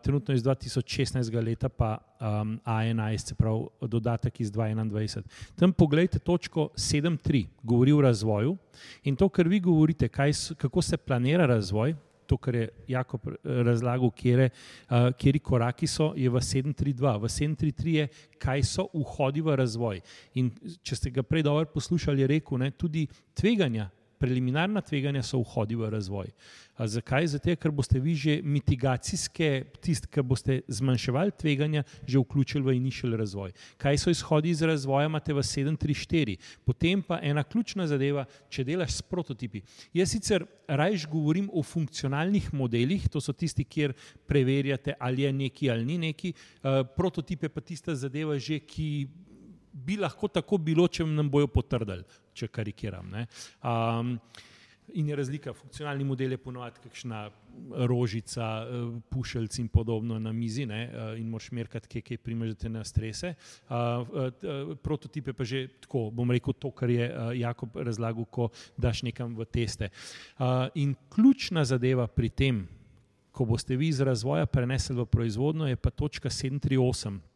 [0.03, 5.23] trenutno iz 2016 leta, pa um, A11, se pravi dodatek iz 2021.
[5.57, 8.57] Tam pogledajte točko 7.3, govori o razvoju
[9.05, 11.95] in to, kar vi govorite, kaj, kako se planira razvoj.
[12.27, 17.17] To, kar je jako razlagal, kje uh, koraki so, je v 732.
[17.21, 18.09] V 733 je,
[18.39, 20.01] kaj so vhodi v razvoj.
[20.35, 20.51] In
[20.83, 23.91] če ste ga prej dobro poslušali, je rekel, ne, tudi tveganja
[24.23, 26.31] preliminarna tveganja so vhodi v razvoj.
[26.79, 27.27] A zakaj?
[27.35, 29.49] Zato, ker boste vi že mitigacijske,
[29.83, 33.53] tiste, ki boste zmanjševali tveganja, že vključili v initial razvoj.
[33.83, 36.39] Kaj so izhodi iz razvoja, imate v 734.
[36.65, 39.65] Potem pa ena ključna zadeva, če delaš s prototipi.
[39.93, 43.93] Jaz sicer rajš govorim o funkcionalnih modelih, to so tisti, kjer
[44.27, 46.33] preverjate, ali je neki ali ni neki,
[46.97, 48.89] prototipe pa tista zadeva že, ki
[49.73, 52.05] bi lahko tako bilo, če nam bojo potrdili,
[52.35, 53.13] če karikiram.
[53.63, 54.17] Um,
[54.99, 57.23] in je razlika, funkcionalni model je ponovadi kakšna
[57.89, 58.67] rožica,
[59.13, 60.81] pušeljci in podobno na mizi ne?
[61.19, 63.35] In moš merkati, kje, kje primežete na strese.
[63.69, 69.37] Uh, prototipe pa že tako, bom rekel to, kar je Jakob razlagal, ko daš nekam
[69.37, 69.91] v teste.
[70.39, 72.65] Uh, in ključna zadeva pri tem,
[73.33, 77.32] ko boste vi iz razvoja prenesli v proizvodno, je pa točka 738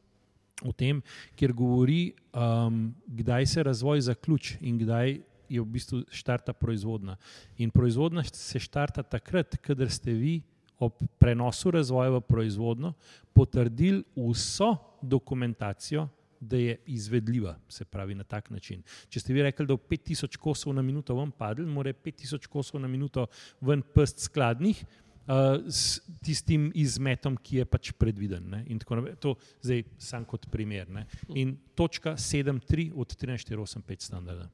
[0.64, 1.02] o tem,
[1.36, 5.18] kjer govori, um, kdaj se razvoj zaključi in kdaj
[5.48, 7.16] je v bistvu štarta proizvodna.
[7.58, 10.40] In proizvodna se štarta takrat, kadar ste vi
[10.78, 12.92] ob prenosu razvoja v proizvodno
[13.32, 16.08] potrdili vso dokumentacijo,
[16.40, 18.82] da je izvedljiva, se pravi na tak način.
[19.08, 22.80] Če ste vi rekli, da je 5000 kosov na minuto ven padlo, mora 5000 kosov
[22.80, 23.26] na minuto
[23.60, 24.84] ven pst skladnih,
[25.26, 28.50] uh, s tistim izmetom, ki je pač predviden.
[28.50, 28.62] Ne?
[28.72, 29.16] In tako naprej.
[29.24, 30.88] To zdaj sam kot primer.
[30.90, 31.06] Ne?
[31.34, 34.48] In točka 7.3 od 13.485 standarda.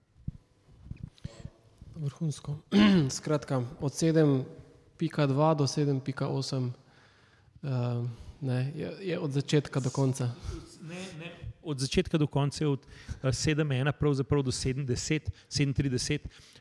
[1.95, 2.59] Vrhunsko.
[3.19, 6.71] Skratka, od 7.2 do 7.8
[7.63, 8.07] uh,
[8.75, 10.31] je, je od začetka do konca.
[10.83, 11.31] Ne, ne,
[11.63, 12.87] od začetka do konca je od
[13.23, 15.29] 7.1 uh, pravzaprav do 7.30.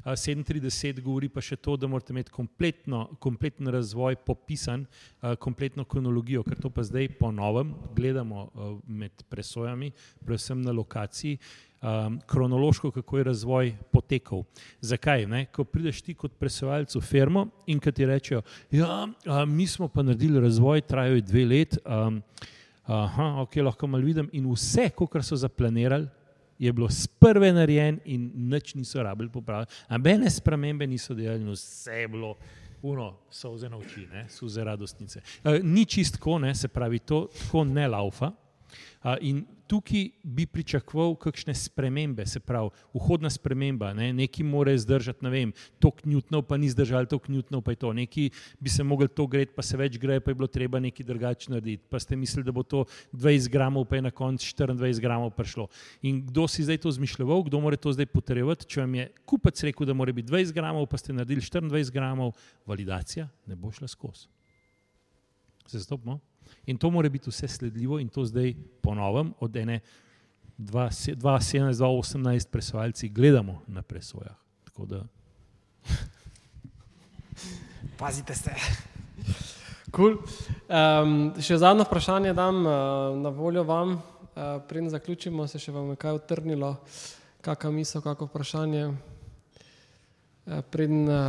[0.05, 6.61] 7.30 govori pa še to, da morate imeti kompleten razvoj popisan, uh, kompletno kronologijo, ker
[6.61, 9.89] to pa zdaj po novem gledamo uh, med presojami,
[10.21, 11.41] predvsem na lokaciji.
[11.81, 14.43] Um, kronološko, kako je razvoj potekal.
[14.85, 15.25] Zakaj?
[15.25, 15.47] Ne?
[15.49, 19.07] Ko prideš ti kot presojalec v firmo in ki ti rečejo, ja,
[19.49, 21.79] mi smo pa naredili razvoj, trajajo dve let.
[21.81, 22.21] Um,
[22.85, 24.29] Aha, ok, lahko malo vidim.
[24.33, 26.07] In vse, kar so zaplanirali,
[26.61, 29.73] je bilo sprve narejen, in nič niso rabili popraviti.
[29.89, 32.35] Ambene spremembe niso delali, vse je bilo.
[32.81, 35.21] Uno, so vse na oči, so vse radostnice.
[35.43, 38.31] E, ni čistko, se pravi, to tako ne laufa.
[39.03, 44.09] Uh, in tukaj bi pričakoval kakšne spremembe, se pravi, vhodna sprememba, ne?
[44.13, 47.93] neki more zdržati, ne vem, tok Newtonov, pa ni zdržal tok Newtonov, pa je to,
[47.95, 48.25] neki
[48.59, 51.53] bi se mogli to greti, pa se več greje, pa je bilo treba nekaj drugače
[51.53, 51.85] narediti.
[51.87, 52.83] Pa ste mislili, da bo to
[53.15, 55.69] 20 gramov, pa je na koncu 24 gramov prišlo.
[56.03, 59.63] In kdo si zdaj to zmišljal, kdo more to zdaj potrjevati, če vam je kupec
[59.69, 62.35] rekel, da mora biti 20 gramov, pa ste naredili 24 gramov,
[62.67, 64.27] validacija ne bo šla skozi.
[65.71, 66.19] Se stopimo?
[66.65, 69.79] In to mora biti vse sledljivo, in to zdaj ponovim, od ene
[70.57, 74.35] 2017-2018 presojalci gledamo na presojah.
[74.77, 75.03] Da...
[77.97, 78.51] Pazite se.
[79.91, 80.21] Cool.
[80.71, 82.71] Um, še zadnjo vprašanje dam uh,
[83.19, 86.69] na voljo vam, uh, preden zaključimo, se še vam je kaj utrnilo,
[87.43, 88.85] kakšna misel, kakšno vprašanje.
[88.87, 91.19] Uh, preden, uh,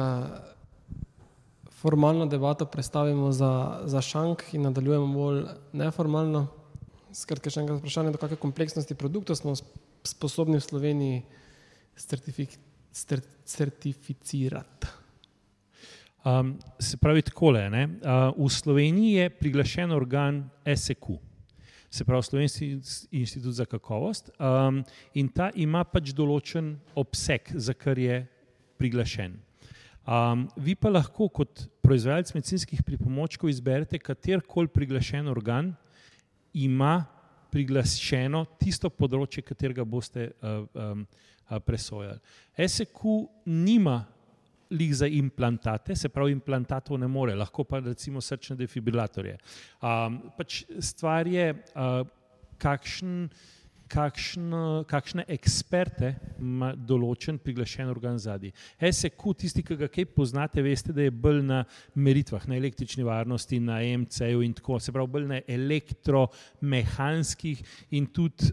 [1.83, 6.47] formalno debato predstavimo za, za šank in nadaljujemo bolj neformalno.
[7.13, 9.57] Skratka, še enkrat vprašanje, do kakšne kompleksnosti produktov smo
[10.07, 11.19] sposobni v Sloveniji
[11.99, 12.55] certifik,
[13.45, 14.95] certificirati.
[16.23, 17.67] Um, se pravi, tako je.
[17.67, 21.19] Uh, v Sloveniji je priglašen organ SEQ,
[21.91, 22.79] se pravi Slovenski
[23.11, 24.85] inštitut za kakovost, um,
[25.15, 28.23] in ta ima pač določen obseg, za kar je
[28.79, 29.35] priglašen.
[30.03, 35.75] Um, vi pa lahko kot proizvajalec medicinskih pripomočkov izberete katerkoli priglašen organ,
[36.55, 37.05] ima
[37.53, 42.19] priglašeno tisto področje, katerega boste uh, um, uh, presojali.
[42.57, 43.05] SEQ
[43.47, 44.01] nima
[44.73, 49.37] lih za implantate, se pravi, implantatov ne more, lahko pa recimo srčne defibrilatorje.
[49.85, 52.03] Um, pač stvar je, uh,
[52.63, 53.27] kakšen
[53.93, 58.53] kakšno, kakšne eksperte ima določen priglašen organ zadnji.
[58.81, 61.61] SEQ, tisti, ki ga kaj poznate, veste, da je bolj na
[61.95, 67.63] meritvah, na električni varnosti, na MC-ju in tako, se pravi, bolj na elektromehanskih
[67.99, 68.53] in tudi uh,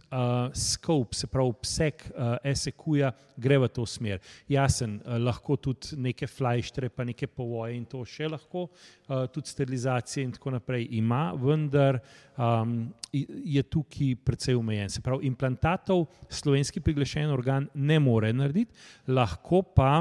[0.53, 3.09] scope, se pravi, obseg uh, SEQ-ja
[3.39, 4.19] gre v to smer.
[4.51, 9.55] Jasen, uh, lahko tudi neke flajštre, pa neke povoje in to še lahko, uh, tudi
[9.55, 12.03] sterilizacije in tako naprej ima, vendar
[12.35, 14.89] um, je tukaj precej omejen.
[14.91, 18.73] Se pravi, implantatov slovenski priglašen organ ne more narediti,
[19.07, 19.91] lahko pa,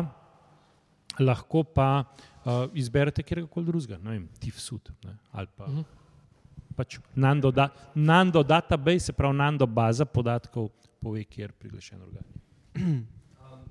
[1.20, 4.92] lahko pa uh, izberete kjerkoli drugega, ne vem, TIFSUD
[5.32, 5.64] ali pa.
[5.64, 5.78] Uh mhm.
[5.78, 5.84] -huh.
[6.76, 10.68] Pač Nando, da, Nando database, se pravi Nando baza podatkov,
[11.00, 12.22] pove, kje je priglašen organ.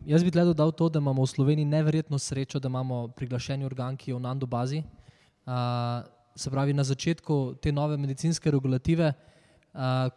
[0.06, 4.12] Jaz bi dodal to, da imamo v Sloveniji neverjetno srečo, da imamo priglašen organ, ki
[4.12, 4.84] je v Nando bazi.
[5.46, 5.54] Uh,
[6.36, 9.37] se pravi, na začetku te nove medicinske regulative, uh,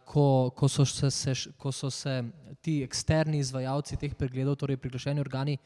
[0.05, 2.23] ko, ko, so se, se, ko so se
[2.61, 5.57] ti eksterni izvajalci teh pregledov, torej priglašeni organi,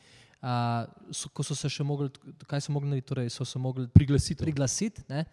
[0.44, 2.10] uh, so, ko so se še mogli,
[2.48, 4.42] kaj so mogli, torej so se mogli priglasiti.
[4.44, 5.26] priglasiti ne,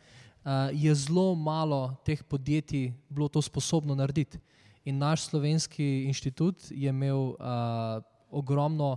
[0.44, 4.38] uh, je zelo malo teh podjetij bilo to sposobno narediti.
[4.84, 8.96] In naš slovenski inštitut je imel uh, ogromno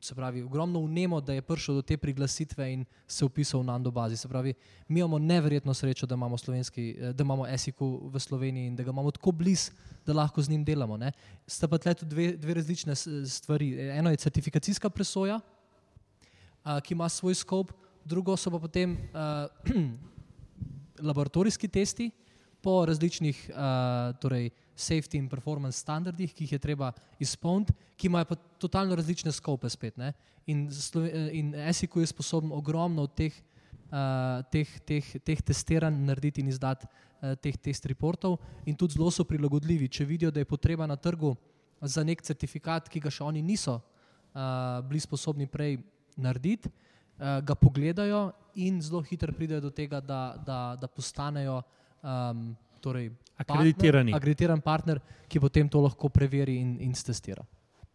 [0.00, 3.90] se pravi, ogromno vnemo, da je prišel do te priglasitve in se upisal v Nando
[3.90, 4.16] bazi.
[4.16, 4.54] Se pravi,
[4.88, 6.36] mi imamo neverjetno srečo, da imamo,
[6.76, 9.70] eh, da imamo SIK v Sloveniji in da ga imamo tako blizu,
[10.06, 10.96] da lahko z njim delamo.
[10.96, 11.12] Ne.
[11.46, 12.94] Sta pa tle tudi dve, dve različne
[13.26, 13.90] stvari.
[13.90, 15.40] Eno je certifikacijska presoja,
[16.64, 17.72] a, ki ima svoj skop,
[18.04, 19.46] drugo so pa potem a,
[21.08, 22.10] laboratorijski testi
[22.62, 28.32] po različnih a, torej, safety in performance standardih, ki jih je treba izpolniti, ki imajo
[28.32, 29.96] pa totalno različne skope spet.
[29.96, 30.12] Ne?
[30.46, 30.68] In,
[31.32, 33.34] in SEQ je sposoben ogromno teh,
[33.92, 39.10] uh, teh, teh, teh testiranj narediti in izdati uh, teh test reportov in tudi zelo
[39.10, 39.88] so prilagodljivi.
[39.88, 41.36] Če vidijo, da je potreba na trgu
[41.80, 45.78] za nek certifikat, ki ga še oni niso uh, bili sposobni prej
[46.16, 51.62] narediti, uh, ga pogledajo in zelo hitro pridejo do tega, da, da, da postanejo
[52.02, 52.52] um,
[52.82, 54.12] torej akreditirani.
[54.12, 57.44] Partner, akreditiran partner, ki potem to lahko preveri in, in testira.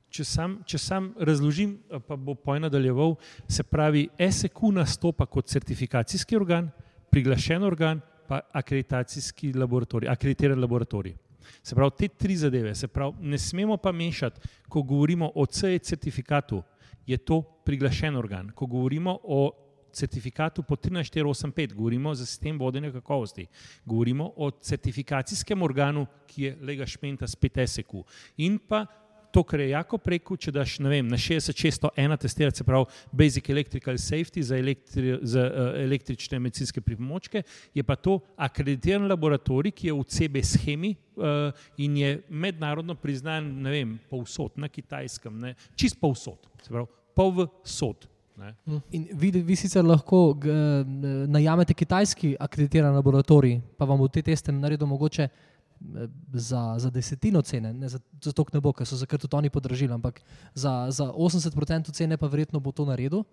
[0.07, 1.75] Če sam, če sam razložim,
[2.07, 3.17] pa bo poj nadaljeval,
[3.51, 6.69] se pravi, SEQ nastopa kot certifikacijski organ,
[7.11, 11.15] priglašen organ, pa akreditacijski laboratorij, akreditiran laboratorij.
[11.63, 15.79] Se pravi, te tri zadeve, se pravi, ne smemo pa mešati, ko govorimo o CE
[15.79, 16.63] certifikatu,
[17.07, 18.51] je to priglašen organ.
[18.55, 19.51] Ko govorimo o
[19.97, 23.47] certifikatu po 13485, govorimo za sistem vodenja kakovosti,
[23.85, 28.03] govorimo o certifikacijskem organu, ki je lega špenta spet SEQ.
[28.37, 28.85] In pa
[29.31, 33.99] to, kar je jako preko, če daš vem, na 6601 testirati, se pravi Basic Electrical
[34.01, 37.43] Safety za, elektri, za uh, električne medicinske pripomočke,
[37.75, 43.51] je pa to akreditiran laboratorij, ki je v CB schemi uh, in je mednarodno priznan,
[43.61, 48.09] ne vem, povsod, na kitajskem, ne, čist povsod, se pravi, povsod.
[48.91, 50.53] In vi, vi sicer lahko g,
[51.27, 55.27] najamete kitajski akreditiran laboratorij, pa vam v te teste naredil mogoče
[56.33, 59.49] za, za desetino cene, ne za, za to ne bo, ker so zakrat tudi oni
[59.49, 60.21] podražili, ampak
[60.53, 63.23] za, za 80% cene pa verjetno bo to naredil.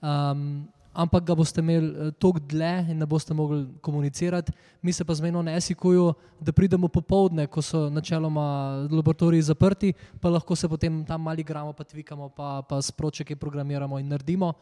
[0.00, 4.52] Um, ampak ga boste imeli eh, toliko dlje in ne boste mogli komunicirati.
[4.82, 8.42] Mi se pa zmerno ne esikujo, da pridemo popovdne, ko so načeloma
[8.90, 13.98] laboratoriji zaprti, pa lahko se potem tam mali gramo, pa tvikamo, pa, pa spročke programiramo
[13.98, 14.52] in naredimo.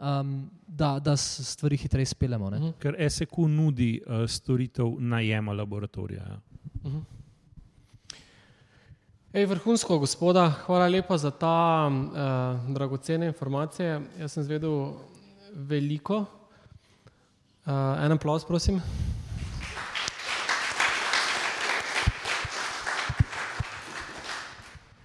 [0.00, 2.50] Um, da, da stvari hitreje speljemo.
[2.50, 2.68] Mhm.
[2.78, 6.22] Ker SEQ nudi uh, storitev najema laboratorija.
[6.22, 6.38] Ja.
[6.84, 6.98] Mhm.
[9.32, 14.00] Ej, vrhunsko, gospoda, hvala lepa za ta uh, dragocene informacije.
[14.18, 14.92] Jaz sem zvedel
[15.54, 16.24] veliko.
[17.66, 18.80] Uh, en aplaus, prosim.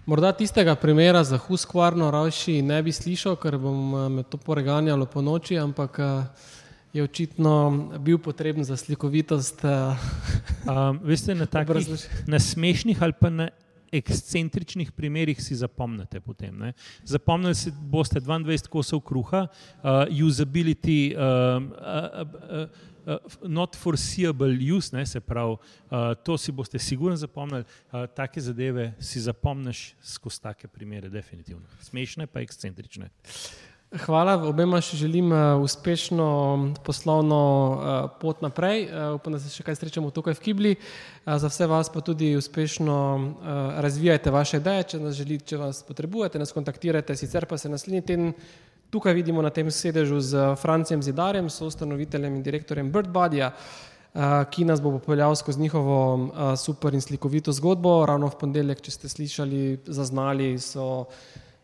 [0.06, 5.22] Morda tistega primera za Huskvarno Ravši ne bi slišal, ker bom me to poreganjalo po
[5.22, 6.52] noči, ampak uh,
[6.94, 7.54] je očitno
[8.00, 9.64] bil potreben za slikovitost.
[9.66, 13.50] Um, veste, na takih na smešnih ali pa na
[13.92, 16.20] ekscentričnih primerih si zapomnite.
[16.20, 22.70] Potem, Zapomnili si boste 22 kosov kruha, uh, usability, um, uh, uh,
[23.06, 23.18] uh,
[23.48, 25.58] not foreseeable use, ne, se pravi,
[25.90, 27.64] uh, to si boste sigurno zapomnili.
[27.92, 31.66] Uh, take zadeve si zapomniš skozi take primere, definitivno.
[31.82, 33.10] Smešne pa ekscentrične.
[33.94, 36.26] Hvala, obema še želim uh, uspešno
[36.84, 38.88] poslovno uh, pot naprej.
[38.90, 40.72] Uh, upam, da se še kaj srečamo tukaj v Kibli.
[41.26, 42.96] Za vse vas pa tudi uspešno
[43.82, 47.16] razvijajte vaše ideje, če nas želite, če vas potrebujete, nas kontaktirajte.
[47.18, 48.34] Sicer pa se naslednji teden
[48.94, 54.82] tukaj vidimo na tem sedežu z Francijem Zidarjem, soustanoviteljem in direktorjem BirdBuddyja, uh, ki nas
[54.82, 55.98] bo popeljal skozi njihovo
[56.58, 58.00] super in slikovito zgodbo.
[58.06, 61.06] Ravno v ponedeljek, če ste slišali, zaznali so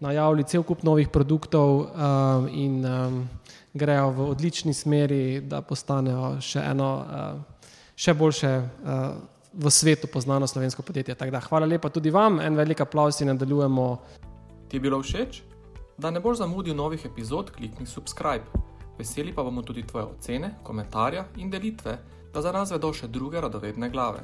[0.02, 3.30] najavili cel kup novih produktov um, in um,
[3.74, 8.98] grejo v odlični smeri, da postanejo še eno, uh, še boljše uh,
[9.54, 11.16] v svetu poznano slovensko podjetje.
[11.16, 13.88] Da, hvala lepa tudi vam, en velik aplaus in nadaljujemo.
[14.70, 15.42] Ti je bilo všeč?
[16.02, 18.48] Da ne boš zamudil novih epizod, klikni subscribe.
[18.98, 21.98] Veseli pa bomo tudi tvoje ocene, komentarje in delitve,
[22.34, 24.24] da za nas vedo še druge radovedne glave.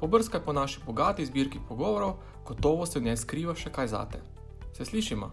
[0.00, 4.33] Pobrskaj po naši bogati zbirki pogovorov, gotovo se v njej skriva še kaj zate.
[4.76, 5.30] Se slišimo?